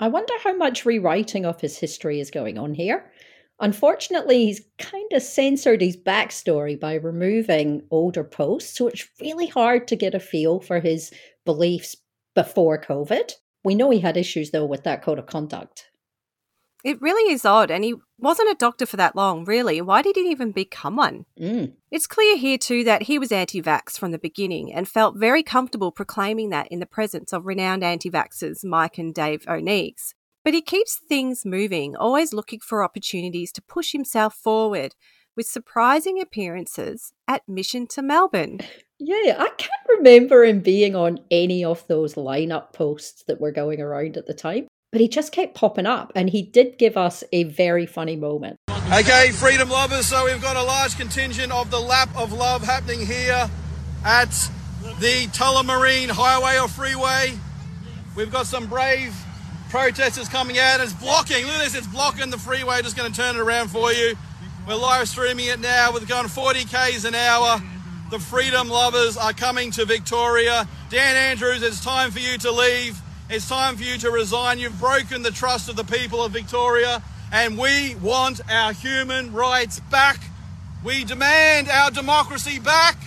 I 0.00 0.08
wonder 0.08 0.34
how 0.42 0.56
much 0.56 0.84
rewriting 0.84 1.46
of 1.46 1.60
his 1.60 1.78
history 1.78 2.20
is 2.20 2.30
going 2.30 2.58
on 2.58 2.74
here. 2.74 3.10
Unfortunately, 3.60 4.46
he's 4.46 4.62
kind 4.78 5.12
of 5.12 5.22
censored 5.22 5.80
his 5.80 5.96
backstory 5.96 6.78
by 6.78 6.94
removing 6.94 7.82
older 7.90 8.24
posts, 8.24 8.76
so 8.76 8.88
it's 8.88 9.08
really 9.20 9.46
hard 9.46 9.86
to 9.88 9.96
get 9.96 10.14
a 10.14 10.20
feel 10.20 10.58
for 10.58 10.80
his 10.80 11.12
beliefs 11.44 11.96
before 12.34 12.80
COVID. 12.80 13.32
We 13.62 13.76
know 13.76 13.90
he 13.90 14.00
had 14.00 14.16
issues, 14.16 14.50
though, 14.50 14.66
with 14.66 14.82
that 14.82 15.02
code 15.02 15.20
of 15.20 15.26
conduct. 15.26 15.88
It 16.84 17.00
really 17.00 17.32
is 17.32 17.46
odd, 17.46 17.70
and 17.70 17.82
he 17.82 17.94
wasn't 18.18 18.50
a 18.50 18.56
doctor 18.58 18.84
for 18.84 18.98
that 18.98 19.16
long, 19.16 19.46
really. 19.46 19.80
Why 19.80 20.02
did 20.02 20.16
he 20.16 20.30
even 20.30 20.52
become 20.52 20.96
one? 20.96 21.24
Mm. 21.40 21.72
It's 21.90 22.06
clear 22.06 22.36
here, 22.36 22.58
too, 22.58 22.84
that 22.84 23.04
he 23.04 23.18
was 23.18 23.32
anti 23.32 23.62
vax 23.62 23.98
from 23.98 24.12
the 24.12 24.18
beginning 24.18 24.70
and 24.72 24.86
felt 24.86 25.16
very 25.16 25.42
comfortable 25.42 25.90
proclaiming 25.90 26.50
that 26.50 26.68
in 26.68 26.80
the 26.80 26.86
presence 26.86 27.32
of 27.32 27.46
renowned 27.46 27.82
anti 27.82 28.10
vaxxers 28.10 28.64
Mike 28.64 28.98
and 28.98 29.14
Dave 29.14 29.46
O'Neiggs. 29.48 30.14
But 30.44 30.52
he 30.52 30.60
keeps 30.60 30.96
things 30.96 31.46
moving, 31.46 31.96
always 31.96 32.34
looking 32.34 32.60
for 32.60 32.84
opportunities 32.84 33.50
to 33.52 33.62
push 33.62 33.92
himself 33.92 34.34
forward 34.34 34.94
with 35.36 35.46
surprising 35.46 36.20
appearances 36.20 37.14
at 37.26 37.48
Mission 37.48 37.86
to 37.88 38.02
Melbourne. 38.02 38.60
Yeah, 38.98 39.36
I 39.38 39.48
can't 39.56 39.70
remember 39.88 40.44
him 40.44 40.60
being 40.60 40.94
on 40.94 41.20
any 41.30 41.64
of 41.64 41.86
those 41.88 42.14
lineup 42.14 42.72
posts 42.72 43.24
that 43.26 43.40
were 43.40 43.52
going 43.52 43.80
around 43.80 44.16
at 44.16 44.26
the 44.26 44.34
time, 44.34 44.68
but 44.94 45.00
he 45.00 45.08
just 45.08 45.32
kept 45.32 45.56
popping 45.56 45.86
up 45.86 46.12
and 46.14 46.30
he 46.30 46.40
did 46.40 46.78
give 46.78 46.96
us 46.96 47.24
a 47.32 47.42
very 47.42 47.84
funny 47.84 48.14
moment. 48.14 48.60
Okay, 48.92 49.32
freedom 49.32 49.68
lovers. 49.68 50.06
So 50.06 50.26
we've 50.26 50.40
got 50.40 50.54
a 50.54 50.62
large 50.62 50.96
contingent 50.96 51.50
of 51.50 51.68
the 51.72 51.80
lap 51.80 52.08
of 52.16 52.32
love 52.32 52.62
happening 52.62 53.04
here 53.04 53.50
at 54.04 54.30
the 55.00 55.26
Tullamarine 55.32 56.10
Highway 56.10 56.60
or 56.60 56.68
Freeway. 56.68 57.36
We've 58.14 58.30
got 58.30 58.46
some 58.46 58.68
brave 58.68 59.12
protesters 59.68 60.28
coming 60.28 60.60
out. 60.60 60.78
It's 60.78 60.92
blocking. 60.92 61.44
Look 61.44 61.54
at 61.56 61.64
this. 61.64 61.74
It's 61.74 61.88
blocking 61.88 62.30
the 62.30 62.38
freeway. 62.38 62.80
Just 62.80 62.96
going 62.96 63.10
to 63.10 63.20
turn 63.20 63.34
it 63.34 63.40
around 63.40 63.72
for 63.72 63.92
you. 63.92 64.14
We're 64.68 64.76
live 64.76 65.08
streaming 65.08 65.46
it 65.46 65.58
now. 65.58 65.92
We're 65.92 66.06
going 66.06 66.28
40 66.28 66.66
k's 66.66 67.04
an 67.04 67.16
hour. 67.16 67.60
The 68.12 68.20
freedom 68.20 68.68
lovers 68.68 69.16
are 69.16 69.32
coming 69.32 69.72
to 69.72 69.86
Victoria. 69.86 70.68
Dan 70.88 71.16
Andrews, 71.16 71.64
it's 71.64 71.82
time 71.82 72.12
for 72.12 72.20
you 72.20 72.38
to 72.38 72.52
leave. 72.52 73.00
It's 73.30 73.48
time 73.48 73.78
for 73.78 73.84
you 73.84 73.96
to 73.98 74.10
resign. 74.10 74.58
You've 74.58 74.78
broken 74.78 75.22
the 75.22 75.30
trust 75.30 75.70
of 75.70 75.76
the 75.76 75.84
people 75.84 76.22
of 76.22 76.32
Victoria, 76.32 77.02
and 77.32 77.56
we 77.56 77.94
want 77.96 78.42
our 78.50 78.74
human 78.74 79.32
rights 79.32 79.80
back. 79.90 80.20
We 80.84 81.04
demand 81.04 81.70
our 81.70 81.90
democracy 81.90 82.58
back 82.58 82.98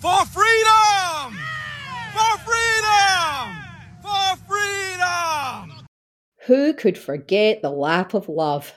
for 0.00 0.26
freedom! 0.26 1.38
For 2.12 2.38
freedom! 2.44 3.56
For 4.02 4.36
freedom! 4.46 5.86
Who 6.46 6.74
could 6.74 6.98
forget 6.98 7.62
the 7.62 7.70
lap 7.70 8.12
of 8.12 8.28
love? 8.28 8.74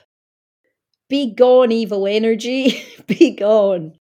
Be 1.10 1.34
gone, 1.34 1.70
evil 1.70 2.06
energy. 2.06 2.82
Be 3.06 3.36
gone. 3.36 3.98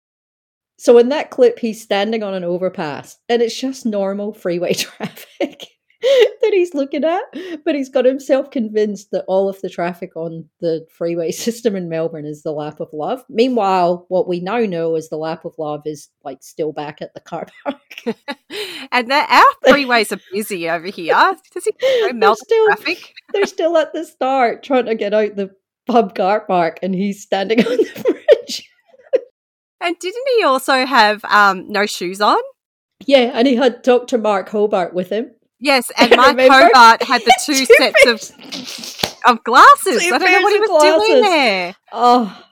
So, 0.78 0.98
in 0.98 1.08
that 1.10 1.30
clip, 1.32 1.60
he's 1.60 1.82
standing 1.82 2.24
on 2.24 2.34
an 2.34 2.44
overpass 2.44 3.18
and 3.30 3.42
it's 3.42 3.58
just 3.58 3.86
normal 3.86 4.34
freeway 4.34 4.74
traffic. 4.74 5.70
then 6.42 6.54
he's 6.54 6.74
looking 6.74 7.04
at, 7.04 7.22
but 7.64 7.76
he's 7.76 7.90
got 7.90 8.06
himself 8.06 8.52
convinced 8.52 9.12
that 9.12 9.26
all 9.28 9.48
of 9.48 9.60
the 9.62 9.70
traffic 9.70 10.16
on 10.16 10.48
the 10.60 10.86
freeway 10.90 11.32
system 11.32 11.76
in 11.76 11.90
Melbourne 11.90 12.26
is 12.26 12.44
the 12.44 12.52
lap 12.52 12.80
of 12.80 12.90
love. 12.94 13.24
Meanwhile, 13.30 14.06
what 14.10 14.28
we 14.28 14.40
now 14.40 14.60
know 14.60 14.96
is 14.96 15.10
the 15.10 15.18
lap 15.18 15.46
of 15.46 15.54
love 15.58 15.82
is 15.86 16.10
like 16.24 16.44
still 16.44 16.74
back 16.74 17.02
at 17.02 17.14
the 17.14 17.22
car 17.22 17.48
park. 17.64 18.18
and 18.92 19.10
that 19.10 19.30
our 19.30 19.74
freeways 19.74 20.12
are 20.12 20.22
busy 20.32 20.70
over 20.70 20.88
here. 20.88 21.16
Does 21.54 21.68
melt 22.14 22.40
still, 22.40 22.66
traffic? 22.68 23.14
They're 23.32 23.46
still 23.46 23.78
at 23.78 23.94
the 23.94 24.06
start 24.06 24.64
trying 24.64 24.86
to 24.86 24.96
get 24.96 25.14
out 25.14 25.36
the 25.36 25.52
pub 25.88 26.16
car 26.16 26.42
park, 26.42 26.80
and 26.82 26.94
he's 26.94 27.22
standing 27.22 27.60
on 27.60 27.78
the 27.78 28.04
bridge. 28.04 28.70
And 29.82 30.00
didn't 30.00 30.28
he 30.38 30.44
also 30.44 30.86
have 30.86 31.26
um, 31.26 31.70
no 31.70 31.86
shoes 31.86 32.22
on? 32.22 32.40
Yeah, 33.06 33.32
and 33.34 33.46
he 33.46 33.56
had 33.56 33.82
Dr. 33.82 34.18
Mark 34.18 34.48
Hobart 34.48 34.94
with 34.94 35.10
him. 35.10 35.32
Yes, 35.64 35.90
and 35.98 36.12
Remember? 36.12 36.44
Hobart 36.44 37.04
had 37.04 37.22
the 37.22 37.34
two 37.46 37.66
sets 37.66 38.06
of 38.06 39.20
of 39.26 39.44
glasses. 39.46 40.04
Two 40.04 40.14
I 40.14 40.18
don't 40.18 40.32
know 40.32 40.42
what 40.42 40.54
he 40.54 40.60
was 40.60 41.08
doing 41.08 41.22
there. 41.22 41.76
Oh, 41.94 42.44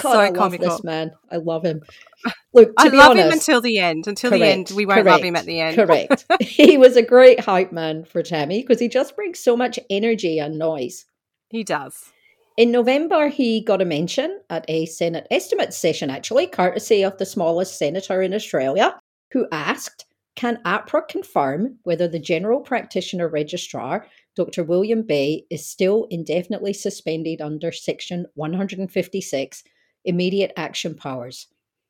God, 0.00 0.12
So 0.12 0.18
I 0.18 0.28
love 0.28 0.34
comical. 0.36 0.70
this 0.70 0.82
man. 0.82 1.12
I 1.30 1.36
love 1.36 1.62
him. 1.62 1.82
Look, 2.54 2.68
to 2.68 2.74
I 2.78 2.88
love 2.88 3.10
honest, 3.10 3.26
him 3.26 3.32
until 3.32 3.60
the 3.60 3.78
end. 3.78 4.06
Until 4.06 4.30
the 4.30 4.42
end, 4.42 4.72
we 4.74 4.86
won't 4.86 5.04
love 5.04 5.22
him 5.22 5.36
at 5.36 5.44
the 5.44 5.60
end. 5.60 5.76
Correct. 5.76 6.24
he 6.40 6.78
was 6.78 6.96
a 6.96 7.02
great 7.02 7.40
hype 7.40 7.70
man 7.72 8.04
for 8.06 8.22
Tammy 8.22 8.62
because 8.62 8.80
he 8.80 8.88
just 8.88 9.14
brings 9.14 9.38
so 9.38 9.54
much 9.54 9.78
energy 9.90 10.38
and 10.38 10.58
noise. 10.58 11.04
He 11.50 11.62
does. 11.64 12.10
In 12.56 12.72
November, 12.72 13.28
he 13.28 13.60
got 13.60 13.82
a 13.82 13.84
mention 13.84 14.40
at 14.48 14.64
a 14.68 14.86
Senate 14.86 15.26
estimates 15.30 15.76
session, 15.76 16.08
actually, 16.08 16.46
courtesy 16.46 17.04
of 17.04 17.18
the 17.18 17.26
smallest 17.26 17.76
senator 17.78 18.22
in 18.22 18.32
Australia, 18.32 18.98
who 19.32 19.46
asked 19.52 20.06
Can 20.38 20.60
AHPRA 20.64 21.08
confirm 21.08 21.80
whether 21.82 22.06
the 22.06 22.20
General 22.20 22.60
Practitioner 22.60 23.26
Registrar, 23.26 24.06
Dr. 24.36 24.62
William 24.62 25.02
Bay, 25.02 25.44
is 25.50 25.68
still 25.68 26.06
indefinitely 26.10 26.74
suspended 26.74 27.40
under 27.40 27.72
Section 27.72 28.24
156 28.34 29.64
Immediate 30.04 30.52
Action 30.56 30.94
Powers? 30.94 31.48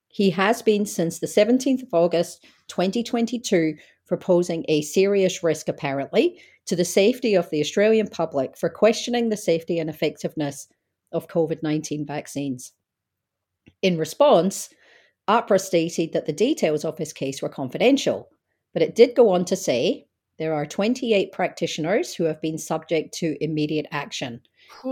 He 0.09 0.31
has 0.31 0.63
been 0.63 0.87
since 0.87 1.19
the 1.19 1.27
17th 1.27 1.83
of 1.83 1.93
August 1.93 2.47
2022 2.69 3.77
for 4.07 4.17
posing 4.17 4.65
a 4.67 4.81
serious 4.81 5.43
risk, 5.43 5.69
apparently, 5.69 6.41
to 6.65 6.75
the 6.75 6.87
safety 6.87 7.35
of 7.35 7.51
the 7.51 7.61
Australian 7.61 8.09
public 8.09 8.57
for 8.57 8.71
questioning 8.71 9.29
the 9.29 9.37
safety 9.37 9.79
and 9.79 9.91
effectiveness 9.91 10.69
of 11.13 11.29
COVID 11.29 11.63
19 11.63 12.07
vaccines. 12.07 12.73
In 13.83 13.99
response, 13.99 14.71
AHPRA 15.29 15.61
stated 15.61 16.15
that 16.15 16.25
the 16.25 16.33
details 16.33 16.87
of 16.87 16.97
his 16.97 17.13
case 17.13 17.43
were 17.43 17.51
confidential, 17.51 18.31
but 18.73 18.83
it 18.83 18.95
did 18.95 19.15
go 19.15 19.31
on 19.31 19.45
to 19.47 19.57
say 19.57 20.07
there 20.39 20.55
are 20.55 20.67
28 20.67 21.33
practitioners 21.33 22.15
who 22.15 22.25
have 22.25 22.41
been 22.41 22.59
subject 22.59 23.13
to 23.15 23.37
immediate 23.43 23.87
action. 23.91 24.41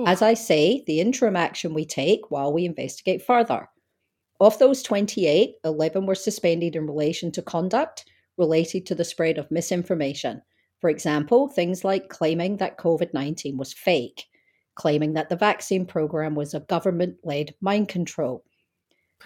As 0.06 0.22
I 0.22 0.34
say, 0.34 0.82
the 0.86 1.00
interim 1.00 1.36
action 1.36 1.74
we 1.74 1.84
take 1.84 2.30
while 2.30 2.52
we 2.52 2.64
investigate 2.64 3.22
further. 3.22 3.68
Of 4.40 4.58
those 4.58 4.82
28, 4.82 5.54
11 5.64 6.06
were 6.06 6.14
suspended 6.14 6.76
in 6.76 6.86
relation 6.86 7.30
to 7.32 7.42
conduct 7.42 8.04
related 8.36 8.86
to 8.86 8.94
the 8.94 9.04
spread 9.04 9.38
of 9.38 9.50
misinformation. 9.50 10.42
For 10.80 10.90
example, 10.90 11.48
things 11.48 11.84
like 11.84 12.08
claiming 12.08 12.58
that 12.58 12.78
COVID 12.78 13.14
19 13.14 13.56
was 13.56 13.72
fake, 13.72 14.24
claiming 14.74 15.14
that 15.14 15.28
the 15.28 15.36
vaccine 15.36 15.86
program 15.86 16.34
was 16.34 16.54
a 16.54 16.60
government 16.60 17.16
led 17.24 17.54
mind 17.60 17.88
control. 17.88 18.44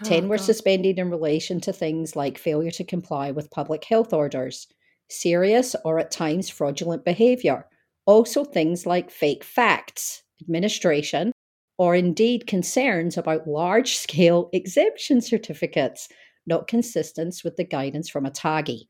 10 0.03 0.27
were 0.27 0.37
God. 0.37 0.45
suspended 0.45 0.99
in 0.99 1.09
relation 1.09 1.59
to 1.61 1.73
things 1.73 2.15
like 2.15 2.37
failure 2.37 2.71
to 2.71 2.83
comply 2.83 3.31
with 3.31 3.51
public 3.51 3.83
health 3.83 4.13
orders, 4.13 4.67
serious 5.09 5.75
or 5.83 5.99
at 5.99 6.11
times 6.11 6.49
fraudulent 6.49 7.05
behavior, 7.05 7.67
also 8.05 8.43
things 8.43 8.85
like 8.85 9.11
fake 9.11 9.43
facts, 9.43 10.23
administration, 10.41 11.31
or 11.77 11.95
indeed 11.95 12.47
concerns 12.47 13.17
about 13.17 13.47
large 13.47 13.95
scale 13.95 14.49
exemption 14.53 15.21
certificates 15.21 16.07
not 16.47 16.67
consistent 16.67 17.41
with 17.43 17.55
the 17.55 17.63
guidance 17.63 18.09
from 18.09 18.25
ATAGI. 18.25 18.87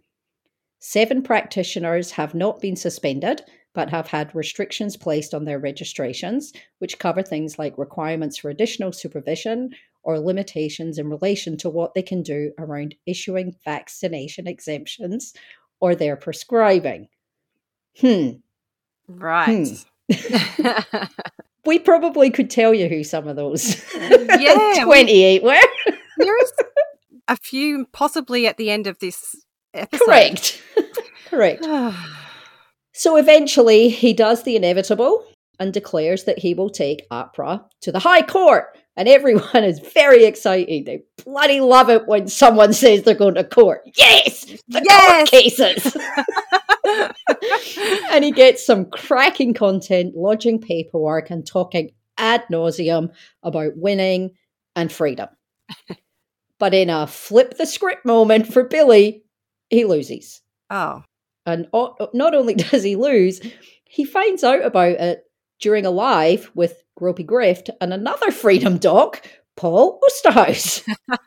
Seven 0.79 1.21
practitioners 1.21 2.11
have 2.11 2.33
not 2.33 2.59
been 2.59 2.75
suspended, 2.75 3.41
but 3.73 3.89
have 3.89 4.07
had 4.07 4.33
restrictions 4.33 4.97
placed 4.97 5.33
on 5.33 5.45
their 5.45 5.59
registrations, 5.59 6.53
which 6.79 6.99
cover 6.99 7.21
things 7.21 7.59
like 7.59 7.77
requirements 7.77 8.37
for 8.37 8.49
additional 8.49 8.91
supervision 8.91 9.69
or 10.03 10.19
limitations 10.19 10.97
in 10.97 11.09
relation 11.09 11.57
to 11.57 11.69
what 11.69 11.93
they 11.93 12.01
can 12.01 12.21
do 12.23 12.51
around 12.57 12.95
issuing 13.05 13.55
vaccination 13.65 14.47
exemptions 14.47 15.33
or 15.79 15.95
their 15.95 16.15
prescribing. 16.15 17.07
Hmm. 17.99 18.29
Right. 19.07 19.67
We 21.65 21.77
probably 21.77 22.31
could 22.31 22.49
tell 22.49 22.73
you 22.73 22.87
who 22.87 23.03
some 23.03 23.27
of 23.27 23.35
those 23.35 23.85
Yeah, 23.95 24.81
28 24.83 25.43
were. 25.43 25.59
there 26.17 26.41
is 26.43 26.51
a 27.27 27.37
few 27.37 27.85
possibly 27.91 28.47
at 28.47 28.57
the 28.57 28.71
end 28.71 28.87
of 28.87 28.97
this 28.99 29.35
episode. 29.73 30.05
Correct. 30.05 30.61
Correct. 31.29 31.65
So 32.93 33.15
eventually, 33.15 33.87
he 33.89 34.11
does 34.13 34.43
the 34.43 34.55
inevitable 34.57 35.25
and 35.59 35.73
declares 35.73 36.25
that 36.25 36.37
he 36.39 36.53
will 36.53 36.69
take 36.69 37.09
AHPRA 37.09 37.63
to 37.81 37.91
the 37.91 37.99
High 37.99 38.21
Court. 38.21 38.77
And 38.97 39.07
everyone 39.07 39.63
is 39.63 39.79
very 39.79 40.25
excited. 40.25 40.85
They 40.85 41.03
bloody 41.23 41.61
love 41.61 41.89
it 41.89 42.07
when 42.07 42.27
someone 42.27 42.73
says 42.73 43.03
they're 43.03 43.15
going 43.15 43.35
to 43.35 43.43
court. 43.43 43.81
Yes! 43.97 44.45
The 44.67 44.81
court 44.81 45.29
cases! 45.29 45.97
and 48.11 48.23
he 48.23 48.31
gets 48.31 48.65
some 48.65 48.85
cracking 48.85 49.53
content, 49.53 50.15
lodging 50.15 50.59
paperwork, 50.59 51.29
and 51.29 51.45
talking 51.45 51.91
ad 52.17 52.43
nauseum 52.51 53.11
about 53.43 53.77
winning 53.77 54.31
and 54.75 54.91
freedom. 54.91 55.29
but 56.59 56.73
in 56.73 56.89
a 56.89 57.07
flip 57.07 57.57
the 57.57 57.65
script 57.65 58.05
moment 58.05 58.51
for 58.51 58.63
Billy, 58.63 59.23
he 59.69 59.85
loses. 59.85 60.41
Oh. 60.69 61.03
And 61.45 61.67
not 61.73 62.35
only 62.35 62.53
does 62.55 62.83
he 62.83 62.95
lose, 62.95 63.41
he 63.85 64.05
finds 64.05 64.43
out 64.43 64.63
about 64.63 64.91
it 64.91 65.23
during 65.61 65.85
a 65.85 65.91
live 65.91 66.51
with 66.55 66.83
Gropey 66.99 67.25
Grift 67.25 67.69
and 67.79 67.93
another 67.93 68.31
Freedom 68.31 68.77
Doc, 68.77 69.25
Paul 69.55 69.99
Oosterhuis. 70.03 70.87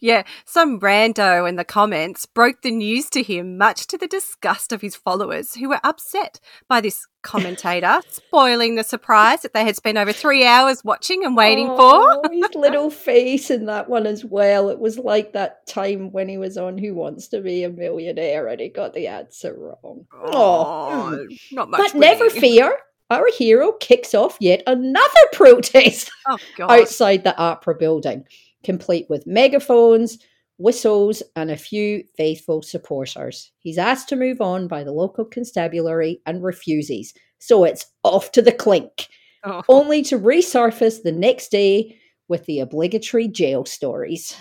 Yeah, 0.00 0.24
some 0.44 0.80
rando 0.80 1.48
in 1.48 1.56
the 1.56 1.64
comments 1.64 2.26
broke 2.26 2.62
the 2.62 2.70
news 2.72 3.08
to 3.10 3.22
him, 3.22 3.56
much 3.56 3.86
to 3.86 3.96
the 3.96 4.06
disgust 4.08 4.72
of 4.72 4.80
his 4.80 4.96
followers, 4.96 5.54
who 5.54 5.68
were 5.68 5.80
upset 5.84 6.40
by 6.68 6.80
this 6.80 7.06
commentator 7.22 8.00
spoiling 8.08 8.74
the 8.74 8.82
surprise 8.84 9.42
that 9.42 9.54
they 9.54 9.64
had 9.64 9.76
spent 9.76 9.98
over 9.98 10.12
three 10.12 10.44
hours 10.44 10.82
watching 10.84 11.24
and 11.24 11.36
waiting 11.36 11.68
Oh, 11.70 12.20
for. 12.22 12.30
his 12.32 12.54
little 12.54 12.90
face 12.90 13.50
in 13.50 13.66
that 13.66 13.88
one 13.88 14.06
as 14.06 14.24
well. 14.24 14.68
It 14.70 14.78
was 14.80 14.98
like 14.98 15.32
that 15.34 15.66
time 15.66 16.10
when 16.10 16.28
he 16.28 16.36
was 16.38 16.58
on 16.58 16.78
Who 16.78 16.94
Wants 16.94 17.28
to 17.28 17.40
Be 17.40 17.62
a 17.64 17.70
Millionaire 17.70 18.48
and 18.48 18.60
he 18.60 18.68
got 18.68 18.92
the 18.94 19.06
answer 19.06 19.54
wrong. 19.56 20.06
Oh, 20.12 21.26
not 21.52 21.70
much. 21.70 21.92
But 21.92 21.94
never 21.98 22.28
fear, 22.28 22.76
our 23.10 23.26
hero 23.36 23.72
kicks 23.72 24.14
off 24.14 24.36
yet 24.40 24.62
another 24.66 25.20
protest 25.32 26.10
Oh, 26.28 26.38
outside 26.60 27.24
the 27.24 27.34
AHPRA 27.38 27.78
building, 27.78 28.24
complete 28.64 29.06
with 29.10 29.26
megaphones, 29.26 30.18
whistles, 30.58 31.22
and 31.36 31.50
a 31.50 31.56
few 31.56 32.04
faithful 32.16 32.62
supporters. 32.62 33.50
He's 33.58 33.78
asked 33.78 34.08
to 34.10 34.16
move 34.16 34.40
on 34.40 34.68
by 34.68 34.84
the 34.84 34.92
local 34.92 35.24
constabulary 35.24 36.20
and 36.26 36.42
refuses. 36.42 37.12
So 37.38 37.64
it's 37.64 37.86
off 38.04 38.30
to 38.32 38.42
the 38.42 38.52
clink, 38.52 39.08
Oh. 39.44 39.62
only 39.68 40.02
to 40.02 40.18
resurface 40.18 41.02
the 41.02 41.10
next 41.10 41.50
day 41.50 41.98
with 42.28 42.46
the 42.46 42.60
obligatory 42.60 43.26
jail 43.26 43.64
stories. 43.64 44.36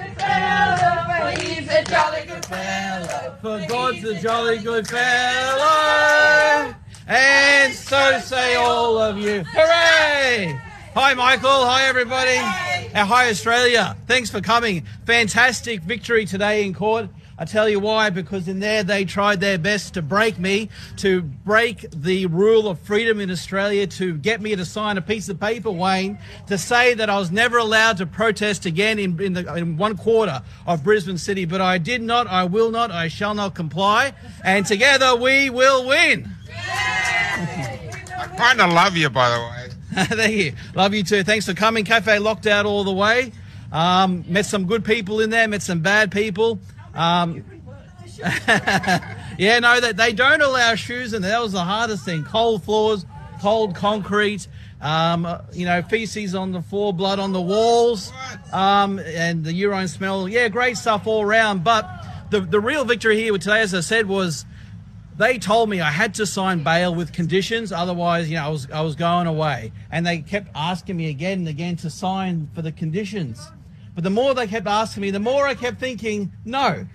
He's 0.00 0.08
a 0.18 1.84
jolly 1.84 2.26
good 2.26 2.44
fellow. 2.44 3.36
For 3.40 3.64
God's 3.68 4.04
a 4.04 4.20
jolly 4.20 4.58
good 4.58 4.88
fellow. 4.88 6.74
And 7.12 7.74
so 7.74 8.20
say 8.20 8.54
all 8.54 8.96
of 8.96 9.18
you. 9.18 9.42
Hooray! 9.42 10.56
Hi, 10.94 11.12
Michael. 11.14 11.66
Hi, 11.66 11.88
everybody. 11.88 12.36
Uh, 12.38 13.04
Hi, 13.04 13.28
Australia. 13.30 13.96
Thanks 14.06 14.30
for 14.30 14.40
coming. 14.40 14.86
Fantastic 15.06 15.80
victory 15.80 16.24
today 16.24 16.64
in 16.64 16.72
court. 16.72 17.08
I 17.36 17.46
tell 17.46 17.68
you 17.68 17.80
why, 17.80 18.10
because 18.10 18.46
in 18.46 18.60
there 18.60 18.84
they 18.84 19.04
tried 19.04 19.40
their 19.40 19.58
best 19.58 19.94
to 19.94 20.02
break 20.02 20.38
me, 20.38 20.68
to 20.98 21.22
break 21.22 21.90
the 21.90 22.26
rule 22.26 22.68
of 22.68 22.78
freedom 22.78 23.18
in 23.18 23.30
Australia, 23.30 23.88
to 23.88 24.14
get 24.18 24.40
me 24.40 24.54
to 24.54 24.64
sign 24.64 24.96
a 24.96 25.02
piece 25.02 25.28
of 25.28 25.40
paper, 25.40 25.70
Wayne, 25.70 26.16
to 26.46 26.58
say 26.58 26.94
that 26.94 27.10
I 27.10 27.18
was 27.18 27.32
never 27.32 27.58
allowed 27.58 27.96
to 27.96 28.06
protest 28.06 28.66
again 28.66 29.00
in, 29.00 29.20
in, 29.20 29.32
the, 29.32 29.54
in 29.56 29.76
one 29.78 29.96
quarter 29.96 30.42
of 30.64 30.84
Brisbane 30.84 31.18
City. 31.18 31.44
But 31.44 31.60
I 31.60 31.78
did 31.78 32.02
not, 32.02 32.28
I 32.28 32.44
will 32.44 32.70
not, 32.70 32.92
I 32.92 33.08
shall 33.08 33.34
not 33.34 33.54
comply. 33.54 34.12
And 34.44 34.64
together 34.64 35.16
we 35.16 35.50
will 35.50 35.88
win. 35.88 36.28
I 36.72 38.34
kind 38.36 38.60
of 38.60 38.72
love 38.72 38.96
you, 38.96 39.10
by 39.10 39.30
the 39.30 39.36
way. 39.40 40.04
Thank 40.04 40.34
you. 40.36 40.52
Love 40.74 40.94
you 40.94 41.02
too. 41.02 41.22
Thanks 41.24 41.46
for 41.46 41.54
coming. 41.54 41.84
Cafe 41.84 42.18
locked 42.18 42.46
out 42.46 42.66
all 42.66 42.84
the 42.84 42.92
way. 42.92 43.32
Um, 43.72 44.24
met 44.28 44.46
some 44.46 44.66
good 44.66 44.84
people 44.84 45.20
in 45.20 45.30
there, 45.30 45.46
met 45.48 45.62
some 45.62 45.80
bad 45.80 46.10
people. 46.10 46.58
Um, 46.94 47.44
Yeah, 49.40 49.58
no, 49.60 49.80
that 49.80 49.96
they 49.96 50.12
don't 50.12 50.42
allow 50.42 50.74
shoes, 50.74 51.14
and 51.14 51.24
that 51.24 51.40
was 51.40 51.52
the 51.52 51.64
hardest 51.64 52.04
thing. 52.04 52.24
Cold 52.24 52.62
floors, 52.62 53.06
cold 53.40 53.74
concrete, 53.74 54.46
um, 54.82 55.24
uh, 55.24 55.38
you 55.52 55.64
know, 55.64 55.80
feces 55.80 56.34
on 56.34 56.52
the 56.52 56.60
floor, 56.60 56.92
blood 56.92 57.18
on 57.18 57.32
the 57.32 57.40
walls, 57.40 58.12
um, 58.52 58.98
and 58.98 59.42
the 59.42 59.54
urine 59.54 59.88
smell. 59.88 60.28
Yeah, 60.28 60.48
great 60.48 60.76
stuff 60.76 61.06
all 61.06 61.22
around. 61.22 61.64
But 61.64 61.88
the 62.28 62.40
the 62.40 62.60
real 62.60 62.84
victory 62.84 63.16
here 63.16 63.32
today, 63.38 63.62
as 63.62 63.72
I 63.72 63.80
said, 63.80 64.08
was 64.08 64.44
they 65.20 65.38
told 65.38 65.68
me 65.68 65.82
I 65.82 65.90
had 65.90 66.14
to 66.14 66.24
sign 66.24 66.64
bail 66.64 66.94
with 66.94 67.12
conditions, 67.12 67.72
otherwise, 67.72 68.30
you 68.30 68.36
know, 68.36 68.46
I 68.46 68.48
was 68.48 68.70
I 68.70 68.80
was 68.80 68.96
going 68.96 69.26
away, 69.26 69.70
and 69.92 70.06
they 70.06 70.20
kept 70.20 70.48
asking 70.54 70.96
me 70.96 71.10
again 71.10 71.40
and 71.40 71.48
again 71.48 71.76
to 71.76 71.90
sign 71.90 72.48
for 72.54 72.62
the 72.62 72.72
conditions. 72.72 73.46
But 73.94 74.02
the 74.02 74.10
more 74.10 74.32
they 74.32 74.46
kept 74.46 74.66
asking 74.66 75.02
me, 75.02 75.10
the 75.10 75.20
more 75.20 75.46
I 75.46 75.54
kept 75.54 75.78
thinking, 75.78 76.32
no, 76.46 76.86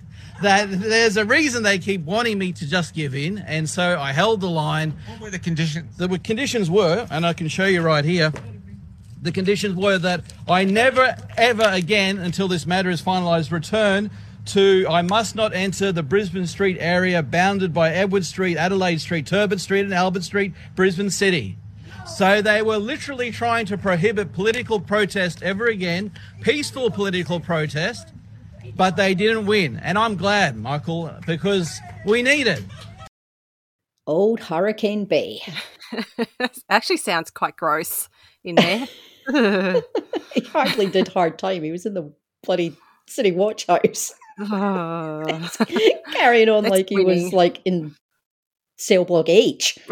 that 0.42 0.72
there's 0.72 1.18
a 1.18 1.26
reason 1.26 1.62
they 1.62 1.78
keep 1.78 2.02
wanting 2.02 2.40
me 2.40 2.52
to 2.54 2.68
just 2.68 2.96
give 2.96 3.14
in, 3.14 3.38
and 3.38 3.70
so 3.70 4.00
I 4.00 4.12
held 4.12 4.42
the 4.42 4.50
line. 4.50 4.96
What 5.08 5.22
were 5.22 5.30
the 5.30 5.38
conditions? 5.38 5.96
The 5.98 6.18
conditions 6.18 6.68
were, 6.68 7.08
and 7.12 7.28
I 7.28 7.34
can 7.34 7.48
show 7.48 7.66
you 7.66 7.84
right 7.84 8.04
here. 8.04 8.34
The 9.22 9.32
conditions 9.32 9.76
were 9.76 10.00
that 10.00 10.22
I 10.48 10.64
never, 10.66 11.16
ever 11.38 11.64
again, 11.64 12.18
until 12.18 12.48
this 12.48 12.66
matter 12.66 12.90
is 12.90 13.04
finalised, 13.04 13.52
return 13.52 14.10
to 14.46 14.86
I 14.90 15.02
must 15.02 15.36
not 15.36 15.54
enter 15.54 15.92
the 15.92 16.04
Brisbane 16.04 16.48
Street 16.48 16.78
area 16.80 17.22
bounded 17.24 17.74
by 17.74 17.92
Edward 17.92 18.26
Street, 18.26 18.58
Adelaide 18.58 19.02
Street, 19.02 19.26
Turbot 19.26 19.60
Street, 19.60 19.82
and 19.82 19.94
Albert 19.94 20.24
Street, 20.24 20.54
Brisbane 20.76 21.10
City. 21.10 21.58
So 22.06 22.42
they 22.42 22.62
were 22.62 22.78
literally 22.78 23.32
trying 23.32 23.66
to 23.68 23.78
prohibit 23.78 24.32
political 24.32 24.80
protest 24.80 25.42
ever 25.42 25.68
again, 25.68 26.12
peaceful 26.42 26.92
political 26.92 27.40
protest, 27.40 28.14
but 28.76 28.96
they 28.96 29.16
didn't 29.16 29.48
win. 29.48 29.78
And 29.78 29.98
I'm 29.98 30.16
glad, 30.16 30.56
Michael, 30.56 31.12
because 31.26 31.80
we 32.06 32.22
need 32.22 32.48
it. 32.48 32.64
Old 34.06 34.40
Hurricane 34.40 35.06
B. 35.06 35.42
Actually 36.70 36.98
sounds 36.98 37.32
quite 37.32 37.56
gross 37.56 38.08
in 38.44 38.56
there. 38.56 38.88
he 40.34 40.42
hardly 40.42 40.88
did 40.88 41.08
hard 41.08 41.40
time. 41.40 41.64
He 41.64 41.72
was 41.72 41.86
in 41.86 41.96
the 41.96 42.14
bloody 42.44 42.76
city 43.08 43.32
watch 43.32 43.66
house. 43.66 44.14
Oh. 44.40 45.50
Carrying 46.14 46.50
on 46.50 46.66
like 46.66 46.90
he 46.90 47.04
was 47.04 47.32
like 47.34 47.62
in 47.66 47.96
cell 48.78 49.06
block 49.06 49.30
H. 49.30 49.78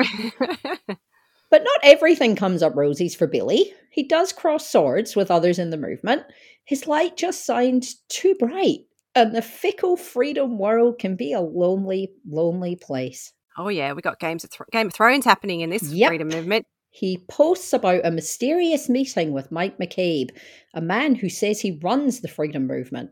But 1.49 1.63
not 1.63 1.79
everything 1.83 2.35
comes 2.35 2.63
up 2.63 2.75
roses 2.75 3.13
for 3.13 3.27
Billy. 3.27 3.71
He 3.91 4.01
does 4.01 4.33
cross 4.33 4.67
swords 4.67 5.15
with 5.15 5.29
others 5.29 5.59
in 5.59 5.69
the 5.69 5.77
movement. 5.77 6.23
His 6.65 6.87
light 6.87 7.15
just 7.15 7.45
shines 7.45 8.01
too 8.09 8.33
bright, 8.39 8.79
and 9.13 9.35
the 9.35 9.43
fickle 9.43 9.95
freedom 9.95 10.57
world 10.57 10.97
can 10.97 11.15
be 11.15 11.31
a 11.31 11.41
lonely, 11.41 12.11
lonely 12.27 12.75
place. 12.75 13.31
Oh 13.55 13.67
yeah, 13.69 13.93
we 13.93 14.01
got 14.01 14.19
Games 14.19 14.43
of 14.43 14.49
Thro- 14.49 14.65
Game 14.71 14.87
of 14.87 14.95
Thrones 14.95 15.25
happening 15.25 15.61
in 15.61 15.69
this 15.69 15.83
Yep. 15.83 16.07
freedom 16.09 16.29
movement. 16.29 16.65
He 16.89 17.23
posts 17.29 17.71
about 17.71 18.03
a 18.03 18.09
mysterious 18.09 18.89
meeting 18.89 19.31
with 19.31 19.51
Mike 19.51 19.77
McCabe, 19.77 20.31
a 20.73 20.81
man 20.81 21.13
who 21.13 21.29
says 21.29 21.61
he 21.61 21.79
runs 21.83 22.21
the 22.21 22.27
freedom 22.27 22.65
movement. 22.65 23.11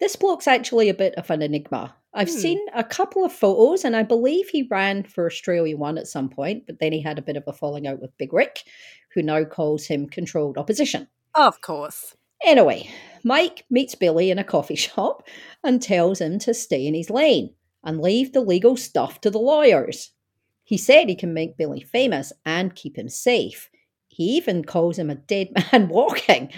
This 0.00 0.16
bloke's 0.16 0.46
actually 0.46 0.88
a 0.88 0.94
bit 0.94 1.14
of 1.14 1.30
an 1.30 1.42
enigma. 1.42 1.94
I've 2.12 2.28
Hmm. 2.28 2.34
seen 2.36 2.66
a 2.74 2.84
couple 2.84 3.24
of 3.24 3.32
photos, 3.32 3.84
and 3.84 3.94
I 3.96 4.02
believe 4.02 4.48
he 4.48 4.62
ran 4.70 5.02
for 5.04 5.26
Australia 5.26 5.76
One 5.76 5.98
at 5.98 6.06
some 6.06 6.28
point, 6.28 6.64
but 6.66 6.78
then 6.80 6.92
he 6.92 7.00
had 7.00 7.18
a 7.18 7.22
bit 7.22 7.36
of 7.36 7.44
a 7.46 7.52
falling 7.52 7.86
out 7.86 8.00
with 8.00 8.16
Big 8.18 8.32
Rick, 8.32 8.62
who 9.14 9.22
now 9.22 9.44
calls 9.44 9.86
him 9.86 10.06
controlled 10.08 10.58
opposition. 10.58 11.08
Of 11.34 11.60
course. 11.60 12.14
Anyway, 12.44 12.88
Mike 13.24 13.64
meets 13.70 13.94
Billy 13.94 14.30
in 14.30 14.38
a 14.38 14.44
coffee 14.44 14.74
shop 14.86 15.26
and 15.64 15.80
tells 15.82 16.20
him 16.20 16.38
to 16.40 16.54
stay 16.54 16.86
in 16.86 16.94
his 16.94 17.10
lane 17.10 17.54
and 17.84 18.00
leave 18.00 18.32
the 18.32 18.40
legal 18.40 18.76
stuff 18.76 19.20
to 19.22 19.30
the 19.30 19.38
lawyers. 19.38 20.10
He 20.64 20.76
said 20.76 21.08
he 21.08 21.14
can 21.14 21.32
make 21.32 21.56
Billy 21.56 21.80
famous 21.80 22.32
and 22.44 22.74
keep 22.74 22.98
him 22.98 23.08
safe. 23.08 23.70
He 24.08 24.24
even 24.36 24.64
calls 24.64 24.98
him 24.98 25.10
a 25.10 25.14
dead 25.14 25.48
man 25.72 25.88
walking. 25.88 26.50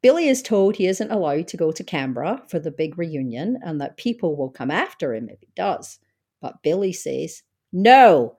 Billy 0.00 0.28
is 0.28 0.42
told 0.42 0.76
he 0.76 0.86
isn't 0.86 1.10
allowed 1.10 1.48
to 1.48 1.56
go 1.56 1.72
to 1.72 1.82
Canberra 1.82 2.42
for 2.48 2.58
the 2.58 2.70
big 2.70 2.98
reunion 2.98 3.58
and 3.62 3.80
that 3.80 3.96
people 3.96 4.36
will 4.36 4.50
come 4.50 4.70
after 4.70 5.14
him 5.14 5.28
if 5.28 5.40
he 5.40 5.48
does. 5.56 5.98
But 6.40 6.62
Billy 6.62 6.92
says, 6.92 7.42
No, 7.72 8.36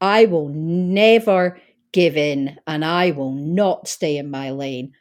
I 0.00 0.26
will 0.26 0.48
never 0.50 1.58
give 1.92 2.16
in 2.16 2.58
and 2.66 2.84
I 2.84 3.12
will 3.12 3.32
not 3.32 3.88
stay 3.88 4.18
in 4.18 4.30
my 4.30 4.50
lane. 4.50 4.92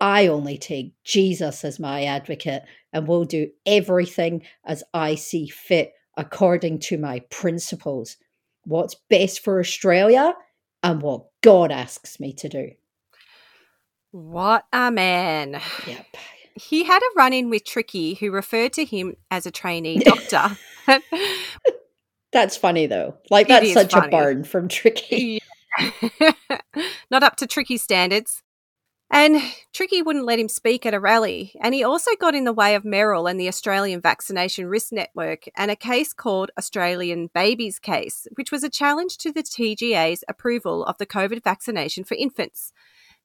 I 0.00 0.26
only 0.26 0.58
take 0.58 0.92
Jesus 1.02 1.64
as 1.64 1.80
my 1.80 2.04
advocate 2.04 2.62
and 2.92 3.08
will 3.08 3.24
do 3.24 3.50
everything 3.66 4.42
as 4.64 4.84
I 4.94 5.14
see 5.14 5.48
fit 5.48 5.92
according 6.16 6.80
to 6.80 6.98
my 6.98 7.20
principles. 7.30 8.16
What's 8.64 8.96
best 9.08 9.42
for 9.42 9.58
Australia 9.58 10.34
and 10.82 11.02
what 11.02 11.26
God 11.42 11.72
asks 11.72 12.20
me 12.20 12.32
to 12.34 12.48
do. 12.48 12.70
What 14.10 14.64
a 14.72 14.90
man. 14.90 15.60
Yep. 15.86 16.06
He 16.54 16.84
had 16.84 17.00
a 17.00 17.16
run 17.16 17.32
in 17.32 17.50
with 17.50 17.64
Tricky, 17.64 18.14
who 18.14 18.30
referred 18.30 18.72
to 18.74 18.84
him 18.84 19.14
as 19.30 19.46
a 19.46 19.50
trainee 19.50 19.98
doctor. 19.98 20.56
That's 22.32 22.56
funny 22.56 22.86
though. 22.86 23.16
Like 23.30 23.48
that's 23.48 23.72
such 23.72 23.92
funny. 23.92 24.08
a 24.08 24.10
burn 24.10 24.44
from 24.44 24.68
Tricky. 24.68 25.40
Not 27.10 27.22
up 27.22 27.36
to 27.36 27.46
Tricky 27.46 27.78
standards. 27.78 28.42
And 29.10 29.40
Tricky 29.72 30.02
wouldn't 30.02 30.26
let 30.26 30.38
him 30.38 30.50
speak 30.50 30.84
at 30.84 30.92
a 30.92 31.00
rally. 31.00 31.52
And 31.62 31.74
he 31.74 31.82
also 31.82 32.10
got 32.20 32.34
in 32.34 32.44
the 32.44 32.52
way 32.52 32.74
of 32.74 32.82
Meryl 32.82 33.30
and 33.30 33.40
the 33.40 33.48
Australian 33.48 34.02
Vaccination 34.02 34.66
Risk 34.66 34.92
Network 34.92 35.44
and 35.56 35.70
a 35.70 35.76
case 35.76 36.12
called 36.12 36.50
Australian 36.58 37.30
Babies 37.32 37.78
Case, 37.78 38.26
which 38.34 38.52
was 38.52 38.62
a 38.62 38.68
challenge 38.68 39.16
to 39.18 39.32
the 39.32 39.42
TGA's 39.42 40.24
approval 40.28 40.84
of 40.84 40.98
the 40.98 41.06
COVID 41.06 41.42
vaccination 41.42 42.04
for 42.04 42.16
infants. 42.16 42.74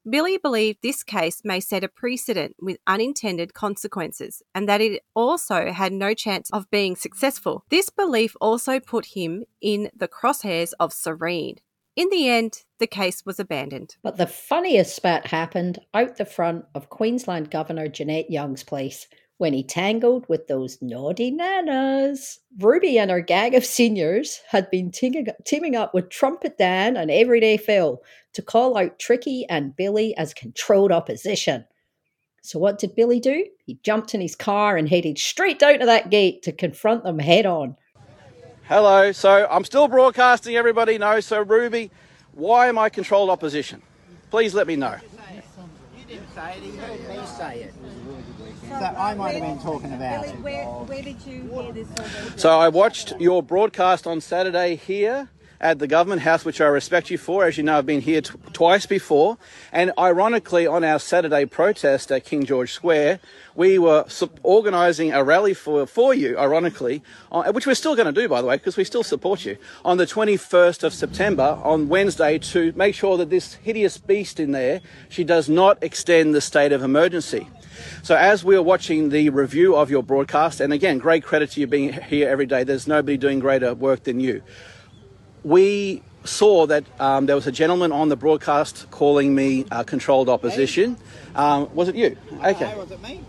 Billy 0.09 0.37
believed 0.37 0.79
this 0.81 1.01
case 1.01 1.41
may 1.45 1.59
set 1.59 1.83
a 1.83 1.87
precedent 1.87 2.55
with 2.59 2.77
unintended 2.85 3.53
consequences 3.53 4.41
and 4.53 4.67
that 4.67 4.81
it 4.81 5.01
also 5.15 5.71
had 5.71 5.93
no 5.93 6.13
chance 6.13 6.49
of 6.51 6.69
being 6.69 6.95
successful. 6.95 7.63
This 7.69 7.89
belief 7.89 8.35
also 8.41 8.79
put 8.79 9.07
him 9.07 9.45
in 9.61 9.89
the 9.95 10.09
crosshairs 10.09 10.73
of 10.79 10.91
Serene. 10.91 11.57
In 11.95 12.09
the 12.09 12.27
end, 12.27 12.63
the 12.79 12.87
case 12.87 13.25
was 13.25 13.39
abandoned. 13.39 13.95
But 14.01 14.17
the 14.17 14.27
funniest 14.27 14.95
spat 14.95 15.27
happened 15.27 15.79
out 15.93 16.17
the 16.17 16.25
front 16.25 16.65
of 16.75 16.89
Queensland 16.89 17.51
Governor 17.51 17.87
Jeanette 17.87 18.31
Young's 18.31 18.63
place 18.63 19.07
when 19.43 19.51
he 19.51 19.61
tangled 19.61 20.25
with 20.29 20.47
those 20.47 20.81
naughty 20.81 21.29
nanas. 21.29 22.39
Ruby 22.59 22.97
and 22.97 23.11
her 23.11 23.19
gang 23.19 23.53
of 23.55 23.65
seniors 23.65 24.39
had 24.47 24.71
been 24.71 24.89
teaming, 24.89 25.27
teaming 25.43 25.75
up 25.75 25.93
with 25.93 26.07
Trumpet 26.07 26.57
Dan 26.57 26.95
and 26.95 27.11
Everyday 27.11 27.57
Phil 27.57 28.01
to 28.31 28.41
call 28.41 28.77
out 28.77 28.99
Tricky 28.99 29.45
and 29.49 29.75
Billy 29.75 30.15
as 30.15 30.33
controlled 30.33 30.93
opposition. 30.93 31.65
So 32.41 32.57
what 32.57 32.79
did 32.79 32.95
Billy 32.95 33.19
do? 33.19 33.45
He 33.65 33.81
jumped 33.83 34.15
in 34.15 34.21
his 34.21 34.33
car 34.33 34.77
and 34.77 34.87
headed 34.87 35.19
straight 35.19 35.59
down 35.59 35.79
to 35.79 35.85
that 35.87 36.09
gate 36.09 36.41
to 36.43 36.53
confront 36.53 37.03
them 37.03 37.19
head 37.19 37.45
on. 37.45 37.75
Hello. 38.69 39.11
So 39.11 39.45
I'm 39.51 39.65
still 39.65 39.89
broadcasting. 39.89 40.55
Everybody 40.55 40.97
knows. 40.97 41.25
So 41.25 41.41
Ruby, 41.41 41.91
why 42.31 42.67
am 42.67 42.77
I 42.77 42.87
controlled 42.87 43.29
opposition? 43.29 43.81
Please 44.29 44.53
let 44.53 44.67
me 44.67 44.77
know. 44.77 44.95
You 45.97 46.05
didn't 46.07 46.33
say 46.33 46.55
it, 46.59 46.63
you 46.63 46.71
heard 46.79 47.09
me 47.09 47.25
say 47.25 47.59
it. 47.63 47.72
So 48.79 48.85
I 48.85 49.13
might 49.13 49.35
have 49.35 49.41
been 49.43 49.59
talking 49.59 49.93
about 49.93 50.25
it. 50.25 50.31
Where, 50.41 50.65
where 50.65 51.01
did 51.03 51.21
you 51.25 51.43
hear 51.43 51.71
this? 51.71 51.87
So 52.35 52.49
I 52.59 52.69
watched 52.69 53.13
your 53.19 53.43
broadcast 53.43 54.07
on 54.07 54.19
Saturday 54.19 54.75
here 54.75 55.29
at 55.61 55.79
the 55.79 55.87
Government 55.87 56.21
House, 56.21 56.43
which 56.43 56.59
I 56.59 56.65
respect 56.65 57.09
you 57.09 57.17
for. 57.17 57.45
As 57.45 57.57
you 57.57 57.63
know, 57.63 57.77
I've 57.77 57.85
been 57.85 58.01
here 58.01 58.21
t- 58.21 58.33
twice 58.51 58.85
before. 58.85 59.37
And 59.71 59.93
ironically, 59.97 60.67
on 60.67 60.83
our 60.83 60.99
Saturday 60.99 61.45
protest 61.45 62.11
at 62.11 62.25
King 62.25 62.45
George 62.45 62.73
Square, 62.73 63.21
we 63.55 63.79
were 63.79 64.03
su- 64.09 64.29
organising 64.41 65.13
a 65.13 65.23
rally 65.23 65.53
for, 65.53 65.87
for 65.87 66.13
you, 66.13 66.37
ironically, 66.37 67.01
uh, 67.31 67.49
which 67.53 67.65
we're 67.65 67.75
still 67.75 67.95
going 67.95 68.13
to 68.13 68.21
do, 68.21 68.27
by 68.27 68.41
the 68.41 68.47
way, 68.47 68.57
because 68.57 68.75
we 68.75 68.83
still 68.83 69.03
support 69.03 69.45
you, 69.45 69.55
on 69.85 69.95
the 69.97 70.05
21st 70.05 70.83
of 70.83 70.93
September, 70.93 71.57
on 71.63 71.87
Wednesday, 71.87 72.37
to 72.39 72.73
make 72.75 72.93
sure 72.93 73.15
that 73.17 73.29
this 73.29 73.53
hideous 73.53 73.97
beast 73.97 74.41
in 74.41 74.51
there, 74.51 74.81
she 75.07 75.23
does 75.23 75.47
not 75.47 75.81
extend 75.81 76.35
the 76.35 76.41
state 76.41 76.73
of 76.73 76.83
emergency. 76.83 77.47
So 78.01 78.15
as 78.15 78.43
we 78.43 78.55
are 78.55 78.61
watching 78.61 79.09
the 79.09 79.29
review 79.29 79.75
of 79.75 79.89
your 79.89 80.03
broadcast, 80.03 80.59
and 80.59 80.73
again, 80.73 80.97
great 80.97 81.23
credit 81.23 81.51
to 81.51 81.59
you 81.59 81.67
being 81.67 81.93
here 81.93 82.29
every 82.29 82.45
day. 82.45 82.63
There's 82.63 82.87
nobody 82.87 83.17
doing 83.17 83.39
greater 83.39 83.73
work 83.73 84.03
than 84.03 84.19
you. 84.19 84.41
We 85.43 86.01
saw 86.23 86.65
that 86.67 86.85
um, 86.99 87.25
there 87.25 87.35
was 87.35 87.47
a 87.47 87.51
gentleman 87.51 87.91
on 87.91 88.09
the 88.09 88.15
broadcast 88.15 88.89
calling 88.91 89.35
me 89.35 89.65
uh, 89.71 89.83
controlled 89.83 90.29
opposition. 90.29 90.97
Um, 91.35 91.73
was 91.75 91.89
it 91.89 91.95
you? 91.95 92.17
Okay. 92.43 92.75
Was 92.77 92.91
it 92.91 93.01
me? 93.01 93.21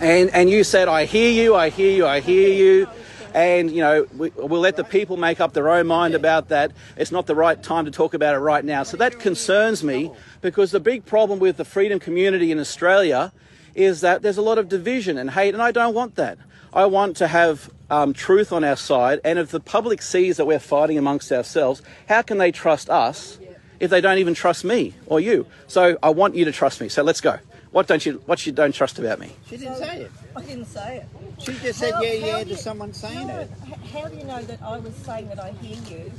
And 0.00 0.30
and 0.30 0.50
you 0.50 0.64
said, 0.64 0.88
I 0.88 1.04
hear 1.04 1.30
you, 1.30 1.54
I 1.54 1.70
hear 1.70 1.90
you, 1.90 2.06
I 2.06 2.20
hear 2.20 2.48
you. 2.48 2.88
And, 3.34 3.70
you 3.70 3.80
know, 3.80 4.06
we, 4.16 4.30
we'll 4.36 4.60
let 4.60 4.76
the 4.76 4.84
people 4.84 5.16
make 5.16 5.40
up 5.40 5.54
their 5.54 5.70
own 5.70 5.86
mind 5.86 6.14
about 6.14 6.48
that. 6.48 6.72
It's 6.96 7.12
not 7.12 7.26
the 7.26 7.34
right 7.34 7.60
time 7.62 7.86
to 7.86 7.90
talk 7.90 8.14
about 8.14 8.34
it 8.34 8.38
right 8.38 8.64
now. 8.64 8.82
So 8.82 8.96
that 8.98 9.18
concerns 9.18 9.82
me 9.82 10.12
because 10.42 10.70
the 10.70 10.80
big 10.80 11.06
problem 11.06 11.38
with 11.38 11.56
the 11.56 11.64
freedom 11.64 11.98
community 11.98 12.52
in 12.52 12.58
Australia 12.58 13.32
is 13.74 14.00
that 14.02 14.22
there's 14.22 14.38
a 14.38 14.42
lot 14.42 14.58
of 14.58 14.68
division 14.68 15.18
and 15.18 15.30
hate, 15.30 15.54
and 15.54 15.62
I 15.62 15.72
don't 15.72 15.94
want 15.94 16.16
that. 16.16 16.38
I 16.72 16.86
want 16.86 17.16
to 17.18 17.28
have 17.28 17.70
um, 17.90 18.14
truth 18.14 18.52
on 18.52 18.64
our 18.64 18.76
side. 18.76 19.20
And 19.24 19.38
if 19.38 19.50
the 19.50 19.60
public 19.60 20.00
sees 20.00 20.38
that 20.38 20.46
we're 20.46 20.58
fighting 20.58 20.96
amongst 20.96 21.30
ourselves, 21.30 21.82
how 22.08 22.22
can 22.22 22.38
they 22.38 22.50
trust 22.50 22.88
us 22.88 23.38
if 23.78 23.90
they 23.90 24.00
don't 24.00 24.18
even 24.18 24.34
trust 24.34 24.64
me 24.64 24.94
or 25.06 25.20
you? 25.20 25.46
So 25.66 25.98
I 26.02 26.10
want 26.10 26.34
you 26.34 26.44
to 26.46 26.52
trust 26.52 26.80
me. 26.80 26.88
So 26.88 27.02
let's 27.02 27.20
go. 27.20 27.38
What 27.72 27.86
don't 27.86 28.04
you 28.04 28.22
What 28.26 28.46
you 28.46 28.52
don't 28.52 28.74
trust 28.74 28.98
about 28.98 29.18
me? 29.18 29.32
She 29.46 29.56
didn't 29.56 29.76
say 29.76 30.02
it. 30.02 30.10
I 30.36 30.42
didn't 30.42 30.66
say 30.66 30.96
it. 30.98 31.06
She 31.38 31.52
just 31.54 31.78
said, 31.78 31.94
yeah, 32.00 32.12
yeah, 32.12 32.44
do 32.44 32.50
to 32.50 32.56
someone 32.56 32.92
saying 32.92 33.26
no, 33.26 33.38
it. 33.38 33.50
How 33.92 34.08
do 34.08 34.16
you 34.16 34.24
know 34.24 34.42
that 34.42 34.62
I 34.62 34.78
was 34.78 34.94
saying 34.94 35.28
that 35.28 35.40
I 35.40 35.52
hear 35.52 35.76
you 35.90 36.12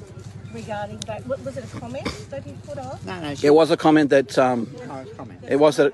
regarding 0.52 1.00
that? 1.02 1.26
What, 1.28 1.44
was 1.46 1.58
it 1.58 1.64
a 1.64 1.80
comment 1.80 2.08
that 2.30 2.46
you 2.46 2.54
put 2.66 2.78
on? 2.78 3.00
No, 3.06 3.22
no. 3.22 3.36
It 3.42 3.52
was 3.52 3.72
a 3.72 3.78
comment 3.78 4.10
that. 4.10 4.38
Um, 4.38 4.68
No, 4.88 4.96
it's 4.98 5.14
comment. 5.14 5.40
it 5.48 5.58
was 5.58 5.80
a. 5.80 5.92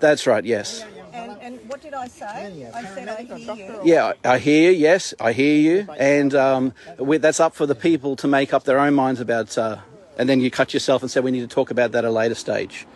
That's 0.00 0.26
right. 0.26 0.44
Yes. 0.44 0.84
And, 1.22 1.42
and 1.42 1.68
what 1.68 1.80
did 1.80 1.94
I 1.94 2.08
say? 2.08 2.70
I 2.74 2.82
said 2.94 3.08
I 3.08 3.22
hear 3.22 3.56
you. 3.56 3.80
Yeah, 3.84 4.12
I 4.24 4.38
hear 4.38 4.70
you. 4.70 4.78
Yes, 4.78 5.14
I 5.20 5.32
hear 5.32 5.56
you, 5.56 5.88
and 5.98 6.34
um, 6.34 6.72
we, 6.98 7.18
that's 7.18 7.40
up 7.40 7.54
for 7.54 7.66
the 7.66 7.74
people 7.74 8.16
to 8.16 8.26
make 8.28 8.52
up 8.52 8.64
their 8.64 8.78
own 8.78 8.94
minds 8.94 9.20
about. 9.20 9.56
Uh, 9.56 9.78
and 10.18 10.28
then 10.28 10.40
you 10.40 10.50
cut 10.50 10.74
yourself 10.74 11.02
and 11.02 11.10
say 11.10 11.20
we 11.20 11.30
need 11.30 11.40
to 11.40 11.46
talk 11.46 11.70
about 11.70 11.92
that 11.92 12.04
at 12.04 12.08
a 12.08 12.10
later 12.10 12.34
stage. 12.34 12.86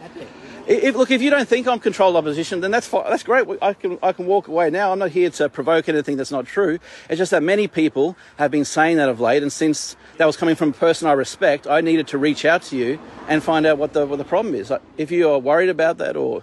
If, 0.67 0.97
look, 0.97 1.13
if 1.13 1.23
you 1.23 1.31
don't 1.31 1.49
think 1.49 1.69
I'm 1.69 1.79
controlled 1.79 2.17
opposition, 2.17 2.61
then 2.61 2.73
that's 2.73 2.89
fine. 2.89 3.05
That's 3.09 3.23
great. 3.23 3.47
I 3.63 3.73
can 3.73 3.99
I 4.03 4.13
can 4.13 4.27
walk 4.27 4.49
away 4.49 4.69
now. 4.69 4.91
I'm 4.91 4.99
not 4.99 5.11
here 5.11 5.31
to 5.31 5.49
provoke 5.49 5.89
anything 5.89 6.17
that's 6.17 6.33
not 6.33 6.45
true. 6.45 6.81
It's 7.09 7.19
just 7.19 7.31
that 7.31 7.45
many 7.45 7.69
people 7.69 8.17
have 8.37 8.51
been 8.51 8.65
saying 8.65 8.97
that 8.97 9.09
of 9.09 9.21
late, 9.21 9.43
and 9.45 9.53
since 9.53 9.97
that 10.17 10.27
was 10.27 10.37
coming 10.37 10.57
from 10.57 10.71
a 10.71 10.73
person 10.73 11.07
I 11.07 11.13
respect, 11.13 11.69
I 11.69 11.81
needed 11.81 12.09
to 12.09 12.19
reach 12.19 12.45
out 12.45 12.63
to 12.63 12.77
you 12.77 12.99
and 13.29 13.45
find 13.45 13.65
out 13.65 13.79
what 13.79 13.93
the 13.93 14.07
what 14.07 14.17
the 14.19 14.25
problem 14.25 14.57
is. 14.57 14.73
If 14.99 15.13
you 15.13 15.31
are 15.31 15.39
worried 15.39 15.69
about 15.69 15.99
that, 15.99 16.17
or 16.17 16.43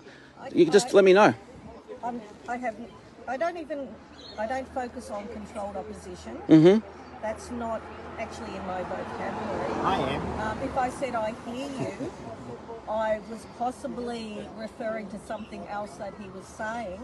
you 0.54 0.64
can 0.64 0.72
just 0.72 0.94
let 0.94 1.04
me 1.04 1.12
know. 1.12 1.34
I'm, 2.04 2.22
I 2.48 2.58
have. 2.58 2.76
I 3.28 3.38
don't 3.38 3.58
even. 3.58 3.88
I 4.38 4.48
don't 4.48 4.68
focus 4.74 5.10
on 5.10 5.28
controlled 5.30 5.78
opposition. 5.78 6.38
Mhm. 6.50 6.84
That's 7.22 7.50
not 7.52 7.82
actually 8.20 8.56
in 8.56 8.66
my 8.68 8.84
vocabulary. 8.84 9.74
I 9.84 10.00
am. 10.16 10.40
Um, 10.42 10.58
if 10.64 10.78
I 10.78 10.90
said 10.90 11.16
I 11.16 11.34
hear 11.46 11.70
you, 11.80 12.12
I 12.90 13.20
was 13.30 13.46
possibly 13.58 14.46
referring 14.58 15.08
to 15.12 15.20
something 15.26 15.66
else 15.70 15.92
that 15.96 16.14
he 16.22 16.28
was 16.30 16.46
saying. 16.46 17.00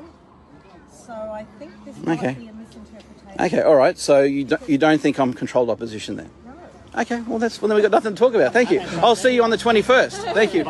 So 0.91 1.13
I 1.13 1.45
think 1.57 1.71
this 1.85 1.95
might 2.03 2.19
Okay. 2.19 2.33
be 2.33 2.47
a 2.47 2.53
misinterpretation. 2.53 3.39
Okay, 3.39 3.61
all 3.61 3.75
right. 3.75 3.97
So 3.97 4.23
you 4.23 4.43
don't, 4.43 4.67
you 4.69 4.77
don't 4.77 4.99
think 4.99 5.19
I'm 5.19 5.33
controlled 5.33 5.69
opposition 5.69 6.17
then? 6.17 6.29
No. 6.45 7.01
Okay, 7.01 7.21
well 7.21 7.39
that's 7.39 7.61
well 7.61 7.69
then 7.69 7.75
we've 7.75 7.83
got 7.83 7.91
nothing 7.91 8.15
to 8.15 8.19
talk 8.19 8.33
about. 8.33 8.51
Thank 8.51 8.71
you. 8.71 8.81
I'll 9.01 9.15
see 9.15 9.33
you 9.33 9.43
on 9.43 9.51
the 9.51 9.57
21st. 9.57 10.33
Thank 10.33 10.53
you. 10.53 10.65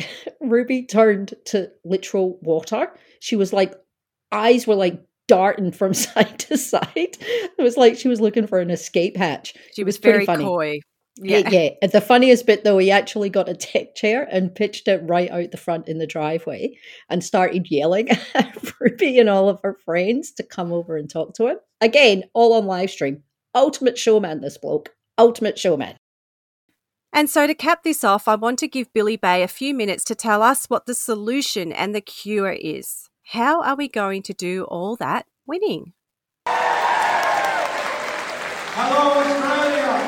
Ruby 0.40 0.82
turned 0.86 1.34
to 1.46 1.70
literal 1.84 2.38
water. 2.42 2.90
She 3.20 3.36
was 3.36 3.52
like, 3.52 3.74
eyes 4.32 4.66
were 4.66 4.74
like 4.74 5.02
darting 5.26 5.72
from 5.72 5.94
side 5.94 6.38
to 6.40 6.56
side. 6.56 6.88
It 6.94 7.62
was 7.62 7.76
like 7.76 7.96
she 7.96 8.08
was 8.08 8.20
looking 8.20 8.46
for 8.46 8.58
an 8.60 8.70
escape 8.70 9.16
hatch. 9.16 9.54
She 9.74 9.82
It 9.82 9.86
was 9.86 9.98
very 9.98 10.26
funny. 10.26 10.44
coy. 10.44 10.80
Yeah. 11.20 11.38
Yeah. 11.48 11.70
yeah. 11.82 11.86
The 11.88 12.00
funniest 12.00 12.46
bit 12.46 12.64
though, 12.64 12.78
he 12.78 12.90
actually 12.90 13.28
got 13.28 13.48
a 13.48 13.54
tech 13.54 13.94
chair 13.94 14.28
and 14.30 14.54
pitched 14.54 14.88
it 14.88 15.02
right 15.04 15.30
out 15.30 15.50
the 15.50 15.56
front 15.56 15.88
in 15.88 15.98
the 15.98 16.06
driveway 16.06 16.76
and 17.08 17.22
started 17.22 17.70
yelling 17.70 18.08
at 18.34 18.72
Ruby 18.80 19.18
and 19.18 19.28
all 19.28 19.48
of 19.48 19.60
her 19.62 19.76
friends 19.84 20.32
to 20.32 20.42
come 20.42 20.72
over 20.72 20.96
and 20.96 21.10
talk 21.10 21.34
to 21.34 21.48
him. 21.48 21.58
Again, 21.80 22.24
all 22.34 22.54
on 22.54 22.66
live 22.66 22.90
stream. 22.90 23.22
Ultimate 23.54 23.98
showman, 23.98 24.40
this 24.40 24.58
bloke. 24.58 24.90
Ultimate 25.16 25.58
showman. 25.58 25.96
And 27.12 27.30
so, 27.30 27.46
to 27.46 27.54
cap 27.54 27.82
this 27.82 28.04
off, 28.04 28.28
I 28.28 28.34
want 28.34 28.58
to 28.58 28.68
give 28.68 28.92
Billy 28.92 29.16
Bay 29.16 29.42
a 29.42 29.48
few 29.48 29.72
minutes 29.74 30.04
to 30.04 30.14
tell 30.14 30.42
us 30.42 30.66
what 30.66 30.84
the 30.86 30.94
solution 30.94 31.72
and 31.72 31.94
the 31.94 32.02
cure 32.02 32.52
is. 32.52 33.07
How 33.32 33.60
are 33.60 33.76
we 33.76 33.88
going 33.88 34.22
to 34.22 34.32
do 34.32 34.64
all 34.64 34.96
that 34.96 35.26
winning? 35.46 35.92
Hello, 38.72 39.20
Australia. 39.20 40.00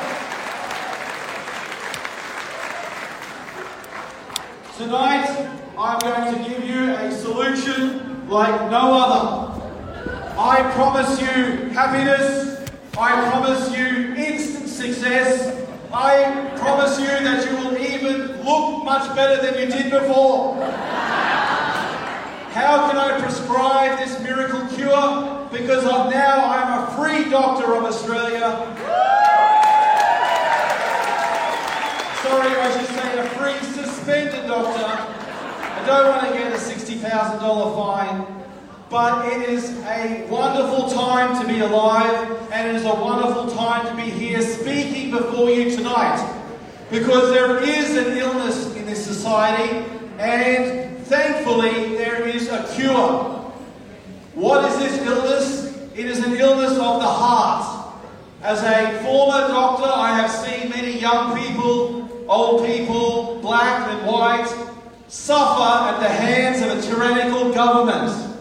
Tonight, 4.75 5.29
I'm 5.77 5.99
going 5.99 6.33
to 6.33 6.49
give 6.49 6.63
you 6.63 6.93
a 6.95 7.11
solution 7.11 8.27
like 8.27 8.71
no 8.71 8.91
other. 8.99 9.61
I 10.39 10.71
promise 10.73 11.21
you 11.21 11.69
happiness. 11.75 12.59
I 12.97 13.29
promise 13.29 13.69
you 13.77 14.15
instant 14.15 14.67
success. 14.67 15.63
I 15.93 16.55
promise 16.57 16.99
you 16.99 17.05
that 17.05 17.47
you 17.47 17.55
will 17.57 17.77
even 17.77 18.43
look 18.43 18.83
much 18.83 19.15
better 19.15 19.39
than 19.43 19.59
you 19.59 19.67
did 19.71 19.91
before. 19.91 20.57
How 22.51 22.91
can 22.91 22.97
I 22.97 23.17
prescribe 23.17 23.97
this 23.97 24.21
miracle 24.21 24.67
cure? 24.75 25.47
Because 25.53 25.85
now 25.85 26.45
I'm 26.47 26.83
a 26.83 26.91
free 26.97 27.29
doctor 27.29 27.75
of 27.75 27.85
Australia. 27.85 28.41
Sorry, 32.21 32.51
I 32.53 32.77
should 32.77 32.89
say 32.89 33.19
a 33.19 33.29
free 33.39 33.57
suspended 33.73 34.47
doctor. 34.47 34.83
I 34.83 35.83
don't 35.85 36.09
want 36.09 36.27
to 36.27 36.37
get 36.37 36.51
a 36.51 36.57
$60,000 36.57 37.75
fine, 37.77 38.45
but 38.89 39.31
it 39.31 39.47
is 39.47 39.69
a 39.85 40.27
wonderful 40.29 40.89
time 40.89 41.41
to 41.41 41.47
be 41.47 41.61
alive 41.61 42.51
and 42.51 42.67
it 42.67 42.75
is 42.75 42.83
a 42.83 42.93
wonderful 42.93 43.49
time 43.55 43.87
to 43.87 43.95
be 43.95 44.09
here 44.09 44.41
speaking 44.41 45.11
before 45.11 45.49
you 45.49 45.71
tonight. 45.73 46.19
Because 46.89 47.31
there 47.31 47.63
is 47.63 47.95
an 47.95 48.17
illness 48.17 48.75
in 48.75 48.85
this 48.85 49.05
society 49.05 49.85
and 50.21 50.99
thankfully 51.07 51.97
there 51.97 52.27
is 52.27 52.47
a 52.49 52.63
cure. 52.75 53.41
What 54.35 54.69
is 54.71 54.77
this 54.77 55.05
illness? 55.05 55.77
It 55.95 56.05
is 56.05 56.19
an 56.19 56.33
illness 56.35 56.71
of 56.71 57.01
the 57.01 57.07
heart. 57.07 57.95
As 58.43 58.61
a 58.63 59.03
former 59.03 59.47
doctor, 59.47 59.89
I 59.91 60.15
have 60.15 60.29
seen 60.29 60.69
many 60.69 60.99
young 60.99 61.37
people, 61.37 62.25
old 62.29 62.65
people, 62.65 63.39
black 63.41 63.87
and 63.89 64.07
white, 64.07 64.47
suffer 65.07 65.95
at 65.95 65.99
the 65.99 66.09
hands 66.09 66.61
of 66.61 66.77
a 66.77 66.81
tyrannical 66.81 67.51
government. 67.53 68.37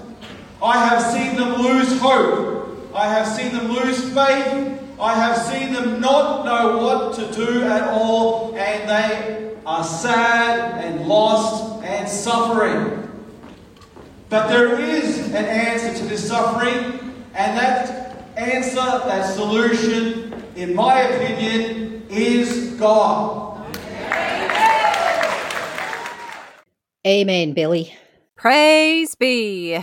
I 0.63 0.87
have 0.87 1.03
seen 1.03 1.37
them 1.37 1.63
lose 1.63 1.99
hope. 1.99 2.91
I 2.95 3.09
have 3.09 3.27
seen 3.27 3.53
them 3.53 3.73
lose 3.73 4.05
faith. 4.13 4.79
I 5.01 5.15
have 5.15 5.37
seen 5.37 5.73
them 5.73 6.01
not 6.01 6.45
know 6.45 6.77
what 6.77 7.15
to 7.15 7.33
do 7.33 7.63
at 7.65 7.89
all, 7.89 8.55
and 8.55 8.89
they 8.89 9.57
are 9.65 9.85
sad 9.85 10.85
and 10.85 11.07
lost 11.07 11.70
and 12.11 12.19
suffering. 12.19 13.07
But 14.29 14.49
there 14.49 14.81
is 14.81 15.19
an 15.29 15.45
answer 15.45 15.97
to 15.99 16.05
this 16.09 16.27
suffering, 16.27 17.15
and 17.35 17.59
that 17.59 18.25
answer, 18.37 18.75
that 18.75 19.35
solution, 19.35 20.45
in 20.57 20.75
my 20.75 21.01
opinion, 21.01 22.07
is 22.09 22.75
God. 22.79 23.49
Amen, 27.07 27.53
Billy. 27.55 27.95
Praise 28.37 29.15
be. 29.15 29.79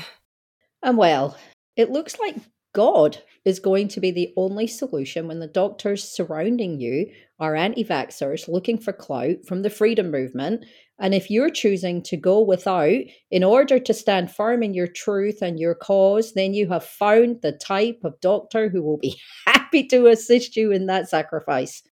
And 0.83 0.97
well, 0.97 1.37
it 1.75 1.91
looks 1.91 2.19
like 2.19 2.35
God 2.73 3.17
is 3.43 3.59
going 3.59 3.87
to 3.89 3.99
be 3.99 4.11
the 4.11 4.33
only 4.37 4.67
solution 4.67 5.27
when 5.27 5.39
the 5.39 5.47
doctors 5.47 6.03
surrounding 6.03 6.79
you 6.79 7.11
are 7.39 7.55
anti 7.55 7.83
vaxxers 7.83 8.47
looking 8.47 8.77
for 8.77 8.93
clout 8.93 9.45
from 9.45 9.61
the 9.61 9.69
freedom 9.69 10.11
movement. 10.11 10.65
And 10.99 11.13
if 11.13 11.29
you're 11.29 11.49
choosing 11.49 12.01
to 12.03 12.17
go 12.17 12.41
without 12.41 12.99
in 13.29 13.43
order 13.43 13.79
to 13.79 13.93
stand 13.93 14.31
firm 14.31 14.63
in 14.63 14.73
your 14.73 14.87
truth 14.87 15.41
and 15.41 15.59
your 15.59 15.75
cause, 15.75 16.33
then 16.33 16.53
you 16.53 16.67
have 16.69 16.83
found 16.83 17.41
the 17.41 17.51
type 17.51 17.99
of 18.03 18.19
doctor 18.19 18.69
who 18.69 18.81
will 18.81 18.97
be 18.97 19.19
happy 19.45 19.85
to 19.87 20.07
assist 20.07 20.55
you 20.55 20.71
in 20.71 20.87
that 20.87 21.09
sacrifice. 21.09 21.83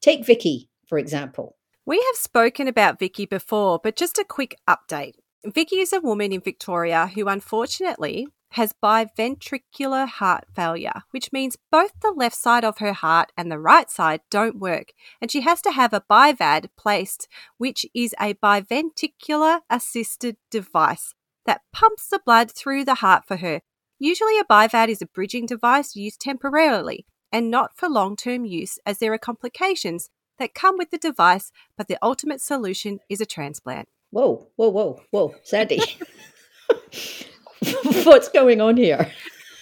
Take 0.00 0.24
Vicky, 0.24 0.68
for 0.88 0.98
example. 0.98 1.56
We 1.84 1.96
have 1.96 2.16
spoken 2.16 2.68
about 2.68 2.98
Vicky 2.98 3.26
before, 3.26 3.80
but 3.82 3.96
just 3.96 4.18
a 4.18 4.24
quick 4.24 4.56
update. 4.68 5.14
Vicky 5.44 5.76
is 5.76 5.92
a 5.92 6.00
woman 6.00 6.32
in 6.32 6.40
Victoria 6.40 7.10
who 7.14 7.28
unfortunately 7.28 8.26
has 8.56 8.72
biventricular 8.82 10.08
heart 10.08 10.44
failure, 10.54 11.02
which 11.10 11.30
means 11.30 11.58
both 11.70 11.92
the 12.00 12.10
left 12.10 12.34
side 12.34 12.64
of 12.64 12.78
her 12.78 12.94
heart 12.94 13.30
and 13.36 13.52
the 13.52 13.58
right 13.58 13.90
side 13.90 14.22
don't 14.30 14.58
work, 14.58 14.92
and 15.20 15.30
she 15.30 15.42
has 15.42 15.60
to 15.60 15.72
have 15.72 15.92
a 15.92 16.02
BIVAD 16.10 16.70
placed, 16.74 17.28
which 17.58 17.84
is 17.94 18.14
a 18.18 18.32
biventricular 18.32 19.60
assisted 19.68 20.38
device 20.50 21.12
that 21.44 21.60
pumps 21.70 22.08
the 22.08 22.18
blood 22.24 22.50
through 22.50 22.86
the 22.86 22.96
heart 22.96 23.24
for 23.28 23.36
her. 23.36 23.60
Usually, 23.98 24.38
a 24.38 24.44
BIVAD 24.44 24.88
is 24.88 25.02
a 25.02 25.06
bridging 25.06 25.44
device 25.44 25.94
used 25.94 26.20
temporarily 26.20 27.04
and 27.30 27.50
not 27.50 27.76
for 27.76 27.90
long 27.90 28.16
term 28.16 28.46
use, 28.46 28.78
as 28.86 28.98
there 28.98 29.12
are 29.12 29.18
complications 29.18 30.08
that 30.38 30.54
come 30.54 30.78
with 30.78 30.90
the 30.90 30.98
device, 30.98 31.52
but 31.76 31.88
the 31.88 31.98
ultimate 32.02 32.40
solution 32.40 33.00
is 33.10 33.20
a 33.20 33.26
transplant. 33.26 33.86
Whoa, 34.10 34.48
whoa, 34.56 34.70
whoa, 34.70 35.00
whoa, 35.10 35.34
Sandee. 35.44 36.00
What's 38.04 38.28
going 38.28 38.60
on 38.60 38.76
here? 38.76 39.10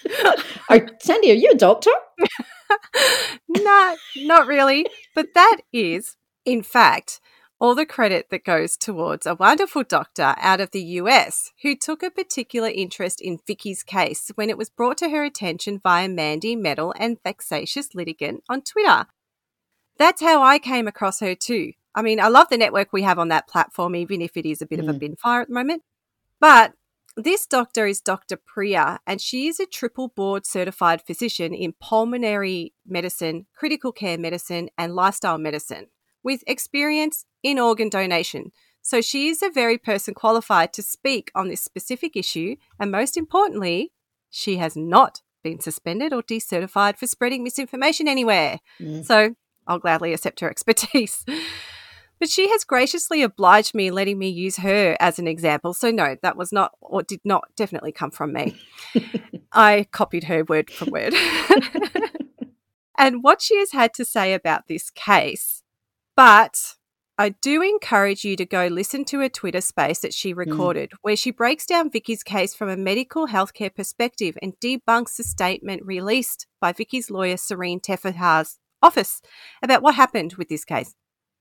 Are, 0.69 0.79
Sandee, 1.03 1.31
are 1.31 1.33
you 1.33 1.51
a 1.51 1.57
doctor? 1.57 1.91
nah, 3.49 3.95
not 4.17 4.47
really. 4.47 4.85
But 5.15 5.27
that 5.33 5.61
is, 5.73 6.15
in 6.45 6.61
fact, 6.61 7.19
all 7.59 7.73
the 7.73 7.85
credit 7.85 8.27
that 8.29 8.43
goes 8.43 8.77
towards 8.77 9.25
a 9.25 9.35
wonderful 9.35 9.83
doctor 9.83 10.35
out 10.37 10.61
of 10.61 10.71
the 10.71 10.83
US 10.83 11.51
who 11.63 11.75
took 11.75 12.03
a 12.03 12.11
particular 12.11 12.67
interest 12.69 13.21
in 13.21 13.39
Vicky's 13.47 13.81
case 13.81 14.31
when 14.35 14.49
it 14.49 14.57
was 14.57 14.69
brought 14.69 14.97
to 14.99 15.09
her 15.09 15.23
attention 15.23 15.79
via 15.81 16.07
Mandy 16.07 16.55
Metal 16.55 16.93
and 16.99 17.17
Vexatious 17.23 17.95
Litigant 17.95 18.43
on 18.49 18.61
Twitter. 18.61 19.05
That's 19.97 20.21
how 20.21 20.43
I 20.43 20.59
came 20.59 20.87
across 20.87 21.19
her 21.21 21.33
too. 21.35 21.71
I 21.95 22.01
mean, 22.01 22.19
I 22.19 22.27
love 22.27 22.49
the 22.49 22.57
network 22.57 22.91
we 22.91 23.03
have 23.03 23.17
on 23.17 23.29
that 23.29 23.47
platform, 23.47 23.95
even 23.95 24.21
if 24.21 24.35
it 24.35 24.45
is 24.45 24.61
a 24.61 24.65
bit 24.67 24.79
of 24.79 24.89
a 24.89 24.93
Mm. 24.93 24.99
bin 24.99 25.15
fire 25.15 25.41
at 25.41 25.47
the 25.47 25.53
moment. 25.53 25.81
But 26.41 26.73
this 27.17 27.47
doctor 27.47 27.85
is 27.85 28.01
Dr. 28.01 28.37
Priya, 28.37 28.99
and 29.07 29.21
she 29.21 29.47
is 29.47 29.59
a 29.59 29.65
triple 29.65 30.09
board 30.09 30.45
certified 30.45 31.01
physician 31.01 31.53
in 31.53 31.73
pulmonary 31.79 32.73
medicine, 32.85 33.45
critical 33.55 33.91
care 33.91 34.17
medicine, 34.17 34.69
and 34.77 34.95
lifestyle 34.95 35.37
medicine 35.37 35.87
with 36.23 36.43
experience 36.47 37.25
in 37.43 37.59
organ 37.59 37.87
donation. 37.87 38.51
So 38.81 39.01
she 39.01 39.29
is 39.29 39.41
a 39.41 39.49
very 39.49 39.77
person 39.77 40.13
qualified 40.13 40.73
to 40.73 40.83
speak 40.83 41.31
on 41.33 41.47
this 41.47 41.61
specific 41.61 42.15
issue, 42.15 42.57
and 42.79 42.91
most 42.91 43.15
importantly, 43.15 43.91
she 44.29 44.57
has 44.57 44.75
not 44.75 45.21
been 45.43 45.59
suspended 45.59 46.11
or 46.11 46.21
decertified 46.21 46.97
for 46.97 47.07
spreading 47.07 47.43
misinformation 47.43 48.07
anywhere. 48.07 48.59
Mm. 48.79 49.05
So 49.05 49.35
I'll 49.67 49.79
gladly 49.79 50.13
accept 50.13 50.41
her 50.41 50.49
expertise. 50.51 51.25
But 52.25 52.31
she 52.31 52.49
has 52.49 52.63
graciously 52.63 53.21
obliged 53.21 53.75
me 53.75 53.91
letting 53.91 54.17
me 54.17 54.29
use 54.29 54.57
her 54.57 54.97
as 54.99 55.19
an 55.19 55.27
example. 55.27 55.75
So 55.75 55.91
no, 55.91 56.15
that 56.23 56.35
was 56.35 56.51
not 56.51 56.71
or 56.81 57.03
did 57.03 57.19
not 57.23 57.43
definitely 57.55 57.91
come 57.91 58.09
from 58.09 58.33
me. 58.33 58.59
I 59.51 59.85
copied 59.91 60.23
her 60.23 60.43
word 60.43 60.71
for 60.71 60.85
word. 60.85 61.13
and 62.97 63.23
what 63.23 63.43
she 63.43 63.59
has 63.59 63.73
had 63.73 63.93
to 63.93 64.05
say 64.05 64.33
about 64.33 64.67
this 64.67 64.89
case. 64.89 65.61
But 66.15 66.77
I 67.15 67.29
do 67.29 67.61
encourage 67.61 68.25
you 68.25 68.35
to 68.37 68.45
go 68.47 68.65
listen 68.65 69.05
to 69.05 69.21
a 69.21 69.29
Twitter 69.29 69.61
space 69.61 69.99
that 69.99 70.15
she 70.15 70.31
hmm. 70.31 70.39
recorded 70.39 70.93
where 71.03 71.15
she 71.15 71.29
breaks 71.29 71.67
down 71.67 71.91
Vicky's 71.91 72.23
case 72.23 72.55
from 72.55 72.69
a 72.69 72.75
medical 72.75 73.27
healthcare 73.27 73.71
perspective 73.71 74.35
and 74.41 74.59
debunks 74.59 75.17
the 75.17 75.23
statement 75.23 75.85
released 75.85 76.47
by 76.59 76.73
Vicky's 76.73 77.11
lawyer 77.11 77.37
Serene 77.37 77.79
Teffaha's 77.79 78.57
office 78.81 79.21
about 79.61 79.83
what 79.83 79.93
happened 79.93 80.33
with 80.39 80.49
this 80.49 80.65
case. 80.65 80.95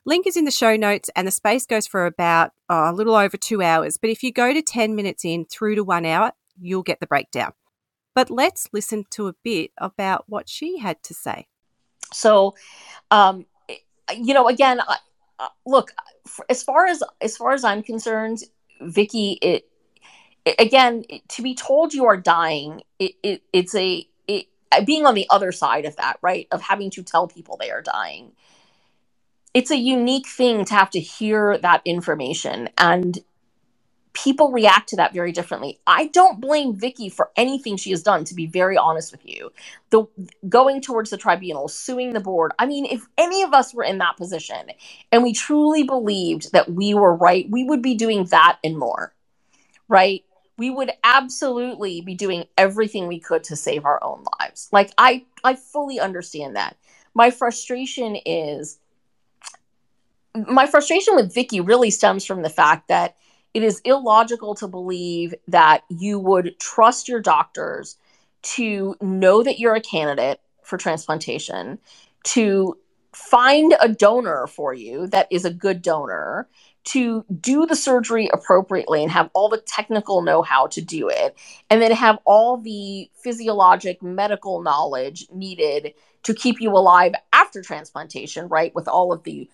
Link 0.07 0.27
is 0.27 0.37
in 0.37 0.45
the 0.45 0.51
show 0.51 0.77
notes, 0.77 1.09
and 1.17 1.27
the 1.27 1.33
space 1.33 1.67
goes 1.67 1.87
for 1.87 2.07
about 2.07 2.53
oh, 2.69 2.91
a 2.91 2.93
little 2.93 3.15
over 3.15 3.37
two 3.37 3.63
hours. 3.63 3.97
But 3.97 4.11
if 4.11 4.23
you 4.23 4.33
go 4.33 4.53
to 4.53 4.63
10 4.63 4.95
minutes 4.95 5.25
in 5.25 5.47
through 5.47 5.77
to 5.77 5.85
one 5.85 6.05
hour, 6.05 6.33
you'll 6.61 6.83
get 6.83 7.01
the 7.01 7.07
breakdown. 7.07 7.53
But 8.15 8.31
let's 8.31 8.69
listen 8.73 9.05
to 9.11 9.29
a 9.29 9.35
bit 9.43 9.71
about 9.79 10.25
what 10.29 10.49
she 10.49 10.79
had 10.79 11.03
to 11.05 11.15
say. 11.15 11.47
So, 12.13 12.55
um, 13.11 13.47
you 14.15 14.35
know, 14.35 14.47
again, 14.49 14.81
I, 14.81 14.99
uh, 15.39 15.49
look, 15.67 15.93
as 16.49 16.63
far 16.63 16.87
as 16.87 17.03
as 17.21 17.37
far 17.37 17.53
as 17.53 17.65
I'm 17.65 17.83
concerned, 17.83 18.41
Vicky, 18.81 19.39
it, 19.43 19.69
it 20.45 20.55
again 20.61 21.05
to 21.29 21.43
be 21.43 21.55
told 21.55 21.93
you 21.93 22.07
are 22.07 22.17
dying, 22.17 22.83
it, 22.99 23.13
it 23.23 23.43
it's 23.53 23.75
a 23.75 24.07
being 24.85 25.07
on 25.07 25.15
the 25.15 25.27
other 25.31 25.53
side 25.53 25.85
of 25.85 25.97
that, 25.97 26.19
right? 26.23 26.49
Of 26.51 26.61
having 26.61 26.91
to 26.91 27.03
tell 27.03 27.29
people 27.29 27.57
they 27.57 27.71
are 27.71 27.83
dying. 27.83 28.33
It's 29.55 29.71
a 29.71 29.77
unique 29.77 30.27
thing 30.27 30.65
to 30.65 30.75
have 30.75 30.91
to 30.91 31.01
hear 31.01 31.57
that 31.59 31.81
information 31.85 32.69
and 32.77 33.19
people 34.15 34.53
react 34.53 34.89
to 34.89 34.97
that 34.97 35.13
very 35.13 35.33
differently. 35.33 35.81
I 35.87 36.07
don't 36.07 36.41
blame 36.41 36.75
Vicky 36.75 37.09
for 37.09 37.31
anything 37.37 37.77
she 37.77 37.91
has 37.91 38.03
done 38.03 38.25
to 38.25 38.35
be 38.35 38.47
very 38.47 38.77
honest 38.77 39.13
with 39.13 39.27
you. 39.27 39.53
The 39.91 40.05
going 40.49 40.81
towards 40.81 41.11
the 41.11 41.19
tribunal, 41.19 41.69
suing 41.69 42.13
the 42.13 42.21
board. 42.21 42.53
I 42.59 42.67
mean, 42.67 42.87
if 42.87 43.07
any 43.19 43.43
of 43.43 43.53
us 43.53 43.75
were 43.75 43.85
in 43.85 43.99
that 43.99 44.17
position 44.17 44.71
and 45.13 45.23
we 45.23 45.33
truly 45.33 45.83
believed 45.83 46.53
that 46.53 46.71
we 46.71 46.95
were 46.95 47.15
right, 47.15 47.47
we 47.51 47.65
would 47.65 47.83
be 47.83 47.95
doing 47.95 48.25
that 48.27 48.59
and 48.65 48.79
more. 48.79 49.13
Right? 49.89 50.25
We 50.57 50.71
would 50.71 50.93
absolutely 51.03 52.01
be 52.01 52.15
doing 52.15 52.45
everything 52.57 53.09
we 53.09 53.19
could 53.19 53.43
to 53.45 53.57
save 53.57 53.85
our 53.85 54.03
own 54.03 54.25
lives. 54.41 54.69
Like 54.73 54.93
I 54.97 55.27
I 55.43 55.57
fully 55.57 55.99
understand 55.99 56.55
that. 56.55 56.77
My 57.15 57.31
frustration 57.31 58.17
is 58.25 58.79
my 60.35 60.67
frustration 60.67 61.15
with 61.15 61.35
Vicky 61.35 61.61
really 61.61 61.91
stems 61.91 62.25
from 62.25 62.43
the 62.43 62.51
fact 62.51 62.89
that 62.89 63.17
it 63.53 63.63
is 63.63 63.81
illogical 63.85 64.55
to 64.57 64.67
believe 64.67 65.35
that 65.47 65.83
you 65.89 66.19
would 66.19 66.59
trust 66.59 67.09
your 67.09 67.21
doctors 67.21 67.97
to 68.43 68.97
know 69.01 69.43
that 69.43 69.59
you're 69.59 69.77
a 69.77 69.81
candidate 69.81 70.41
for 70.65 70.77
transplantation, 70.77 71.79
to 72.25 72.77
find 73.13 73.75
a 73.81 73.89
donor 73.89 74.47
for 74.49 74.75
you 74.75 75.07
that 75.07 75.29
is 75.31 75.45
a 75.45 75.53
good 75.53 75.83
donor, 75.83 76.49
to 76.83 77.25
do 77.41 77.65
the 77.65 77.77
surgery 77.77 78.29
appropriately 78.33 79.03
and 79.03 79.11
have 79.11 79.31
all 79.35 79.49
the 79.49 79.63
technical 79.67 80.21
know 80.21 80.43
how 80.43 80.67
to 80.67 80.83
do 80.83 81.09
it, 81.09 81.37
and 81.71 81.81
then 81.81 81.93
have 81.93 82.19
all 82.25 82.57
the 82.57 83.09
physiologic 83.23 84.03
medical 84.03 84.63
knowledge 84.63 85.27
needed 85.33 85.95
to 86.25 86.35
keep 86.35 86.61
you 86.61 86.71
alive 86.71 87.13
after 87.33 87.63
transplantation, 87.63 88.49
right? 88.49 88.75
With 88.75 88.89
all 88.89 89.13
of 89.13 89.23
the 89.23 89.49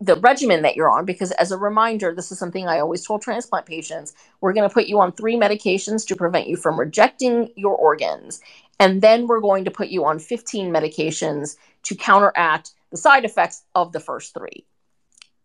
the 0.00 0.16
regimen 0.16 0.62
that 0.62 0.76
you're 0.76 0.90
on 0.90 1.04
because 1.04 1.30
as 1.32 1.52
a 1.52 1.58
reminder 1.58 2.14
this 2.14 2.32
is 2.32 2.38
something 2.38 2.66
i 2.66 2.78
always 2.78 3.06
told 3.06 3.22
transplant 3.22 3.66
patients 3.66 4.12
we're 4.40 4.52
going 4.52 4.68
to 4.68 4.72
put 4.72 4.86
you 4.86 5.00
on 5.00 5.12
three 5.12 5.36
medications 5.36 6.06
to 6.06 6.16
prevent 6.16 6.48
you 6.48 6.56
from 6.56 6.78
rejecting 6.78 7.50
your 7.56 7.74
organs. 7.76 8.40
And 8.80 9.00
then 9.00 9.26
we're 9.26 9.40
going 9.40 9.64
to 9.64 9.70
put 9.70 9.88
you 9.88 10.04
on 10.04 10.18
15 10.18 10.72
medications 10.72 11.56
to 11.84 11.94
counteract 11.94 12.72
the 12.90 12.96
side 12.96 13.24
effects 13.24 13.62
of 13.74 13.92
the 13.92 14.00
first 14.00 14.34
three 14.34 14.66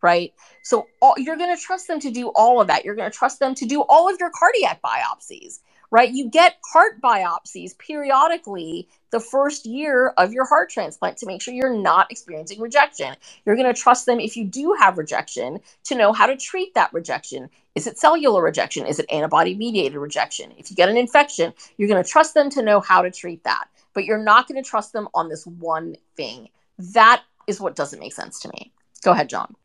right? 0.01 0.33
So 0.63 0.87
all, 1.01 1.13
you're 1.17 1.35
going 1.35 1.53
to 1.53 1.61
trust 1.61 1.89
them 1.89 1.99
to 1.99 2.09
do 2.09 2.29
all 2.29 2.61
of 2.61 2.67
that. 2.67 2.85
You're 2.85 2.95
going 2.95 3.11
to 3.11 3.17
trust 3.17 3.39
them 3.39 3.53
to 3.55 3.65
do 3.65 3.83
all 3.89 4.09
of 4.09 4.17
your 4.17 4.31
cardiac 4.33 4.81
biopsies 4.81 5.59
right 5.91 6.11
you 6.11 6.29
get 6.29 6.57
heart 6.71 7.01
biopsies 7.01 7.77
periodically 7.77 8.87
the 9.11 9.19
first 9.19 9.65
year 9.65 10.13
of 10.17 10.31
your 10.31 10.45
heart 10.45 10.69
transplant 10.69 11.17
to 11.17 11.25
make 11.25 11.41
sure 11.41 11.53
you're 11.53 11.75
not 11.75 12.11
experiencing 12.11 12.59
rejection. 12.59 13.15
You're 13.45 13.55
going 13.55 13.73
to 13.73 13.79
trust 13.79 14.05
them 14.05 14.19
if 14.19 14.37
you 14.37 14.45
do 14.45 14.75
have 14.79 14.97
rejection 14.97 15.59
to 15.85 15.95
know 15.95 16.13
how 16.13 16.27
to 16.27 16.37
treat 16.37 16.73
that 16.75 16.93
rejection. 16.93 17.49
Is 17.75 17.87
it 17.87 17.97
cellular 17.97 18.43
rejection? 18.43 18.85
Is 18.85 18.99
it 18.99 19.11
antibody 19.11 19.55
mediated 19.55 19.97
rejection? 19.97 20.53
If 20.57 20.69
you 20.69 20.75
get 20.75 20.89
an 20.89 20.97
infection, 20.97 21.53
you're 21.77 21.89
going 21.89 22.03
to 22.03 22.09
trust 22.09 22.33
them 22.33 22.49
to 22.51 22.61
know 22.61 22.79
how 22.79 23.01
to 23.01 23.11
treat 23.11 23.43
that. 23.43 23.67
But 23.93 24.05
you're 24.05 24.23
not 24.23 24.47
going 24.47 24.61
to 24.61 24.69
trust 24.69 24.93
them 24.93 25.07
on 25.13 25.29
this 25.29 25.45
one 25.47 25.95
thing. 26.15 26.49
That 26.77 27.23
is 27.47 27.59
what 27.59 27.75
doesn't 27.75 27.99
make 27.99 28.13
sense 28.13 28.39
to 28.41 28.49
me. 28.49 28.71
Go 29.01 29.11
ahead, 29.11 29.29
John. 29.29 29.55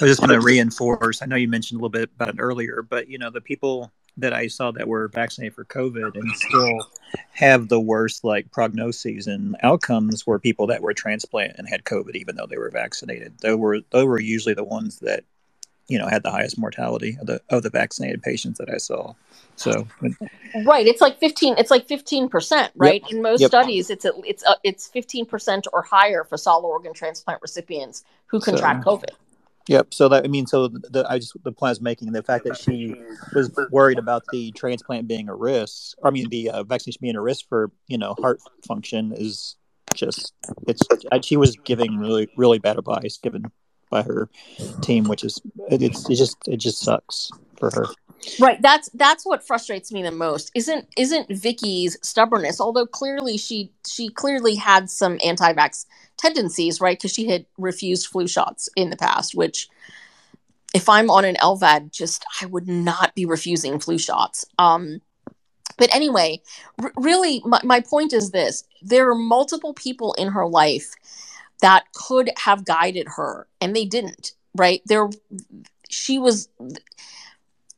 I 0.00 0.06
just 0.06 0.20
going 0.20 0.38
to 0.38 0.40
reinforce. 0.40 1.22
I 1.22 1.26
know 1.26 1.36
you 1.36 1.48
mentioned 1.48 1.80
a 1.80 1.84
little 1.84 1.90
bit 1.90 2.10
about 2.14 2.28
it 2.28 2.36
earlier, 2.38 2.82
but 2.82 3.08
you 3.08 3.18
know 3.18 3.30
the 3.30 3.40
people 3.40 3.90
that 4.18 4.32
I 4.32 4.46
saw 4.46 4.70
that 4.72 4.88
were 4.88 5.08
vaccinated 5.08 5.54
for 5.54 5.64
COVID 5.64 6.14
and 6.14 6.30
still 6.36 6.90
have 7.32 7.68
the 7.68 7.80
worst 7.80 8.24
like 8.24 8.50
prognoses 8.50 9.26
and 9.26 9.56
outcomes 9.62 10.26
were 10.26 10.38
people 10.38 10.66
that 10.68 10.82
were 10.82 10.92
transplant 10.92 11.54
and 11.56 11.68
had 11.68 11.84
COVID 11.84 12.14
even 12.14 12.36
though 12.36 12.46
they 12.46 12.58
were 12.58 12.70
vaccinated. 12.70 13.38
They 13.40 13.54
were 13.54 13.80
those 13.90 14.04
were 14.04 14.20
usually 14.20 14.54
the 14.54 14.64
ones 14.64 14.98
that 15.00 15.24
you 15.88 15.98
know 15.98 16.08
had 16.08 16.22
the 16.22 16.30
highest 16.30 16.58
mortality 16.58 17.16
of 17.20 17.26
the 17.26 17.40
of 17.48 17.62
the 17.62 17.70
vaccinated 17.70 18.22
patients 18.22 18.58
that 18.58 18.70
I 18.70 18.78
saw. 18.78 19.14
So 19.56 19.86
right, 20.64 20.86
it's 20.86 21.00
like 21.00 21.18
fifteen. 21.18 21.54
It's 21.58 21.70
like 21.70 21.86
fifteen 21.86 22.28
percent, 22.28 22.72
right? 22.76 23.02
Yep. 23.02 23.12
In 23.12 23.22
most 23.22 23.40
yep. 23.40 23.48
studies, 23.48 23.90
it's 23.90 24.04
a, 24.04 24.12
it's 24.24 24.44
a, 24.44 24.56
it's 24.64 24.88
fifteen 24.88 25.26
percent 25.26 25.66
or 25.72 25.82
higher 25.82 26.24
for 26.24 26.36
solid 26.36 26.66
organ 26.66 26.94
transplant 26.94 27.40
recipients 27.42 28.04
who 28.26 28.40
contract 28.40 28.84
so, 28.84 28.96
COVID. 28.96 29.10
Yep. 29.68 29.94
So 29.94 30.08
that 30.08 30.24
I 30.24 30.28
mean, 30.28 30.46
so 30.46 30.68
the, 30.68 31.06
I 31.08 31.18
just 31.18 31.36
the 31.44 31.52
point 31.52 31.68
I 31.68 31.72
was 31.72 31.80
making 31.80 32.12
the 32.12 32.22
fact 32.22 32.44
that 32.44 32.56
she 32.56 32.94
was 33.34 33.50
worried 33.70 33.98
about 33.98 34.24
the 34.32 34.50
transplant 34.52 35.06
being 35.06 35.28
a 35.28 35.34
risk. 35.34 35.96
I 36.02 36.10
mean, 36.10 36.28
the 36.28 36.50
uh, 36.50 36.64
vaccination 36.64 36.98
being 37.00 37.16
a 37.16 37.22
risk 37.22 37.48
for 37.48 37.70
you 37.86 37.98
know 37.98 38.14
heart 38.20 38.40
function 38.66 39.12
is 39.12 39.56
just 39.94 40.32
it's 40.66 40.82
she 41.24 41.36
was 41.36 41.56
giving 41.64 41.98
really 41.98 42.28
really 42.36 42.58
bad 42.58 42.78
advice 42.78 43.18
given 43.22 43.44
by 43.90 44.02
her 44.02 44.28
team, 44.80 45.04
which 45.04 45.22
is 45.22 45.40
it's 45.68 46.08
it 46.08 46.16
just 46.16 46.36
it 46.48 46.56
just 46.56 46.80
sucks 46.80 47.30
for 47.56 47.70
her. 47.70 47.86
Right. 48.40 48.60
That's 48.62 48.88
that's 48.94 49.26
what 49.26 49.46
frustrates 49.46 49.92
me 49.92 50.02
the 50.02 50.10
most. 50.10 50.50
Isn't 50.54 50.86
isn't 50.96 51.28
Vicky's 51.30 51.98
stubbornness? 52.02 52.60
Although 52.60 52.86
clearly 52.86 53.36
she 53.36 53.72
she 53.86 54.08
clearly 54.08 54.54
had 54.54 54.90
some 54.90 55.18
anti-vax 55.24 55.86
tendencies, 56.16 56.80
right? 56.80 56.98
Because 56.98 57.12
she 57.12 57.28
had 57.28 57.46
refused 57.58 58.06
flu 58.06 58.26
shots 58.28 58.68
in 58.76 58.90
the 58.90 58.96
past, 58.96 59.34
which 59.34 59.68
if 60.74 60.88
I'm 60.88 61.10
on 61.10 61.24
an 61.24 61.36
LVAD, 61.36 61.90
just 61.90 62.24
I 62.40 62.46
would 62.46 62.68
not 62.68 63.14
be 63.14 63.26
refusing 63.26 63.78
flu 63.78 63.98
shots. 63.98 64.44
Um, 64.58 65.00
but 65.76 65.94
anyway, 65.94 66.42
r- 66.80 66.92
really, 66.96 67.42
my, 67.44 67.60
my 67.64 67.80
point 67.80 68.12
is 68.12 68.30
this: 68.30 68.64
there 68.82 69.10
are 69.10 69.14
multiple 69.14 69.74
people 69.74 70.14
in 70.14 70.28
her 70.28 70.46
life 70.46 70.94
that 71.60 71.84
could 71.92 72.30
have 72.38 72.64
guided 72.64 73.08
her, 73.16 73.46
and 73.60 73.74
they 73.74 73.84
didn't. 73.84 74.32
Right 74.54 74.82
there, 74.84 75.08
she 75.88 76.18
was 76.18 76.48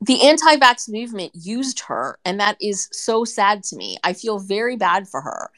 the 0.05 0.23
anti-vax 0.23 0.89
movement 0.91 1.33
used 1.35 1.81
her 1.81 2.19
and 2.25 2.41
that 2.41 2.57
is 2.61 2.89
so 2.93 3.25
sad 3.25 3.63
to 3.63 3.77
me 3.77 3.97
i 4.05 4.13
feel 4.13 4.39
very 4.39 4.77
bad 4.77 5.09
for 5.09 5.21
her 5.23 5.51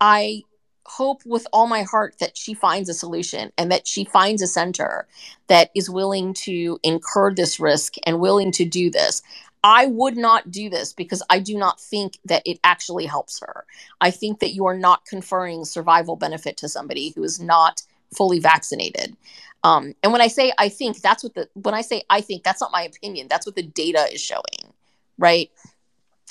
i 0.00 0.42
hope 0.86 1.22
with 1.24 1.46
all 1.52 1.66
my 1.66 1.82
heart 1.82 2.16
that 2.20 2.36
she 2.36 2.54
finds 2.54 2.88
a 2.88 2.94
solution 2.94 3.52
and 3.56 3.70
that 3.72 3.86
she 3.86 4.04
finds 4.04 4.42
a 4.42 4.46
center 4.46 5.06
that 5.48 5.70
is 5.74 5.90
willing 5.90 6.34
to 6.34 6.78
incur 6.82 7.32
this 7.32 7.58
risk 7.58 7.94
and 8.06 8.20
willing 8.20 8.52
to 8.52 8.64
do 8.64 8.90
this. 8.90 9.22
I 9.62 9.86
would 9.86 10.16
not 10.16 10.50
do 10.50 10.68
this 10.68 10.92
because 10.92 11.22
I 11.30 11.38
do 11.38 11.56
not 11.56 11.80
think 11.80 12.18
that 12.26 12.42
it 12.44 12.60
actually 12.64 13.06
helps 13.06 13.40
her. 13.40 13.64
I 14.00 14.10
think 14.10 14.40
that 14.40 14.54
you 14.54 14.66
are 14.66 14.76
not 14.76 15.06
conferring 15.06 15.64
survival 15.64 16.16
benefit 16.16 16.58
to 16.58 16.68
somebody 16.68 17.12
who 17.16 17.24
is 17.24 17.40
not 17.40 17.82
fully 18.14 18.40
vaccinated. 18.40 19.16
Um, 19.64 19.94
and 20.02 20.12
when 20.12 20.20
I 20.20 20.28
say 20.28 20.52
I 20.58 20.68
think, 20.68 21.00
that's 21.00 21.24
what 21.24 21.34
the 21.34 21.48
when 21.54 21.74
I 21.74 21.80
say 21.80 22.02
I 22.10 22.20
think, 22.20 22.44
that's 22.44 22.60
not 22.60 22.70
my 22.70 22.82
opinion. 22.82 23.26
That's 23.28 23.46
what 23.46 23.56
the 23.56 23.62
data 23.62 24.06
is 24.12 24.20
showing, 24.20 24.72
right? 25.18 25.50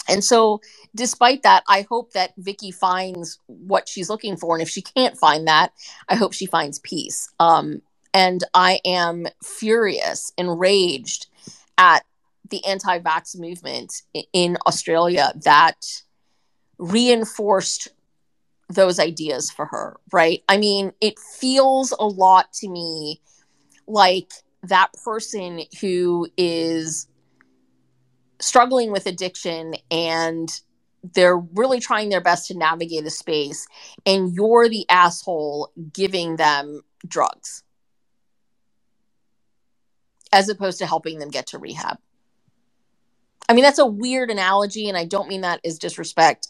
And 0.07 0.23
so, 0.23 0.61
despite 0.95 1.43
that, 1.43 1.63
I 1.67 1.85
hope 1.89 2.13
that 2.13 2.33
Vicky 2.37 2.71
finds 2.71 3.39
what 3.47 3.87
she's 3.89 4.09
looking 4.09 4.37
for, 4.37 4.55
and 4.55 4.61
if 4.61 4.69
she 4.69 4.81
can't 4.81 5.17
find 5.17 5.47
that, 5.47 5.73
I 6.09 6.15
hope 6.15 6.33
she 6.33 6.45
finds 6.45 6.79
peace. 6.79 7.29
Um, 7.39 7.81
and 8.13 8.43
I 8.53 8.79
am 8.85 9.25
furious, 9.43 10.31
enraged 10.37 11.27
at 11.77 12.03
the 12.49 12.63
anti-vax 12.65 13.39
movement 13.39 14.03
in 14.33 14.57
Australia 14.67 15.33
that 15.43 16.03
reinforced 16.77 17.87
those 18.69 18.99
ideas 18.99 19.51
for 19.51 19.65
her, 19.65 19.97
right? 20.11 20.43
I 20.49 20.57
mean, 20.57 20.93
it 21.01 21.19
feels 21.19 21.91
a 21.91 22.05
lot 22.05 22.51
to 22.53 22.69
me 22.69 23.21
like 23.87 24.31
that 24.63 24.89
person 25.03 25.61
who 25.81 26.27
is 26.37 27.07
struggling 28.39 28.91
with 28.91 29.05
addiction 29.05 29.75
and 29.91 30.49
they're 31.13 31.37
really 31.37 31.79
trying 31.79 32.09
their 32.09 32.21
best 32.21 32.47
to 32.47 32.57
navigate 32.57 33.05
a 33.05 33.09
space 33.09 33.67
and 34.05 34.33
you're 34.33 34.69
the 34.69 34.85
asshole 34.89 35.71
giving 35.93 36.37
them 36.37 36.81
drugs 37.05 37.63
as 40.31 40.49
opposed 40.49 40.79
to 40.79 40.85
helping 40.85 41.19
them 41.19 41.29
get 41.29 41.47
to 41.47 41.57
rehab. 41.57 41.97
I 43.47 43.53
mean, 43.53 43.63
that's 43.63 43.79
a 43.79 43.85
weird 43.85 44.31
analogy, 44.31 44.87
and 44.87 44.97
I 44.97 45.05
don't 45.05 45.27
mean 45.27 45.41
that 45.41 45.59
as 45.65 45.77
disrespect 45.77 46.47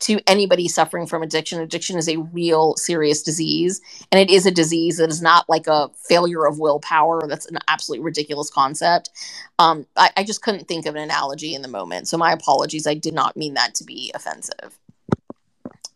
to 0.00 0.20
anybody 0.26 0.68
suffering 0.68 1.06
from 1.06 1.22
addiction. 1.22 1.60
Addiction 1.60 1.96
is 1.96 2.08
a 2.08 2.18
real 2.18 2.74
serious 2.76 3.22
disease, 3.22 3.80
and 4.12 4.20
it 4.20 4.30
is 4.30 4.46
a 4.46 4.50
disease 4.50 4.98
that 4.98 5.10
is 5.10 5.22
not 5.22 5.48
like 5.48 5.66
a 5.66 5.88
failure 6.08 6.46
of 6.46 6.58
willpower. 6.58 7.26
That's 7.26 7.46
an 7.46 7.58
absolutely 7.68 8.04
ridiculous 8.04 8.50
concept. 8.50 9.10
Um, 9.58 9.86
I, 9.96 10.10
I 10.16 10.24
just 10.24 10.42
couldn't 10.42 10.68
think 10.68 10.86
of 10.86 10.94
an 10.94 11.02
analogy 11.02 11.54
in 11.54 11.62
the 11.62 11.68
moment, 11.68 12.08
so 12.08 12.18
my 12.18 12.32
apologies. 12.32 12.86
I 12.86 12.94
did 12.94 13.14
not 13.14 13.36
mean 13.36 13.54
that 13.54 13.74
to 13.76 13.84
be 13.84 14.12
offensive. 14.14 14.78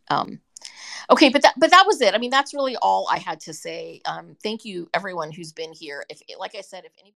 Um, 0.09 0.41
okay, 1.11 1.29
but 1.29 1.43
that 1.43 1.55
but 1.59 1.71
that 1.71 1.85
was 1.87 2.01
it. 2.01 2.15
I 2.15 2.19
mean, 2.19 2.31
that's 2.31 2.55
really 2.55 2.77
all 2.77 3.09
I 3.11 3.19
had 3.19 3.41
to 3.41 3.53
say. 3.53 4.01
Um, 4.07 4.37
thank 4.43 4.65
you, 4.65 4.89
everyone 4.95 5.31
who's 5.31 5.53
been 5.53 5.73
here. 5.73 6.05
If, 6.09 6.23
like 6.39 6.55
I 6.57 6.63
said, 6.63 6.85
if 6.85 6.93
any. 7.01 7.15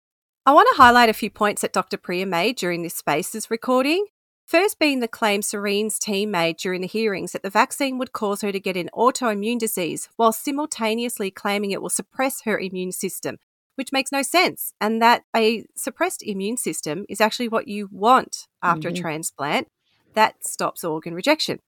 I 0.47 0.53
want 0.53 0.69
to 0.73 0.83
highlight 0.83 1.11
a 1.11 1.15
few 1.15 1.31
points 1.31 1.61
that 1.61 1.75
Dr. 1.75 1.99
Priya 1.99 2.25
made 2.25 2.57
during 2.57 2.83
this 2.83 2.95
Spaces 2.95 3.51
recording. 3.51 4.07
First, 4.51 4.81
being 4.81 4.99
the 4.99 5.07
claim 5.07 5.43
Serene's 5.43 5.97
team 5.97 6.33
made 6.33 6.57
during 6.57 6.81
the 6.81 6.89
hearings 6.89 7.31
that 7.31 7.45
the 7.45 7.51
vaccine 7.51 7.99
would 7.99 8.13
cause 8.13 8.41
her 8.41 8.51
to 8.51 8.59
get 8.59 8.77
an 8.77 8.91
autoimmune 8.93 9.61
disease, 9.61 10.09
while 10.17 10.33
simultaneously 10.33 11.31
claiming 11.31 11.71
it 11.71 11.81
will 11.81 11.89
suppress 11.89 12.43
her 12.43 12.59
immune 12.59 12.91
system, 12.91 13.39
which 13.77 13.93
makes 13.93 14.11
no 14.11 14.23
sense, 14.23 14.73
and 14.81 15.01
that 15.01 15.23
a 15.37 15.67
suppressed 15.77 16.25
immune 16.25 16.57
system 16.57 17.07
is 17.09 17.21
actually 17.21 17.47
what 17.47 17.69
you 17.69 17.89
want 17.93 18.49
after 18.61 18.89
mm-hmm. 18.89 18.97
a 18.97 19.01
transplant. 19.01 19.69
That 20.15 20.45
stops 20.45 20.83
organ 20.83 21.15
rejection. 21.15 21.61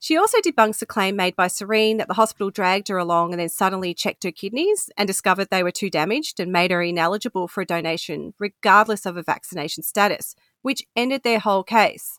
She 0.00 0.16
also 0.16 0.38
debunks 0.40 0.80
the 0.80 0.86
claim 0.86 1.14
made 1.14 1.36
by 1.36 1.46
Serene 1.46 1.98
that 1.98 2.08
the 2.08 2.14
hospital 2.14 2.50
dragged 2.50 2.88
her 2.88 2.98
along 2.98 3.32
and 3.32 3.40
then 3.40 3.48
suddenly 3.48 3.94
checked 3.94 4.24
her 4.24 4.32
kidneys 4.32 4.90
and 4.98 5.06
discovered 5.06 5.46
they 5.52 5.62
were 5.62 5.70
too 5.70 5.90
damaged 5.90 6.40
and 6.40 6.50
made 6.50 6.72
her 6.72 6.82
ineligible 6.82 7.46
for 7.46 7.60
a 7.60 7.66
donation, 7.66 8.34
regardless 8.40 9.06
of 9.06 9.16
a 9.16 9.22
vaccination 9.22 9.84
status, 9.84 10.34
which 10.64 10.82
ended 10.96 11.22
their 11.22 11.38
whole 11.38 11.62
case. 11.62 12.18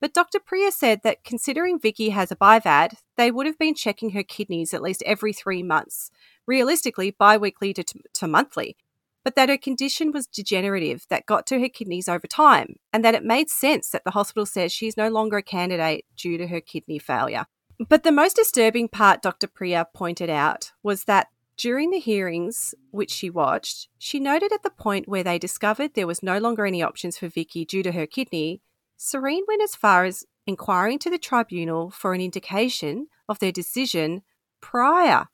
But 0.00 0.14
Dr. 0.14 0.40
Priya 0.40 0.72
said 0.72 1.02
that 1.04 1.22
considering 1.22 1.78
Vicky 1.78 2.08
has 2.08 2.32
a 2.32 2.36
BIVAD, 2.36 2.94
they 3.16 3.30
would 3.30 3.46
have 3.46 3.58
been 3.58 3.74
checking 3.74 4.10
her 4.10 4.22
kidneys 4.22 4.74
at 4.74 4.82
least 4.82 5.02
every 5.06 5.32
three 5.32 5.62
months, 5.62 6.10
realistically 6.46 7.12
bi 7.12 7.36
weekly 7.36 7.72
to, 7.74 7.84
to 8.14 8.26
monthly, 8.26 8.76
but 9.24 9.36
that 9.36 9.50
her 9.50 9.58
condition 9.58 10.10
was 10.10 10.26
degenerative 10.26 11.04
that 11.10 11.26
got 11.26 11.46
to 11.48 11.60
her 11.60 11.68
kidneys 11.68 12.08
over 12.08 12.26
time, 12.26 12.76
and 12.92 13.04
that 13.04 13.14
it 13.14 13.24
made 13.24 13.50
sense 13.50 13.90
that 13.90 14.04
the 14.04 14.12
hospital 14.12 14.46
says 14.46 14.72
she 14.72 14.88
is 14.88 14.96
no 14.96 15.08
longer 15.08 15.36
a 15.36 15.42
candidate 15.42 16.06
due 16.16 16.38
to 16.38 16.48
her 16.48 16.60
kidney 16.60 16.98
failure. 16.98 17.44
But 17.88 18.02
the 18.02 18.12
most 18.12 18.36
disturbing 18.36 18.88
part, 18.88 19.22
Dr. 19.22 19.46
Priya 19.46 19.86
pointed 19.94 20.30
out, 20.30 20.72
was 20.82 21.04
that 21.04 21.28
during 21.56 21.90
the 21.90 21.98
hearings, 21.98 22.74
which 22.90 23.10
she 23.10 23.30
watched, 23.30 23.88
she 23.98 24.18
noted 24.18 24.52
at 24.52 24.62
the 24.62 24.70
point 24.70 25.08
where 25.08 25.22
they 25.22 25.38
discovered 25.38 25.94
there 25.94 26.06
was 26.06 26.22
no 26.22 26.38
longer 26.38 26.66
any 26.66 26.82
options 26.82 27.18
for 27.18 27.28
Vicky 27.28 27.64
due 27.64 27.82
to 27.82 27.92
her 27.92 28.06
kidney, 28.06 28.60
Serene 28.96 29.44
went 29.48 29.62
as 29.62 29.74
far 29.74 30.04
as 30.04 30.24
inquiring 30.46 30.98
to 31.00 31.10
the 31.10 31.18
tribunal 31.18 31.90
for 31.90 32.14
an 32.14 32.20
indication 32.20 33.08
of 33.28 33.38
their 33.38 33.52
decision 33.52 34.22
prior. 34.60 35.26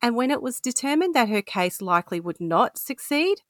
And 0.00 0.14
when 0.14 0.30
it 0.30 0.42
was 0.42 0.60
determined 0.60 1.14
that 1.14 1.28
her 1.28 1.42
case 1.42 1.80
likely 1.82 2.20
would 2.20 2.40
not 2.40 2.78
succeed, 2.78 3.42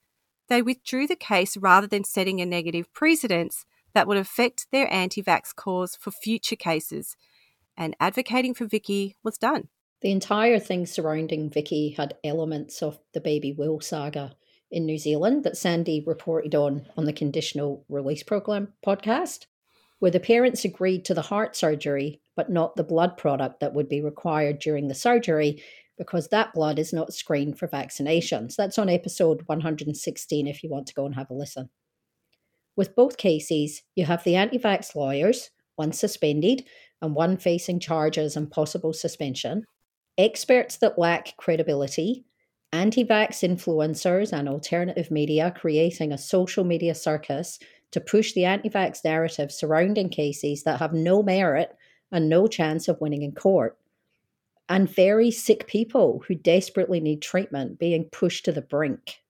they 0.47 0.61
withdrew 0.61 1.07
the 1.07 1.15
case 1.15 1.57
rather 1.57 1.87
than 1.87 2.03
setting 2.03 2.39
a 2.39 2.45
negative 2.45 2.91
precedence 2.93 3.65
that 3.93 4.07
would 4.07 4.17
affect 4.17 4.67
their 4.71 4.91
anti 4.91 5.21
vax 5.21 5.53
cause 5.55 5.95
for 5.95 6.11
future 6.11 6.55
cases. 6.55 7.15
And 7.75 7.95
advocating 7.99 8.53
for 8.53 8.65
Vicky 8.65 9.15
was 9.23 9.37
done. 9.37 9.69
The 10.01 10.11
entire 10.11 10.59
thing 10.59 10.85
surrounding 10.85 11.49
Vicky 11.49 11.89
had 11.89 12.17
elements 12.23 12.83
of 12.83 12.99
the 13.13 13.21
Baby 13.21 13.51
Will 13.51 13.79
saga 13.79 14.35
in 14.69 14.85
New 14.85 14.97
Zealand 14.97 15.43
that 15.43 15.53
Sandee 15.53 16.05
reported 16.05 16.53
on 16.53 16.85
on 16.95 17.05
the 17.05 17.13
Conditional 17.13 17.83
Release 17.89 18.21
Program 18.21 18.73
podcast, 18.85 19.47
where 19.99 20.11
the 20.11 20.19
parents 20.19 20.65
agreed 20.65 21.05
to 21.05 21.13
the 21.13 21.21
heart 21.21 21.55
surgery 21.55 22.21
but 22.35 22.51
not 22.51 22.75
the 22.75 22.83
blood 22.83 23.17
product 23.17 23.59
that 23.59 23.73
would 23.73 23.89
be 23.89 23.99
required 23.99 24.59
during 24.59 24.87
the 24.87 24.93
surgery 24.93 25.63
because 25.97 26.27
that 26.27 26.53
blood 26.53 26.77
is 26.77 26.93
not 26.93 27.11
screened 27.11 27.57
for 27.57 27.67
vaccinations. 27.67 28.55
That's 28.55 28.77
on 28.77 28.89
episode 28.89 29.41
116 29.47 30.45
if 30.47 30.61
you 30.61 30.69
want 30.69 30.85
to 30.87 30.93
go 30.93 31.07
and 31.07 31.15
have 31.15 31.31
a 31.31 31.33
listen. 31.33 31.69
With 32.75 32.95
both 32.95 33.17
cases, 33.17 33.81
you 33.95 34.05
have 34.05 34.23
the 34.23 34.35
anti 34.35 34.59
vax 34.59 34.93
lawyers, 34.93 35.49
one 35.75 35.91
suspended 35.91 36.65
and 37.01 37.15
one 37.15 37.37
facing 37.37 37.79
charges 37.79 38.37
and 38.37 38.51
possible 38.51 38.93
suspension, 38.93 39.63
experts 40.17 40.77
that 40.77 40.99
lack 40.99 41.35
credibility, 41.37 42.25
anti 42.71 43.03
vax 43.03 43.43
influencers, 43.43 44.31
and 44.31 44.49
alternative 44.49 45.11
media 45.11 45.53
creating 45.55 46.11
a 46.11 46.17
social 46.17 46.63
media 46.63 46.95
circus 46.95 47.59
to 47.91 48.01
push 48.01 48.33
the 48.33 48.45
anti 48.45 48.69
vax 48.69 49.03
narrative 49.03 49.51
surrounding 49.51 50.09
cases 50.09 50.63
that 50.63 50.79
have 50.79 50.93
no 50.93 51.23
merit 51.23 51.75
and 52.11 52.29
no 52.29 52.47
chance 52.47 52.87
of 52.87 52.99
winning 53.01 53.21
in 53.21 53.33
court. 53.33 53.77
And 54.69 54.89
very 54.89 55.31
sick 55.31 55.67
people 55.67 56.23
who 56.27 56.35
desperately 56.35 56.99
need 56.99 57.21
treatment 57.21 57.79
being 57.79 58.09
pushed 58.11 58.45
to 58.45 58.51
the 58.51 58.61
brink. 58.61 59.21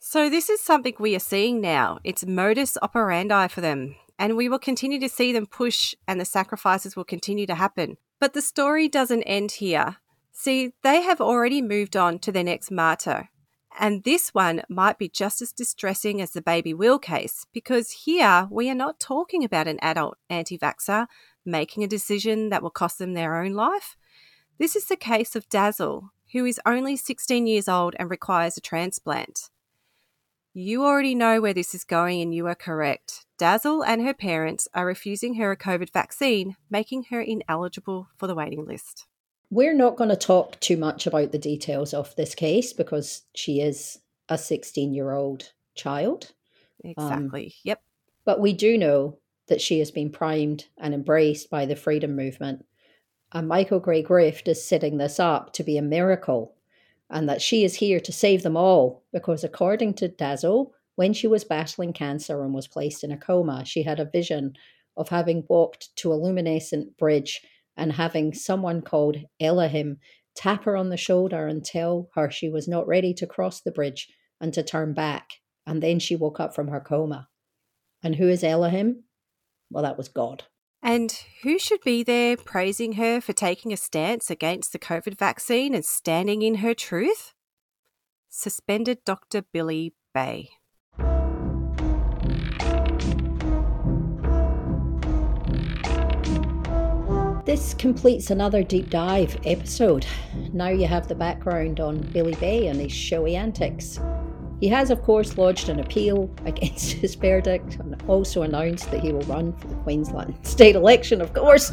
So, 0.00 0.28
this 0.28 0.50
is 0.50 0.60
something 0.60 0.94
we 0.98 1.14
are 1.14 1.20
seeing 1.20 1.60
now. 1.60 2.00
It's 2.02 2.26
modus 2.26 2.76
operandi 2.82 3.46
for 3.46 3.60
them. 3.60 3.94
And 4.18 4.36
we 4.36 4.48
will 4.48 4.58
continue 4.58 4.98
to 5.00 5.08
see 5.08 5.32
them 5.32 5.46
push, 5.46 5.94
and 6.08 6.20
the 6.20 6.24
sacrifices 6.24 6.96
will 6.96 7.04
continue 7.04 7.46
to 7.46 7.54
happen. 7.54 7.96
But 8.20 8.34
the 8.34 8.42
story 8.42 8.88
doesn't 8.88 9.22
end 9.22 9.52
here. 9.52 9.96
See, 10.32 10.72
they 10.82 11.02
have 11.02 11.20
already 11.20 11.60
moved 11.62 11.96
on 11.96 12.18
to 12.20 12.32
their 12.32 12.42
next 12.42 12.70
martyr. 12.70 13.28
And 13.78 14.02
this 14.02 14.34
one 14.34 14.62
might 14.68 14.98
be 14.98 15.08
just 15.08 15.40
as 15.40 15.52
distressing 15.52 16.20
as 16.20 16.32
the 16.32 16.42
baby 16.42 16.74
Will 16.74 16.98
case 16.98 17.46
because 17.52 17.90
here 18.04 18.48
we 18.50 18.68
are 18.68 18.74
not 18.74 19.00
talking 19.00 19.44
about 19.44 19.68
an 19.68 19.78
adult 19.80 20.18
anti 20.28 20.58
vaxxer 20.58 21.06
making 21.44 21.82
a 21.82 21.88
decision 21.88 22.50
that 22.50 22.62
will 22.62 22.70
cost 22.70 22.98
them 22.98 23.14
their 23.14 23.42
own 23.42 23.52
life. 23.52 23.96
This 24.58 24.76
is 24.76 24.86
the 24.86 24.96
case 24.96 25.34
of 25.34 25.48
Dazzle, 25.48 26.10
who 26.32 26.44
is 26.44 26.60
only 26.66 26.96
16 26.96 27.46
years 27.46 27.68
old 27.68 27.96
and 27.98 28.10
requires 28.10 28.56
a 28.56 28.60
transplant. 28.60 29.50
You 30.54 30.84
already 30.84 31.14
know 31.14 31.40
where 31.40 31.54
this 31.54 31.74
is 31.74 31.82
going, 31.82 32.20
and 32.20 32.34
you 32.34 32.46
are 32.46 32.54
correct. 32.54 33.24
Dazzle 33.38 33.82
and 33.82 34.02
her 34.02 34.12
parents 34.12 34.68
are 34.74 34.84
refusing 34.84 35.36
her 35.36 35.50
a 35.50 35.56
COVID 35.56 35.90
vaccine, 35.90 36.56
making 36.70 37.04
her 37.04 37.22
ineligible 37.22 38.08
for 38.18 38.26
the 38.26 38.34
waiting 38.34 38.66
list. 38.66 39.06
We're 39.52 39.74
not 39.74 39.96
going 39.96 40.08
to 40.08 40.16
talk 40.16 40.58
too 40.60 40.78
much 40.78 41.06
about 41.06 41.30
the 41.30 41.38
details 41.38 41.92
of 41.92 42.16
this 42.16 42.34
case 42.34 42.72
because 42.72 43.20
she 43.34 43.60
is 43.60 43.98
a 44.30 44.38
16 44.38 44.94
year 44.94 45.12
old 45.12 45.52
child. 45.74 46.32
Exactly. 46.82 47.44
Um, 47.44 47.52
yep. 47.62 47.82
But 48.24 48.40
we 48.40 48.54
do 48.54 48.78
know 48.78 49.18
that 49.48 49.60
she 49.60 49.78
has 49.80 49.90
been 49.90 50.08
primed 50.08 50.68
and 50.78 50.94
embraced 50.94 51.50
by 51.50 51.66
the 51.66 51.76
freedom 51.76 52.16
movement. 52.16 52.64
And 53.32 53.46
Michael 53.46 53.78
Grey 53.78 54.02
Grift 54.02 54.48
is 54.48 54.64
setting 54.64 54.96
this 54.96 55.20
up 55.20 55.52
to 55.52 55.62
be 55.62 55.76
a 55.76 55.82
miracle 55.82 56.54
and 57.10 57.28
that 57.28 57.42
she 57.42 57.62
is 57.62 57.74
here 57.74 58.00
to 58.00 58.10
save 58.10 58.44
them 58.44 58.56
all 58.56 59.04
because, 59.12 59.44
according 59.44 59.92
to 59.94 60.08
Dazzle, 60.08 60.72
when 60.94 61.12
she 61.12 61.26
was 61.26 61.44
battling 61.44 61.92
cancer 61.92 62.42
and 62.42 62.54
was 62.54 62.68
placed 62.68 63.04
in 63.04 63.12
a 63.12 63.18
coma, 63.18 63.66
she 63.66 63.82
had 63.82 64.00
a 64.00 64.06
vision 64.06 64.54
of 64.96 65.10
having 65.10 65.44
walked 65.50 65.94
to 65.96 66.10
a 66.10 66.16
luminescent 66.16 66.96
bridge 66.96 67.42
and 67.76 67.92
having 67.92 68.34
someone 68.34 68.82
called 68.82 69.16
Elohim 69.40 69.98
tap 70.34 70.64
her 70.64 70.76
on 70.76 70.88
the 70.88 70.96
shoulder 70.96 71.46
and 71.46 71.64
tell 71.64 72.08
her 72.14 72.30
she 72.30 72.48
was 72.48 72.68
not 72.68 72.86
ready 72.86 73.12
to 73.14 73.26
cross 73.26 73.60
the 73.60 73.70
bridge 73.70 74.08
and 74.40 74.52
to 74.54 74.62
turn 74.62 74.94
back. 74.94 75.28
And 75.66 75.82
then 75.82 75.98
she 75.98 76.16
woke 76.16 76.40
up 76.40 76.54
from 76.54 76.68
her 76.68 76.80
coma. 76.80 77.28
And 78.02 78.16
who 78.16 78.28
is 78.28 78.42
Elohim? 78.42 79.04
Well, 79.70 79.84
that 79.84 79.96
was 79.96 80.08
God. 80.08 80.44
And 80.82 81.12
who 81.42 81.58
should 81.58 81.80
be 81.82 82.02
there 82.02 82.36
praising 82.36 82.94
her 82.94 83.20
for 83.20 83.32
taking 83.32 83.72
a 83.72 83.76
stance 83.76 84.30
against 84.30 84.72
the 84.72 84.80
COVID 84.80 85.16
vaccine 85.16 85.74
and 85.74 85.84
standing 85.84 86.42
in 86.42 86.56
her 86.56 86.74
truth? 86.74 87.32
Suspended 88.28 89.04
Dr. 89.04 89.42
Billy 89.52 89.94
Bay. 90.12 90.50
This 97.52 97.74
completes 97.74 98.30
another 98.30 98.62
deep 98.62 98.88
dive 98.88 99.38
episode. 99.44 100.06
Now 100.54 100.68
you 100.68 100.86
have 100.86 101.06
the 101.06 101.14
background 101.14 101.80
on 101.80 101.98
Billy 101.98 102.34
Bay 102.36 102.68
and 102.68 102.80
his 102.80 102.92
showy 102.92 103.36
antics. 103.36 104.00
He 104.58 104.68
has, 104.68 104.88
of 104.88 105.02
course, 105.02 105.36
lodged 105.36 105.68
an 105.68 105.78
appeal 105.78 106.34
against 106.46 106.92
his 106.92 107.14
verdict 107.14 107.74
and 107.74 108.02
also 108.08 108.40
announced 108.40 108.90
that 108.90 109.02
he 109.02 109.12
will 109.12 109.20
run 109.26 109.52
for 109.52 109.66
the 109.66 109.74
Queensland 109.74 110.34
state 110.46 110.76
election, 110.76 111.20
of 111.20 111.34
course. 111.34 111.70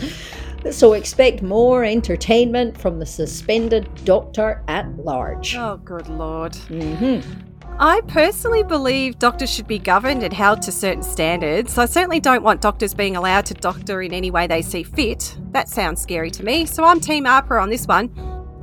So 0.69 0.91
expect 0.91 1.41
more 1.41 1.85
entertainment 1.85 2.77
from 2.77 2.99
the 2.99 3.05
suspended 3.05 3.87
doctor 4.03 4.61
at 4.67 4.97
large. 4.97 5.55
Oh, 5.55 5.77
good 5.77 6.09
lord. 6.09 6.51
Mm-hmm. 6.51 7.48
I 7.81 8.01
personally 8.09 8.63
believe 8.63 9.19
doctors 9.19 9.49
should 9.49 9.65
be 9.65 9.79
governed 9.79 10.21
and 10.21 10.33
held 10.33 10.61
to 10.63 10.71
certain 10.71 11.01
standards. 11.01 11.77
I 11.77 11.85
certainly 11.85 12.19
don't 12.19 12.43
want 12.43 12.59
doctors 12.59 12.93
being 12.93 13.15
allowed 13.15 13.45
to 13.45 13.53
doctor 13.53 14.01
in 14.01 14.13
any 14.13 14.31
way 14.31 14.47
they 14.47 14.61
see 14.61 14.83
fit. 14.83 15.37
That 15.51 15.69
sounds 15.69 16.01
scary 16.01 16.29
to 16.31 16.43
me, 16.43 16.65
so 16.65 16.83
I'm 16.83 16.99
Team 16.99 17.23
AHPRA 17.23 17.61
on 17.61 17.69
this 17.69 17.87
one. 17.87 18.11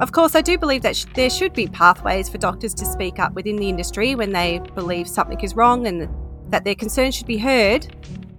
Of 0.01 0.13
course, 0.13 0.35
I 0.35 0.43
do 0.43 0.59
believe 0.59 0.83
that 0.83 0.97
sh- 0.97 1.07
there 1.15 1.31
should 1.31 1.55
be 1.55 1.67
pathways 1.67 2.29
for 2.29 2.37
doctors 2.37 2.75
to 2.75 2.85
speak 2.85 3.19
up 3.19 3.33
within 3.33 3.57
the 3.57 3.71
industry 3.71 4.15
when 4.15 4.33
they 4.33 4.61
believe 4.75 5.09
something 5.09 5.41
is 5.41 5.57
wrong 5.57 5.87
and 5.87 6.11
that 6.51 6.65
their 6.65 6.75
concerns 6.75 7.15
should 7.15 7.27
be 7.27 7.39
heard. 7.39 7.87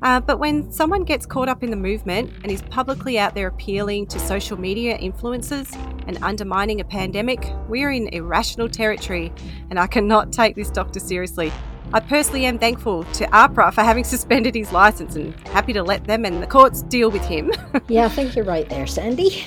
Uh, 0.02 0.20
but 0.20 0.40
when 0.40 0.72
someone 0.72 1.04
gets 1.04 1.26
caught 1.26 1.50
up 1.50 1.64
in 1.64 1.72
the 1.72 1.76
movement 1.76 2.32
and 2.44 2.52
is 2.52 2.62
publicly 2.64 3.18
out 3.18 3.34
there 3.34 3.48
appealing 3.48 4.06
to 4.08 4.20
social 4.20 4.60
media 4.60 4.96
influences 4.98 5.74
and 6.08 6.18
undermining 6.22 6.82
a 6.82 6.86
pandemic, 6.86 7.52
we're 7.68 7.92
in 7.92 8.08
irrational 8.10 8.70
territory, 8.70 9.34
and 9.70 9.80
I 9.80 9.88
cannot 9.88 10.32
take 10.32 10.56
this 10.56 10.70
doctor 10.70 11.00
seriously. 11.00 11.52
I 11.94 12.02
personally 12.02 12.46
am 12.46 12.60
thankful 12.60 13.06
to 13.06 13.26
AHPRA 13.28 13.74
for 13.74 13.82
having 13.82 14.04
suspended 14.04 14.54
his 14.54 14.72
license 14.72 15.16
and 15.16 15.34
happy 15.48 15.74
to 15.74 15.82
let 15.82 16.04
them 16.04 16.26
and 16.26 16.44
the 16.44 16.48
courts 16.48 16.82
deal 16.84 17.10
with 17.10 17.24
him. 17.24 17.52
yeah, 17.88 18.06
I 18.06 18.10
think 18.10 18.36
you're 18.36 18.46
right 18.46 18.68
there, 18.70 18.86
Sandee. 18.86 19.46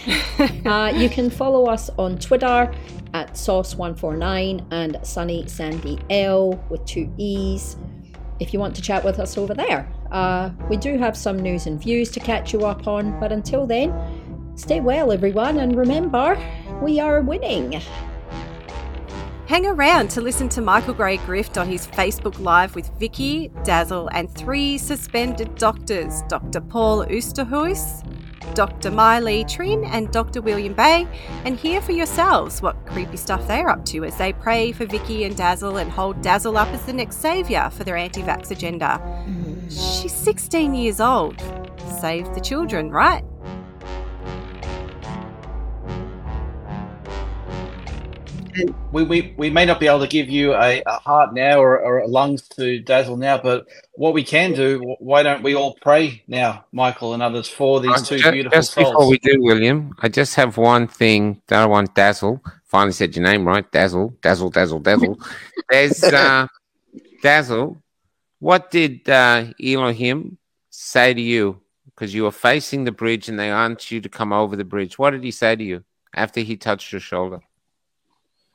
uh, 0.67 0.97
you 0.97 1.11
can 1.11 1.29
follow 1.29 1.67
us 1.67 1.91
on 1.99 2.19
Twitter 2.19 2.73
at 3.13 3.35
Sauce149 3.35 4.67
and 4.71 4.99
Sunny 5.03 5.45
Sandee 5.45 6.01
L 6.11 6.65
with 6.71 6.85
two 6.87 7.13
E's 7.19 7.77
if 8.41 8.53
you 8.53 8.59
want 8.59 8.75
to 8.75 8.83
chat 8.83 9.05
with 9.05 9.21
us 9.21 9.39
over 9.39 9.55
there. 9.55 9.89
Uh, 10.11 10.51
we 10.69 10.77
do 10.77 10.99
have 10.99 11.17
some 11.17 11.39
news 11.39 11.67
and 11.67 11.81
views 11.81 12.11
to 12.11 12.21
catch 12.21 12.53
you 12.53 12.65
up 12.65 12.89
on, 12.89 13.19
but 13.21 13.31
until 13.31 13.67
then, 13.67 13.95
stay 14.57 14.81
well, 14.81 15.13
everyone, 15.13 15.59
and 15.59 15.77
remember, 15.77 16.37
we 16.83 16.99
are 16.99 17.21
winning. 17.21 17.81
Hang 19.47 19.67
around 19.67 20.11
to 20.11 20.21
listen 20.21 20.49
to 20.51 20.61
Michael 20.61 20.95
Gray 20.95 21.19
grift 21.19 21.61
on 21.61 21.69
his 21.69 21.87
Facebook 21.89 22.39
Live 22.39 22.77
with 22.77 22.89
Vicky, 23.01 23.51
Dazzle, 23.65 24.09
and 24.13 24.31
three 24.31 24.79
suspended 24.79 25.57
doctors 25.57 26.23
Dr. 26.29 26.61
Paul 26.61 27.05
Oosterhuis, 27.07 28.05
Dr. 28.55 28.91
Miley 28.91 29.45
Trinh, 29.45 29.87
and 29.87 30.11
Dr. 30.11 30.41
William 30.41 30.75
Bay, 30.75 31.07
and 31.45 31.59
hear 31.59 31.81
for 31.81 31.93
yourselves 31.93 32.61
what 32.63 32.85
creepy 32.87 33.17
stuff 33.17 33.47
they're 33.47 33.69
up 33.69 33.85
to 33.87 34.05
as 34.05 34.17
they 34.17 34.33
pray 34.33 34.73
for 34.73 34.87
Vicky 34.87 35.25
and 35.25 35.37
Dazzle 35.37 35.77
and 35.77 35.91
hold 35.91 36.21
Dazzle 36.23 36.57
up 36.57 36.69
as 36.69 36.85
the 36.85 36.93
next 36.93 37.17
saviour 37.17 37.71
for 37.71 37.85
their 37.85 37.97
anti 37.97 38.23
vax 38.23 38.51
agenda. 38.51 39.01
Mm-hmm. 39.27 39.69
She's 39.69 40.15
16 40.15 40.75
years 40.75 41.01
old. 41.01 41.41
Save 42.01 42.35
the 42.35 42.41
children, 42.41 42.91
right? 42.91 43.25
We, 48.93 49.03
we, 49.05 49.35
we 49.37 49.51
may 49.51 49.65
not 49.65 49.81
be 49.81 49.87
able 49.87 50.01
to 50.01 50.07
give 50.07 50.29
you 50.29 50.55
a, 50.55 50.83
a 50.87 50.99
heart 50.99 51.35
now 51.35 51.61
or, 51.61 51.79
or 51.79 52.07
lungs 52.07 52.43
to 52.49 52.81
dazzle 52.81 53.17
now, 53.17 53.39
but 53.39 53.67
what 53.93 54.15
we 54.15 54.25
can 54.25 54.53
do, 54.53 54.97
why 54.99 55.23
don't 55.23 55.43
we 55.43 55.55
all 55.55 55.77
pray 55.81 56.23
now, 56.27 56.65
Michael 56.73 57.15
and 57.15 57.23
others, 57.23 57.49
for 57.49 57.81
these 57.81 58.03
two 58.03 58.19
just, 58.19 58.33
beautiful 58.33 58.59
just 58.59 58.73
souls? 58.73 58.91
before 58.91 59.09
we 59.09 59.19
do, 59.19 59.37
William, 59.41 59.95
I 60.01 60.09
just 60.09 60.35
have 60.35 60.57
one 60.57 60.87
thing 60.87 61.41
that 61.49 61.63
I 61.63 61.67
want 61.67 61.95
Dazzle. 61.95 62.43
Finally 62.65 62.93
said 62.93 63.17
your 63.17 63.25
name 63.25 63.47
right, 63.47 63.71
Dazzle, 63.71 64.15
Dazzle, 64.23 64.51
Dazzle, 64.51 64.81
Dazzle. 64.81 65.19
There's 65.71 66.03
uh, 66.03 66.47
Dazzle. 67.23 67.83
What 68.39 68.71
did 68.71 69.09
uh, 69.09 69.47
Elohim 69.63 70.39
say 70.71 71.15
to 71.15 71.21
you? 71.21 71.61
Because 71.87 72.15
you 72.15 72.23
were 72.23 72.31
facing 72.31 72.85
the 72.85 72.93
bridge 72.93 73.29
and 73.29 73.39
they 73.39 73.51
asked 73.51 73.91
you 73.91 74.01
to 74.01 74.09
come 74.09 74.33
over 74.33 74.57
the 74.57 74.65
bridge. 74.65 74.99
What 74.99 75.11
did 75.11 75.23
he 75.23 75.31
say 75.31 75.55
to 75.57 75.63
you 75.63 75.85
after 76.15 76.41
he 76.41 76.57
touched 76.57 76.93
your 76.93 77.01
shoulder? 77.01 77.41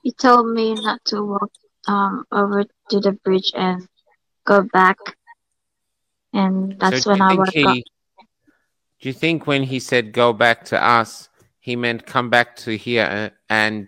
He 0.06 0.12
told 0.12 0.46
me 0.54 0.76
not 0.76 1.04
to 1.06 1.24
walk 1.24 1.52
um, 1.88 2.26
over 2.32 2.64
to 2.92 3.00
the 3.00 3.14
bridge 3.14 3.52
and 3.56 3.88
go 4.46 4.62
back. 4.62 4.98
And 6.32 6.80
that's 6.80 7.06
So 7.06 7.10
do 7.16 7.18
when 7.18 7.22
you 7.22 7.24
I 7.24 7.30
think 7.30 7.40
woke 7.40 7.66
up. 7.72 7.76
he- 7.78 7.86
Do 9.02 9.10
you 9.10 9.14
think 9.14 9.48
when 9.48 9.64
he 9.64 9.80
said 9.80 10.14
go 10.14 10.32
back 10.32 10.64
to 10.66 10.78
us, 11.00 11.28
he 11.60 11.76
meant 11.76 12.06
come 12.06 12.30
back 12.30 12.56
to 12.58 12.78
here 12.78 13.32
and 13.50 13.88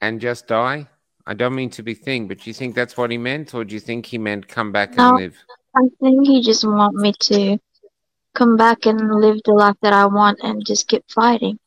and 0.00 0.18
just 0.18 0.46
die? 0.46 0.88
I 1.26 1.34
don't 1.34 1.54
mean 1.54 1.70
to 1.76 1.82
be 1.82 1.92
thing, 1.94 2.26
but 2.26 2.38
do 2.38 2.48
you 2.48 2.54
think 2.54 2.74
that's 2.74 2.96
what 2.96 3.10
he 3.10 3.18
meant, 3.18 3.54
or 3.54 3.64
do 3.66 3.74
you 3.74 3.80
think 3.80 4.06
he 4.06 4.16
meant 4.16 4.48
come 4.48 4.72
back 4.72 4.96
and 4.96 5.16
live? 5.16 5.36
I 5.76 5.82
think 6.00 6.26
he 6.26 6.40
just 6.40 6.64
want 6.64 6.96
me 6.96 7.12
to 7.28 7.58
come 8.34 8.56
back 8.56 8.86
and 8.86 8.98
live 9.20 9.40
the 9.44 9.52
life 9.52 9.76
that 9.82 9.92
I 9.92 10.06
want 10.06 10.38
and 10.42 10.64
just 10.64 10.88
keep 10.88 11.04
fighting. 11.10 11.58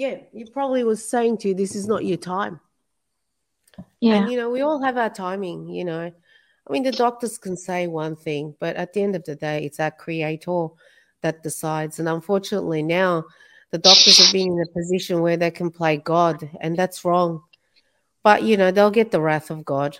Yeah, 0.00 0.16
you 0.32 0.46
probably 0.46 0.82
was 0.82 1.06
saying 1.06 1.36
to 1.38 1.48
you, 1.48 1.54
this 1.54 1.74
is 1.76 1.86
not 1.86 2.06
your 2.06 2.16
time. 2.16 2.58
Yeah. 4.00 4.14
And, 4.14 4.32
you 4.32 4.38
know, 4.38 4.48
we 4.48 4.62
all 4.62 4.82
have 4.82 4.96
our 4.96 5.10
timing, 5.10 5.68
you 5.68 5.84
know. 5.84 6.10
I 6.66 6.72
mean, 6.72 6.84
the 6.84 6.90
doctors 6.90 7.36
can 7.36 7.54
say 7.54 7.86
one 7.86 8.16
thing, 8.16 8.54
but 8.58 8.76
at 8.76 8.94
the 8.94 9.02
end 9.02 9.14
of 9.14 9.24
the 9.24 9.36
day, 9.36 9.62
it's 9.62 9.78
our 9.78 9.90
creator 9.90 10.68
that 11.20 11.42
decides. 11.42 11.98
And 11.98 12.08
unfortunately, 12.08 12.82
now 12.82 13.26
the 13.72 13.76
doctors 13.76 14.16
have 14.16 14.32
been 14.32 14.52
in 14.52 14.62
a 14.62 14.72
position 14.72 15.20
where 15.20 15.36
they 15.36 15.50
can 15.50 15.70
play 15.70 15.98
God, 15.98 16.48
and 16.62 16.78
that's 16.78 17.04
wrong. 17.04 17.42
But, 18.22 18.42
you 18.42 18.56
know, 18.56 18.70
they'll 18.70 18.90
get 18.90 19.10
the 19.10 19.20
wrath 19.20 19.50
of 19.50 19.66
God. 19.66 19.98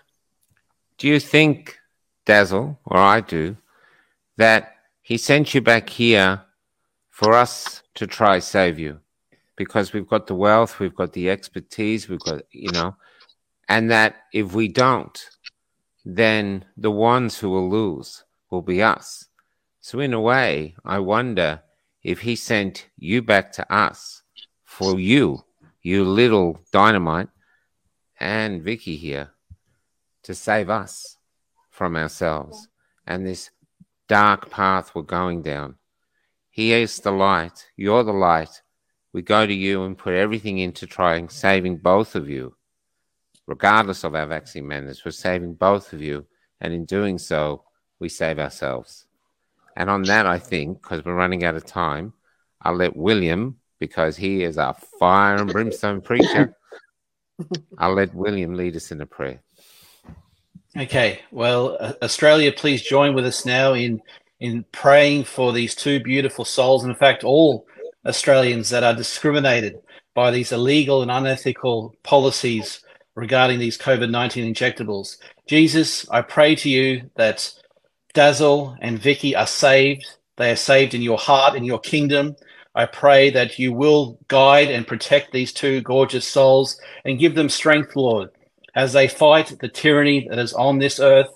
Do 0.96 1.08
you 1.08 1.20
think, 1.20 1.78
Dazzle, 2.24 2.78
or 2.86 2.96
I 2.96 3.20
do, 3.20 3.54
that 4.38 4.76
he 5.02 5.18
sent 5.18 5.52
you 5.52 5.60
back 5.60 5.90
here 5.90 6.40
for 7.10 7.34
us 7.34 7.82
to 7.96 8.06
try 8.06 8.38
save 8.38 8.78
you? 8.78 9.00
Because 9.60 9.92
we've 9.92 10.08
got 10.08 10.26
the 10.26 10.34
wealth, 10.34 10.80
we've 10.80 10.94
got 10.94 11.12
the 11.12 11.28
expertise, 11.28 12.08
we've 12.08 12.26
got, 12.30 12.40
you 12.50 12.72
know, 12.72 12.96
and 13.68 13.90
that 13.90 14.16
if 14.32 14.54
we 14.54 14.68
don't, 14.68 15.18
then 16.02 16.64
the 16.78 16.90
ones 16.90 17.38
who 17.38 17.50
will 17.50 17.68
lose 17.68 18.24
will 18.50 18.62
be 18.62 18.82
us. 18.82 19.28
So, 19.82 20.00
in 20.00 20.14
a 20.14 20.20
way, 20.32 20.76
I 20.82 20.98
wonder 21.00 21.60
if 22.02 22.20
he 22.20 22.36
sent 22.36 22.88
you 22.96 23.20
back 23.20 23.52
to 23.52 23.70
us 23.70 24.22
for 24.64 24.98
you, 24.98 25.44
you 25.82 26.04
little 26.04 26.60
dynamite, 26.72 27.28
and 28.18 28.62
Vicky 28.62 28.96
here 28.96 29.32
to 30.22 30.34
save 30.34 30.70
us 30.70 31.18
from 31.68 31.96
ourselves 31.96 32.68
and 33.06 33.26
this 33.26 33.50
dark 34.08 34.48
path 34.48 34.94
we're 34.94 35.02
going 35.02 35.42
down. 35.42 35.74
He 36.50 36.72
is 36.72 36.98
the 37.00 37.12
light, 37.12 37.66
you're 37.76 38.04
the 38.04 38.12
light. 38.12 38.62
We 39.12 39.22
go 39.22 39.46
to 39.46 39.52
you 39.52 39.84
and 39.84 39.98
put 39.98 40.14
everything 40.14 40.58
into 40.58 40.86
trying 40.86 41.28
saving 41.28 41.78
both 41.78 42.14
of 42.14 42.28
you, 42.28 42.54
regardless 43.46 44.04
of 44.04 44.14
our 44.14 44.26
vaccine 44.26 44.68
mandates. 44.68 45.04
We're 45.04 45.10
saving 45.10 45.54
both 45.54 45.92
of 45.92 46.00
you, 46.00 46.26
and 46.60 46.72
in 46.72 46.84
doing 46.84 47.18
so, 47.18 47.64
we 47.98 48.08
save 48.08 48.38
ourselves. 48.38 49.06
And 49.76 49.90
on 49.90 50.02
that, 50.04 50.26
I 50.26 50.38
think, 50.38 50.82
because 50.82 51.04
we're 51.04 51.14
running 51.14 51.44
out 51.44 51.56
of 51.56 51.64
time, 51.64 52.12
I'll 52.62 52.76
let 52.76 52.96
William, 52.96 53.58
because 53.78 54.16
he 54.16 54.42
is 54.42 54.58
our 54.58 54.74
fire 54.74 55.36
and 55.36 55.50
brimstone 55.50 56.00
preacher, 56.02 56.56
I'll 57.78 57.94
let 57.94 58.14
William 58.14 58.54
lead 58.54 58.76
us 58.76 58.92
in 58.92 59.00
a 59.00 59.06
prayer. 59.06 59.42
Okay, 60.76 61.20
well, 61.32 61.76
uh, 61.80 61.94
Australia, 62.02 62.52
please 62.52 62.82
join 62.82 63.14
with 63.14 63.26
us 63.26 63.44
now 63.44 63.72
in 63.72 64.00
in 64.38 64.64
praying 64.72 65.24
for 65.24 65.52
these 65.52 65.74
two 65.74 66.00
beautiful 66.00 66.44
souls, 66.44 66.84
and 66.84 66.92
in 66.92 66.96
fact, 66.96 67.24
all 67.24 67.66
Australians 68.06 68.70
that 68.70 68.82
are 68.82 68.94
discriminated 68.94 69.78
by 70.14 70.30
these 70.30 70.52
illegal 70.52 71.02
and 71.02 71.10
unethical 71.10 71.94
policies 72.02 72.80
regarding 73.14 73.58
these 73.58 73.78
COVID 73.78 74.10
nineteen 74.10 74.52
injectables. 74.52 75.16
Jesus, 75.46 76.08
I 76.10 76.22
pray 76.22 76.54
to 76.56 76.68
you 76.68 77.10
that 77.16 77.52
Dazzle 78.14 78.76
and 78.80 78.98
Vicky 78.98 79.36
are 79.36 79.46
saved 79.46 80.06
They 80.40 80.50
are 80.50 80.56
saved 80.56 80.94
in 80.94 81.02
your 81.02 81.18
heart, 81.18 81.54
in 81.54 81.64
your 81.64 81.78
kingdom. 81.80 82.34
I 82.74 82.86
pray 82.86 83.28
that 83.28 83.58
you 83.58 83.74
will 83.74 84.18
guide 84.28 84.70
and 84.70 84.86
protect 84.86 85.32
these 85.32 85.52
two 85.52 85.82
gorgeous 85.82 86.26
souls 86.26 86.80
and 87.04 87.18
give 87.18 87.34
them 87.34 87.50
strength, 87.50 87.94
Lord, 87.94 88.30
as 88.74 88.94
they 88.94 89.06
fight 89.06 89.52
the 89.60 89.68
tyranny 89.68 90.26
that 90.30 90.38
is 90.38 90.54
on 90.54 90.78
this 90.78 90.98
earth. 90.98 91.28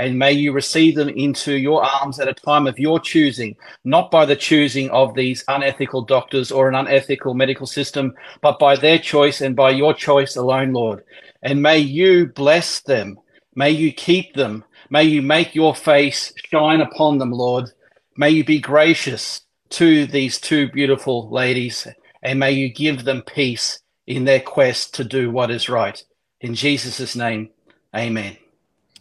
And 0.00 0.18
may 0.18 0.32
you 0.32 0.52
receive 0.52 0.94
them 0.94 1.10
into 1.10 1.58
your 1.58 1.84
arms 1.84 2.18
at 2.18 2.26
a 2.26 2.32
time 2.32 2.66
of 2.66 2.78
your 2.78 2.98
choosing, 2.98 3.54
not 3.84 4.10
by 4.10 4.24
the 4.24 4.34
choosing 4.34 4.88
of 4.88 5.12
these 5.12 5.44
unethical 5.46 6.00
doctors 6.00 6.50
or 6.50 6.70
an 6.70 6.74
unethical 6.74 7.34
medical 7.34 7.66
system, 7.66 8.14
but 8.40 8.58
by 8.58 8.76
their 8.76 8.98
choice 8.98 9.42
and 9.42 9.54
by 9.54 9.68
your 9.68 9.92
choice 9.92 10.36
alone, 10.36 10.72
Lord. 10.72 11.04
And 11.42 11.60
may 11.60 11.76
you 11.80 12.28
bless 12.28 12.80
them. 12.80 13.18
May 13.54 13.72
you 13.72 13.92
keep 13.92 14.32
them. 14.32 14.64
May 14.88 15.04
you 15.04 15.20
make 15.20 15.54
your 15.54 15.74
face 15.74 16.32
shine 16.50 16.80
upon 16.80 17.18
them, 17.18 17.32
Lord. 17.32 17.70
May 18.16 18.30
you 18.30 18.42
be 18.42 18.58
gracious 18.58 19.42
to 19.68 20.06
these 20.06 20.40
two 20.40 20.70
beautiful 20.70 21.30
ladies, 21.30 21.86
and 22.22 22.40
may 22.40 22.52
you 22.52 22.72
give 22.72 23.04
them 23.04 23.20
peace 23.20 23.82
in 24.06 24.24
their 24.24 24.40
quest 24.40 24.94
to 24.94 25.04
do 25.04 25.30
what 25.30 25.50
is 25.50 25.68
right. 25.68 26.02
In 26.40 26.54
Jesus' 26.54 27.14
name, 27.14 27.50
amen. 27.94 28.38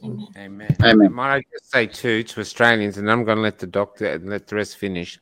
Amen. 0.03 0.75
Amen. 0.81 1.13
Might 1.13 1.35
I 1.35 1.43
just 1.51 1.71
say 1.71 1.87
too 1.87 2.23
to 2.23 2.39
Australians, 2.39 2.97
and 2.97 3.11
I'm 3.11 3.25
going 3.25 3.37
to 3.37 3.41
let 3.41 3.59
the 3.59 3.67
doctor 3.67 4.05
and 4.05 4.29
let 4.29 4.47
the 4.47 4.55
rest 4.55 4.77
finish. 4.77 5.19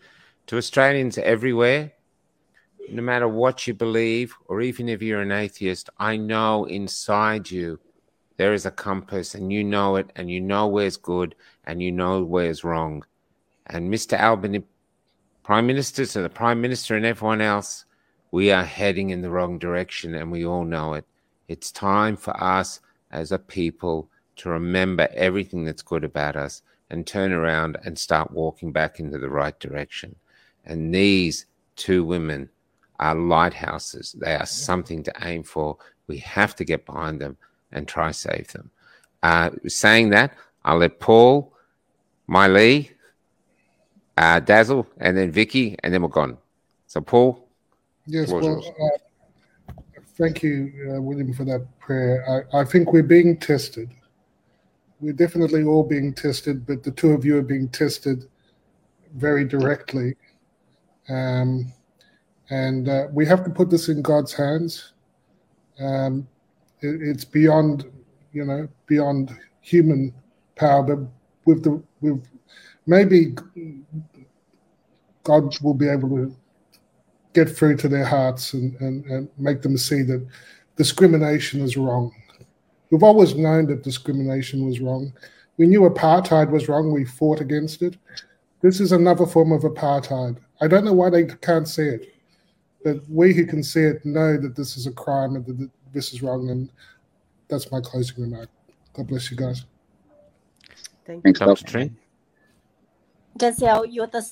To 0.47 0.57
Australians 0.57 1.17
everywhere, 1.17 1.91
no 2.89 3.01
matter 3.01 3.27
what 3.27 3.67
you 3.67 3.73
believe, 3.73 4.35
or 4.47 4.61
even 4.61 4.87
if 4.87 5.01
you're 5.01 5.21
an 5.21 5.31
atheist, 5.31 5.89
I 5.97 6.17
know 6.17 6.65
inside 6.65 7.49
you 7.49 7.79
there 8.37 8.53
is 8.53 8.65
a 8.65 8.71
compass, 8.71 9.33
and 9.33 9.51
you 9.51 9.63
know 9.63 9.95
it, 9.95 10.11
and 10.15 10.29
you 10.29 10.39
know 10.39 10.67
where's 10.67 10.97
good, 10.97 11.35
and 11.65 11.81
you 11.81 11.91
know 11.91 12.23
where's 12.23 12.63
wrong. 12.63 13.03
And 13.65 13.91
Mr. 13.91 14.21
Albany, 14.21 14.63
Prime 15.43 15.65
Minister 15.65 16.05
to 16.05 16.21
the 16.21 16.29
Prime 16.29 16.61
Minister 16.61 16.95
and 16.95 17.05
everyone 17.05 17.41
else, 17.41 17.85
we 18.31 18.51
are 18.51 18.63
heading 18.63 19.09
in 19.09 19.21
the 19.21 19.29
wrong 19.29 19.57
direction, 19.57 20.13
and 20.13 20.31
we 20.31 20.45
all 20.45 20.63
know 20.63 20.93
it. 20.93 21.05
It's 21.47 21.71
time 21.71 22.15
for 22.15 22.41
us 22.41 22.79
as 23.11 23.31
a 23.31 23.39
people 23.39 24.09
to 24.37 24.49
remember 24.49 25.07
everything 25.13 25.65
that's 25.65 25.81
good 25.81 26.03
about 26.03 26.35
us 26.35 26.61
and 26.89 27.05
turn 27.05 27.33
around 27.33 27.77
and 27.83 27.97
start 27.97 28.31
walking 28.31 28.71
back 28.71 28.99
into 28.99 29.17
the 29.17 29.29
right 29.29 29.59
direction. 29.59 30.15
And 30.65 30.93
these 30.93 31.45
two 31.75 32.03
women 32.05 32.49
are 32.99 33.15
lighthouses. 33.15 34.15
They 34.19 34.35
are 34.35 34.45
something 34.45 35.03
to 35.03 35.13
aim 35.21 35.43
for. 35.43 35.77
We 36.07 36.17
have 36.19 36.55
to 36.55 36.65
get 36.65 36.85
behind 36.85 37.19
them 37.19 37.37
and 37.71 37.87
try 37.87 38.11
save 38.11 38.47
them. 38.49 38.71
Uh, 39.23 39.51
saying 39.67 40.09
that, 40.09 40.33
I'll 40.63 40.77
let 40.77 40.99
Paul, 40.99 41.53
Miley, 42.27 42.91
uh, 44.17 44.39
Dazzle, 44.39 44.87
and 44.97 45.17
then 45.17 45.31
Vicky, 45.31 45.75
and 45.83 45.93
then 45.93 46.01
we're 46.01 46.09
gone. 46.09 46.37
So, 46.87 47.01
Paul. 47.01 47.47
Yes, 48.05 48.31
well, 48.31 48.63
uh, 48.65 49.73
thank 50.17 50.41
you, 50.41 50.93
uh, 50.95 51.01
William, 51.01 51.33
for 51.33 51.43
that 51.45 51.67
prayer. 51.79 52.47
I, 52.53 52.59
I 52.59 52.63
think 52.63 52.93
we're 52.93 53.03
being 53.03 53.37
tested 53.37 53.89
we're 54.99 55.13
definitely 55.13 55.63
all 55.63 55.83
being 55.83 56.13
tested, 56.13 56.65
but 56.65 56.83
the 56.83 56.91
two 56.91 57.11
of 57.11 57.23
you 57.23 57.37
are 57.37 57.43
being 57.43 57.69
tested 57.69 58.27
very 59.15 59.45
directly. 59.45 60.15
Um, 61.09 61.71
and 62.49 62.89
uh, 62.89 63.07
we 63.11 63.25
have 63.25 63.43
to 63.43 63.49
put 63.49 63.69
this 63.69 63.89
in 63.89 64.01
God's 64.01 64.33
hands. 64.33 64.93
Um, 65.79 66.27
it, 66.81 67.01
it's 67.01 67.25
beyond, 67.25 67.85
you 68.33 68.45
know, 68.45 68.67
beyond 68.87 69.37
human 69.61 70.13
power, 70.55 70.83
but 70.83 70.99
with 71.45 71.63
the 71.63 71.81
with 72.01 72.25
maybe 72.85 73.35
God 75.23 75.61
will 75.61 75.73
be 75.73 75.89
able 75.89 76.09
to 76.09 76.35
get 77.33 77.49
through 77.49 77.77
to 77.77 77.87
their 77.87 78.05
hearts 78.05 78.53
and, 78.53 78.79
and, 78.81 79.05
and 79.05 79.29
make 79.37 79.61
them 79.61 79.77
see 79.77 80.01
that 80.03 80.25
discrimination 80.75 81.61
is 81.61 81.77
wrong 81.77 82.11
We've 82.89 83.03
always 83.03 83.35
known 83.35 83.67
that 83.67 83.83
discrimination 83.83 84.65
was 84.65 84.79
wrong. 84.79 85.13
We 85.57 85.67
knew 85.67 85.81
apartheid 85.81 86.49
was 86.51 86.67
wrong. 86.69 86.93
We 86.93 87.05
fought 87.05 87.41
against 87.41 87.81
it. 87.81 87.97
This 88.61 88.79
is 88.79 88.91
another 88.91 89.25
form 89.25 89.51
of 89.51 89.63
apartheid. 89.63 90.37
I 90.61 90.67
don't 90.67 90.85
know 90.85 90.93
why 90.93 91.09
they 91.09 91.25
can't 91.25 91.67
see 91.67 91.83
it, 91.83 92.15
but 92.83 93.01
we 93.09 93.33
who 93.33 93.45
can 93.45 93.63
see 93.63 93.81
it 93.81 94.05
know 94.05 94.37
that 94.37 94.55
this 94.55 94.77
is 94.77 94.87
a 94.87 94.91
crime 94.91 95.35
and 95.35 95.45
that 95.45 95.69
this 95.93 96.13
is 96.13 96.21
wrong. 96.21 96.49
And 96.49 96.71
that's 97.49 97.71
my 97.71 97.81
closing 97.81 98.23
remark. 98.23 98.49
God 98.93 99.07
bless 99.07 99.29
you 99.29 99.37
guys. 99.37 99.65
Thank 101.05 101.25
you. 101.25 101.33
Dr. 101.33 101.65
Trinh. 101.65 101.91
Giselle, 103.39 103.85
you're 103.85 104.07
the, 104.07 104.25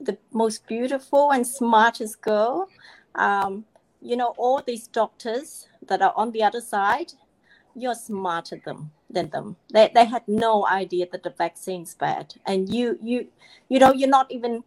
the 0.00 0.16
most 0.32 0.66
beautiful 0.66 1.32
and 1.32 1.46
smartest 1.46 2.20
girl. 2.22 2.68
Um, 3.14 3.64
you 4.00 4.16
know, 4.16 4.34
all 4.38 4.62
these 4.66 4.88
doctors 4.88 5.68
that 5.86 6.00
are 6.00 6.14
on 6.16 6.32
the 6.32 6.42
other 6.42 6.60
side, 6.60 7.12
you're 7.74 7.94
smarter 7.94 8.60
than, 8.64 8.90
than 9.08 9.30
them. 9.30 9.56
They, 9.72 9.90
they 9.94 10.04
had 10.04 10.26
no 10.26 10.66
idea 10.66 11.06
that 11.12 11.22
the 11.22 11.30
vaccine's 11.30 11.94
bad. 11.94 12.34
And 12.46 12.72
you, 12.72 12.98
you, 13.02 13.28
you 13.68 13.78
know, 13.78 13.92
you're 13.92 14.08
not 14.08 14.30
even, 14.30 14.64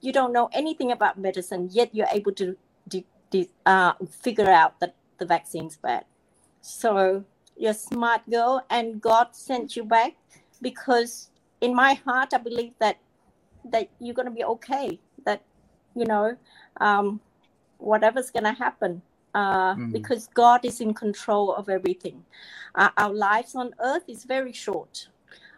you 0.00 0.12
don't 0.12 0.32
know 0.32 0.48
anything 0.52 0.92
about 0.92 1.18
medicine, 1.18 1.68
yet 1.72 1.94
you're 1.94 2.08
able 2.12 2.32
to, 2.32 2.56
to, 2.90 3.02
to 3.32 3.46
uh, 3.66 3.92
figure 4.10 4.50
out 4.50 4.80
that 4.80 4.94
the 5.18 5.26
vaccine's 5.26 5.76
bad. 5.76 6.04
So 6.60 7.24
you're 7.56 7.74
smart 7.74 8.28
girl, 8.30 8.64
and 8.70 9.00
God 9.00 9.34
sent 9.34 9.76
you 9.76 9.84
back 9.84 10.14
because 10.62 11.30
in 11.60 11.74
my 11.74 11.94
heart, 11.94 12.32
I 12.32 12.38
believe 12.38 12.72
that 12.78 12.98
that 13.64 13.90
you're 13.98 14.14
to 14.26 14.32
be 14.32 14.44
okay. 14.44 14.98
That 15.24 15.42
you 15.94 16.04
know, 16.04 16.36
um, 16.80 17.20
whatever's 17.78 18.30
to 18.44 18.52
happen, 18.52 19.02
uh, 19.38 19.74
mm. 19.74 19.92
because 19.92 20.28
God 20.34 20.64
is 20.64 20.80
in 20.80 20.92
control 20.92 21.54
of 21.54 21.68
everything. 21.68 22.24
Uh, 22.74 22.90
our 22.96 23.14
lives 23.14 23.54
on 23.54 23.72
earth 23.80 24.02
is 24.08 24.24
very 24.24 24.52
short. 24.52 25.08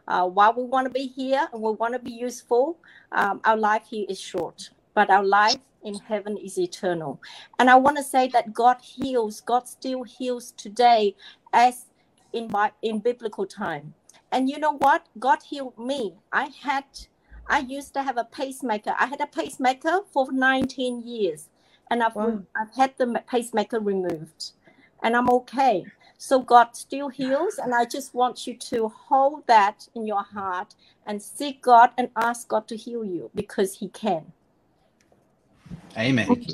Uh, 0.07 0.27
while 0.27 0.53
we 0.53 0.65
want 0.65 0.87
to 0.87 0.93
be 0.93 1.07
here 1.07 1.49
and 1.53 1.63
we 1.63 1.73
want 1.73 1.95
to 1.95 1.99
be 1.99 2.13
useful, 2.13 2.79
um, 3.13 3.41
our 3.45 3.57
life 3.57 3.85
here 3.89 4.05
is 4.09 4.21
short, 4.21 4.71
but 4.93 5.09
our 5.09 5.25
life 5.25 5.63
in 5.83 5.95
heaven 5.95 6.37
is 6.37 6.59
eternal. 6.59 7.23
And 7.59 7.71
I 7.71 7.77
want 7.77 7.97
to 7.97 8.03
say 8.03 8.29
that 8.29 8.53
God 8.53 8.79
heals, 8.83 9.41
God 9.41 9.67
still 9.67 10.03
heals 10.03 10.53
today 10.53 11.17
as 11.55 11.87
in, 12.35 12.51
in 12.83 12.99
biblical 12.99 13.47
time. 13.47 13.95
And 14.31 14.51
you 14.51 14.59
know 14.59 14.77
what? 14.77 15.07
God 15.19 15.39
healed 15.43 15.79
me. 15.79 16.15
I 16.33 16.51
had 16.61 16.85
I 17.47 17.61
used 17.61 17.95
to 17.95 18.03
have 18.03 18.17
a 18.17 18.25
pacemaker. 18.25 18.95
I 18.97 19.07
had 19.07 19.21
a 19.21 19.27
pacemaker 19.27 20.03
for 20.13 20.31
19 20.31 21.03
years 21.03 21.49
and 21.91 22.03
I've 22.03 22.15
wow. 22.15 22.41
I've 22.57 22.75
had 22.75 22.95
the 22.99 23.23
pacemaker 23.29 23.81
removed, 23.81 24.53
and 25.03 25.17
I'm 25.17 25.29
okay. 25.31 25.85
So 26.19 26.41
God 26.41 26.77
still 26.77 27.09
heals, 27.09 27.59
and 27.59 27.75
I 27.75 27.85
just 27.87 28.15
want 28.15 28.47
you 28.47 28.55
to 28.55 28.89
hold 28.89 29.47
that 29.47 29.89
in 29.95 30.07
your 30.07 30.23
heart 30.23 30.75
and 31.07 31.21
seek 31.21 31.63
God 31.63 31.91
and 31.97 32.11
ask 32.15 32.47
God 32.49 32.69
to 32.69 32.77
heal 32.77 33.05
you 33.05 33.31
because 33.35 33.75
He 33.79 33.89
can. 33.89 34.33
Amen. 35.99 36.45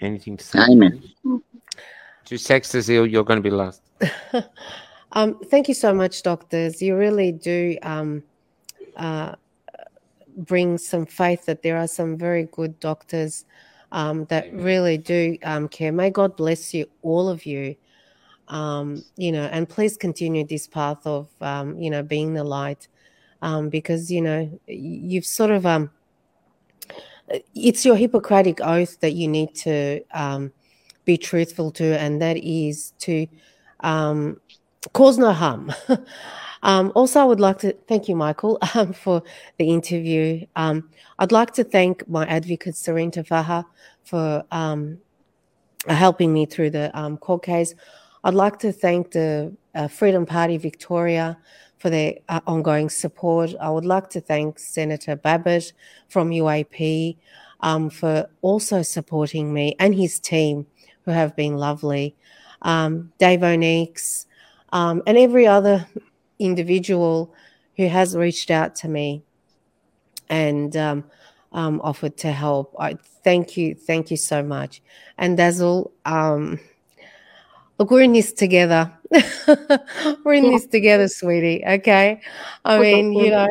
Anything 0.00 0.36
to 0.36 0.44
say? 0.44 0.58
Amen. 0.70 1.02
To 2.26 2.36
sex 2.36 2.68
Cecile, 2.68 3.06
you're 3.06 3.24
going 3.24 3.42
to 3.42 3.42
be 3.42 3.50
last. 3.50 3.82
um, 5.12 5.38
thank 5.46 5.68
you 5.68 5.74
so 5.74 5.94
much, 5.94 6.22
doctors. 6.22 6.82
You 6.82 6.96
really 6.96 7.32
do 7.32 7.78
um, 7.82 8.22
uh, 8.96 9.36
bring 10.36 10.76
some 10.76 11.06
faith 11.06 11.46
that 11.46 11.62
there 11.62 11.78
are 11.78 11.88
some 11.88 12.18
very 12.18 12.48
good 12.52 12.78
doctors 12.80 13.44
um, 13.92 14.24
that 14.26 14.46
Amen. 14.46 14.64
really 14.64 14.98
do 14.98 15.38
um, 15.42 15.68
care. 15.68 15.92
May 15.92 16.10
God 16.10 16.36
bless 16.36 16.74
you, 16.74 16.86
all 17.02 17.28
of 17.28 17.46
you. 17.46 17.76
Um, 18.48 19.04
you 19.16 19.32
know, 19.32 19.44
and 19.46 19.68
please 19.68 19.96
continue 19.96 20.46
this 20.46 20.68
path 20.68 21.04
of, 21.04 21.28
um, 21.40 21.76
you 21.78 21.90
know, 21.90 22.02
being 22.02 22.34
the 22.34 22.44
light, 22.44 22.86
um, 23.42 23.68
because 23.68 24.10
you 24.10 24.22
know 24.22 24.60
you've 24.68 25.26
sort 25.26 25.50
of 25.50 25.66
um, 25.66 25.90
it's 27.54 27.84
your 27.84 27.96
Hippocratic 27.96 28.60
oath 28.60 29.00
that 29.00 29.12
you 29.12 29.28
need 29.28 29.54
to 29.56 30.00
um, 30.12 30.52
be 31.04 31.16
truthful 31.16 31.70
to, 31.72 31.98
and 31.98 32.22
that 32.22 32.36
is 32.36 32.92
to 33.00 33.26
um, 33.80 34.40
cause 34.92 35.18
no 35.18 35.32
harm. 35.32 35.72
Um, 36.66 36.90
also, 36.96 37.20
I 37.20 37.24
would 37.24 37.38
like 37.38 37.58
to 37.60 37.72
thank 37.86 38.08
you, 38.08 38.16
Michael, 38.16 38.58
um, 38.74 38.92
for 38.92 39.22
the 39.56 39.70
interview. 39.70 40.44
Um, 40.56 40.90
I'd 41.20 41.30
like 41.30 41.52
to 41.54 41.64
thank 41.64 42.06
my 42.08 42.26
advocate, 42.26 42.74
Serene 42.74 43.12
Teffaha, 43.12 43.64
for 44.02 44.44
um, 44.50 44.98
helping 45.88 46.32
me 46.32 46.44
through 46.44 46.70
the 46.70 46.90
um, 46.98 47.18
court 47.18 47.44
case. 47.44 47.72
I'd 48.24 48.34
like 48.34 48.58
to 48.58 48.72
thank 48.72 49.12
the 49.12 49.54
uh, 49.76 49.86
Freedom 49.86 50.26
Party 50.26 50.56
Victoria 50.56 51.38
for 51.78 51.88
their 51.88 52.14
uh, 52.28 52.40
ongoing 52.48 52.90
support. 52.90 53.54
I 53.60 53.70
would 53.70 53.84
like 53.84 54.10
to 54.10 54.20
thank 54.20 54.58
Senator 54.58 55.14
Babet 55.14 55.72
from 56.08 56.30
UAP 56.30 57.16
um, 57.60 57.90
for 57.90 58.28
also 58.42 58.82
supporting 58.82 59.54
me 59.54 59.76
and 59.78 59.94
his 59.94 60.18
team, 60.18 60.66
who 61.04 61.12
have 61.12 61.36
been 61.36 61.56
lovely. 61.56 62.16
Dave 62.64 63.40
Oneegs, 63.40 64.26
um, 64.72 65.00
and 65.06 65.16
every 65.16 65.46
other 65.46 65.86
individual 66.38 67.34
who 67.76 67.88
has 67.88 68.16
reached 68.16 68.50
out 68.50 68.74
to 68.76 68.88
me 68.88 69.22
and 70.28 70.76
um, 70.76 71.04
um, 71.52 71.80
offered 71.82 72.16
to 72.18 72.32
help. 72.32 72.74
I 72.78 72.94
thank 73.24 73.56
you, 73.56 73.74
thank 73.74 74.10
you 74.10 74.16
so 74.16 74.42
much. 74.42 74.82
And 75.18 75.36
Dazzle, 75.36 75.92
um, 76.04 76.60
look, 77.78 77.90
we're 77.90 78.02
in 78.02 78.12
this 78.12 78.32
together. 78.32 78.92
we're 80.24 80.34
in 80.34 80.50
this 80.50 80.66
together, 80.66 81.08
sweetie. 81.08 81.64
Okay, 81.66 82.20
I 82.64 82.78
mean, 82.78 83.12
you 83.12 83.30
know, 83.30 83.48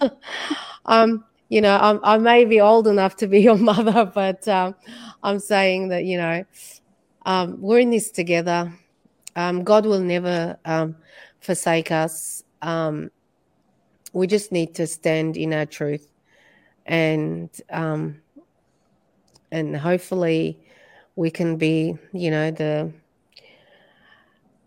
um, 0.86 1.24
you 1.48 1.60
know, 1.60 1.76
I'm, 1.76 2.00
I 2.02 2.18
may 2.18 2.44
be 2.44 2.60
old 2.60 2.88
enough 2.88 3.16
to 3.16 3.26
be 3.26 3.40
your 3.40 3.58
mother, 3.58 4.04
but 4.14 4.46
um, 4.48 4.74
I'm 5.22 5.38
saying 5.38 5.88
that 5.88 6.04
you 6.04 6.18
know, 6.18 6.44
um, 7.26 7.60
we're 7.60 7.80
in 7.80 7.90
this 7.90 8.10
together. 8.10 8.72
Um, 9.36 9.64
God 9.64 9.84
will 9.84 10.00
never 10.00 10.56
um, 10.64 10.96
forsake 11.44 11.90
us. 11.90 12.42
Um, 12.62 13.10
we 14.12 14.26
just 14.26 14.50
need 14.50 14.74
to 14.76 14.86
stand 14.86 15.36
in 15.36 15.52
our 15.52 15.66
truth, 15.66 16.08
and 16.86 17.50
um, 17.70 18.16
and 19.52 19.76
hopefully, 19.76 20.58
we 21.16 21.30
can 21.30 21.56
be, 21.56 21.96
you 22.12 22.30
know, 22.30 22.50
the 22.50 22.92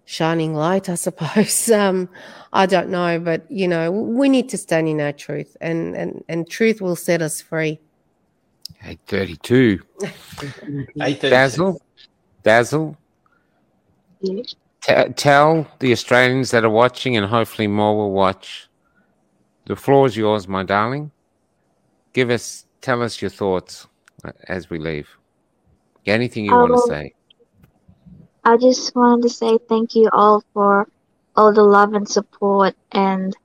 shining 0.06 0.54
light, 0.54 0.90
I 0.90 0.95
suppose. 0.95 1.70
Um, 1.72 2.10
I 2.54 2.66
don't 2.66 2.90
know, 2.90 3.20
but 3.20 3.49
you 3.52 3.68
know, 3.68 3.91
we 3.91 4.30
need 4.30 4.49
to 4.49 4.58
stand 4.58 4.88
in 4.88 5.02
our 5.02 5.14
truth, 5.14 5.58
and 5.60 5.95
and 5.95 6.24
and 6.30 6.49
truth 6.49 6.82
will 6.82 6.95
set 6.95 7.22
us 7.22 7.41
free. 7.41 7.80
Eight 11.02 11.20
thirty-two. 11.20 11.30
Dazzle, 11.32 11.82
Dazzle. 12.44 12.98
T- 14.88 15.14
tell 15.15 15.68
the 15.80 15.93
Australians 15.93 16.51
that 16.51 16.65
are 16.65 16.72
watching, 16.72 17.18
and 17.18 17.27
hopefully 17.27 17.68
more 17.68 17.97
will 17.97 18.14
watch. 18.14 18.69
The 19.68 19.76
floor 19.77 20.07
is 20.07 20.18
yours, 20.18 20.47
my 20.47 20.64
darling. 20.64 21.11
Give 22.14 22.30
us, 22.31 22.65
tell 22.81 23.03
us 23.03 23.22
your 23.22 23.31
thoughts 23.31 23.88
uh, 24.26 24.34
as 24.47 24.69
we 24.69 24.80
leave. 24.80 25.09
Anything 26.05 26.45
you 26.45 26.57
want 26.57 26.73
to 26.73 26.77
Um, 26.77 26.80
say? 26.80 27.14
I 28.43 28.57
just 28.57 28.95
wanted 28.95 29.23
to 29.23 29.30
say 29.30 29.59
thank 29.69 29.95
you 29.95 30.09
all 30.14 30.43
for 30.53 30.88
all 31.35 31.53
the 31.53 31.64
love 31.64 31.93
and 31.93 32.09
support 32.09 32.76
and 32.91 33.35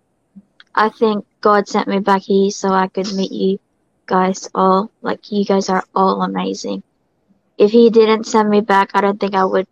I 0.75 0.91
think 0.91 1.27
God 1.43 1.69
sent 1.69 1.89
me 1.89 2.01
back 2.01 2.23
here 2.23 2.51
so 2.51 2.71
I 2.71 2.89
could 2.89 3.13
meet 3.15 3.33
you 3.33 3.59
guys 4.07 4.49
all. 4.55 4.91
Like 5.03 5.31
you 5.33 5.45
guys 5.45 5.69
are 5.71 5.85
all 5.95 6.23
amazing. 6.23 6.83
If 7.59 7.73
he 7.73 7.91
didn't 7.91 8.25
send 8.25 8.51
me 8.51 8.61
back, 8.63 8.93
I 8.95 9.03
don't 9.03 9.21
think 9.21 9.35
I 9.35 9.45
would 9.45 9.67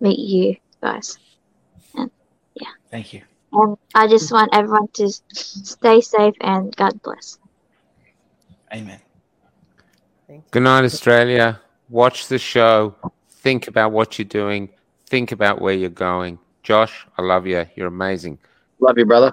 meet 0.00 0.18
you 0.18 0.56
guys. 0.80 1.18
And 1.94 2.10
yeah. 2.54 2.68
Thank 2.90 3.12
you. 3.12 3.22
And 3.52 3.76
I 3.94 4.06
just 4.06 4.30
want 4.32 4.54
everyone 4.54 4.88
to 4.94 5.08
stay 5.32 6.00
safe 6.00 6.34
and 6.40 6.74
God 6.76 7.00
bless. 7.02 7.38
Amen. 8.72 9.00
Good 10.52 10.62
night, 10.62 10.84
Australia. 10.84 11.60
Watch 11.88 12.28
the 12.28 12.38
show. 12.38 12.94
Think 13.28 13.66
about 13.66 13.90
what 13.90 14.18
you're 14.18 14.26
doing. 14.26 14.68
Think 15.06 15.32
about 15.32 15.60
where 15.60 15.74
you're 15.74 15.90
going. 15.90 16.38
Josh, 16.62 17.06
I 17.18 17.22
love 17.22 17.46
you. 17.46 17.66
You're 17.74 17.88
amazing. 17.88 18.38
Love 18.78 18.96
you, 18.96 19.06
brother. 19.06 19.32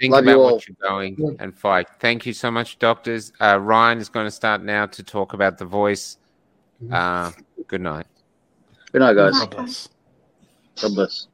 Think 0.00 0.14
Love 0.14 0.24
you 0.24 0.30
about 0.30 0.40
all. 0.40 0.52
what 0.52 0.68
you're 0.68 0.76
going 0.80 1.36
and 1.40 1.54
fight. 1.54 1.88
Thank 1.98 2.24
you 2.24 2.32
so 2.32 2.50
much, 2.50 2.78
doctors. 2.78 3.32
Uh, 3.40 3.58
Ryan 3.60 3.98
is 3.98 4.08
going 4.08 4.26
to 4.26 4.30
start 4.30 4.62
now 4.62 4.86
to 4.86 5.02
talk 5.02 5.34
about 5.34 5.58
the 5.58 5.64
voice. 5.64 6.18
Uh, 6.90 7.32
good 7.66 7.80
night. 7.80 8.06
Good 8.92 9.00
night, 9.00 9.14
guys. 9.14 9.38
God 9.40 9.50
bless. 9.50 9.88
God 10.80 10.94
bless. 10.94 11.28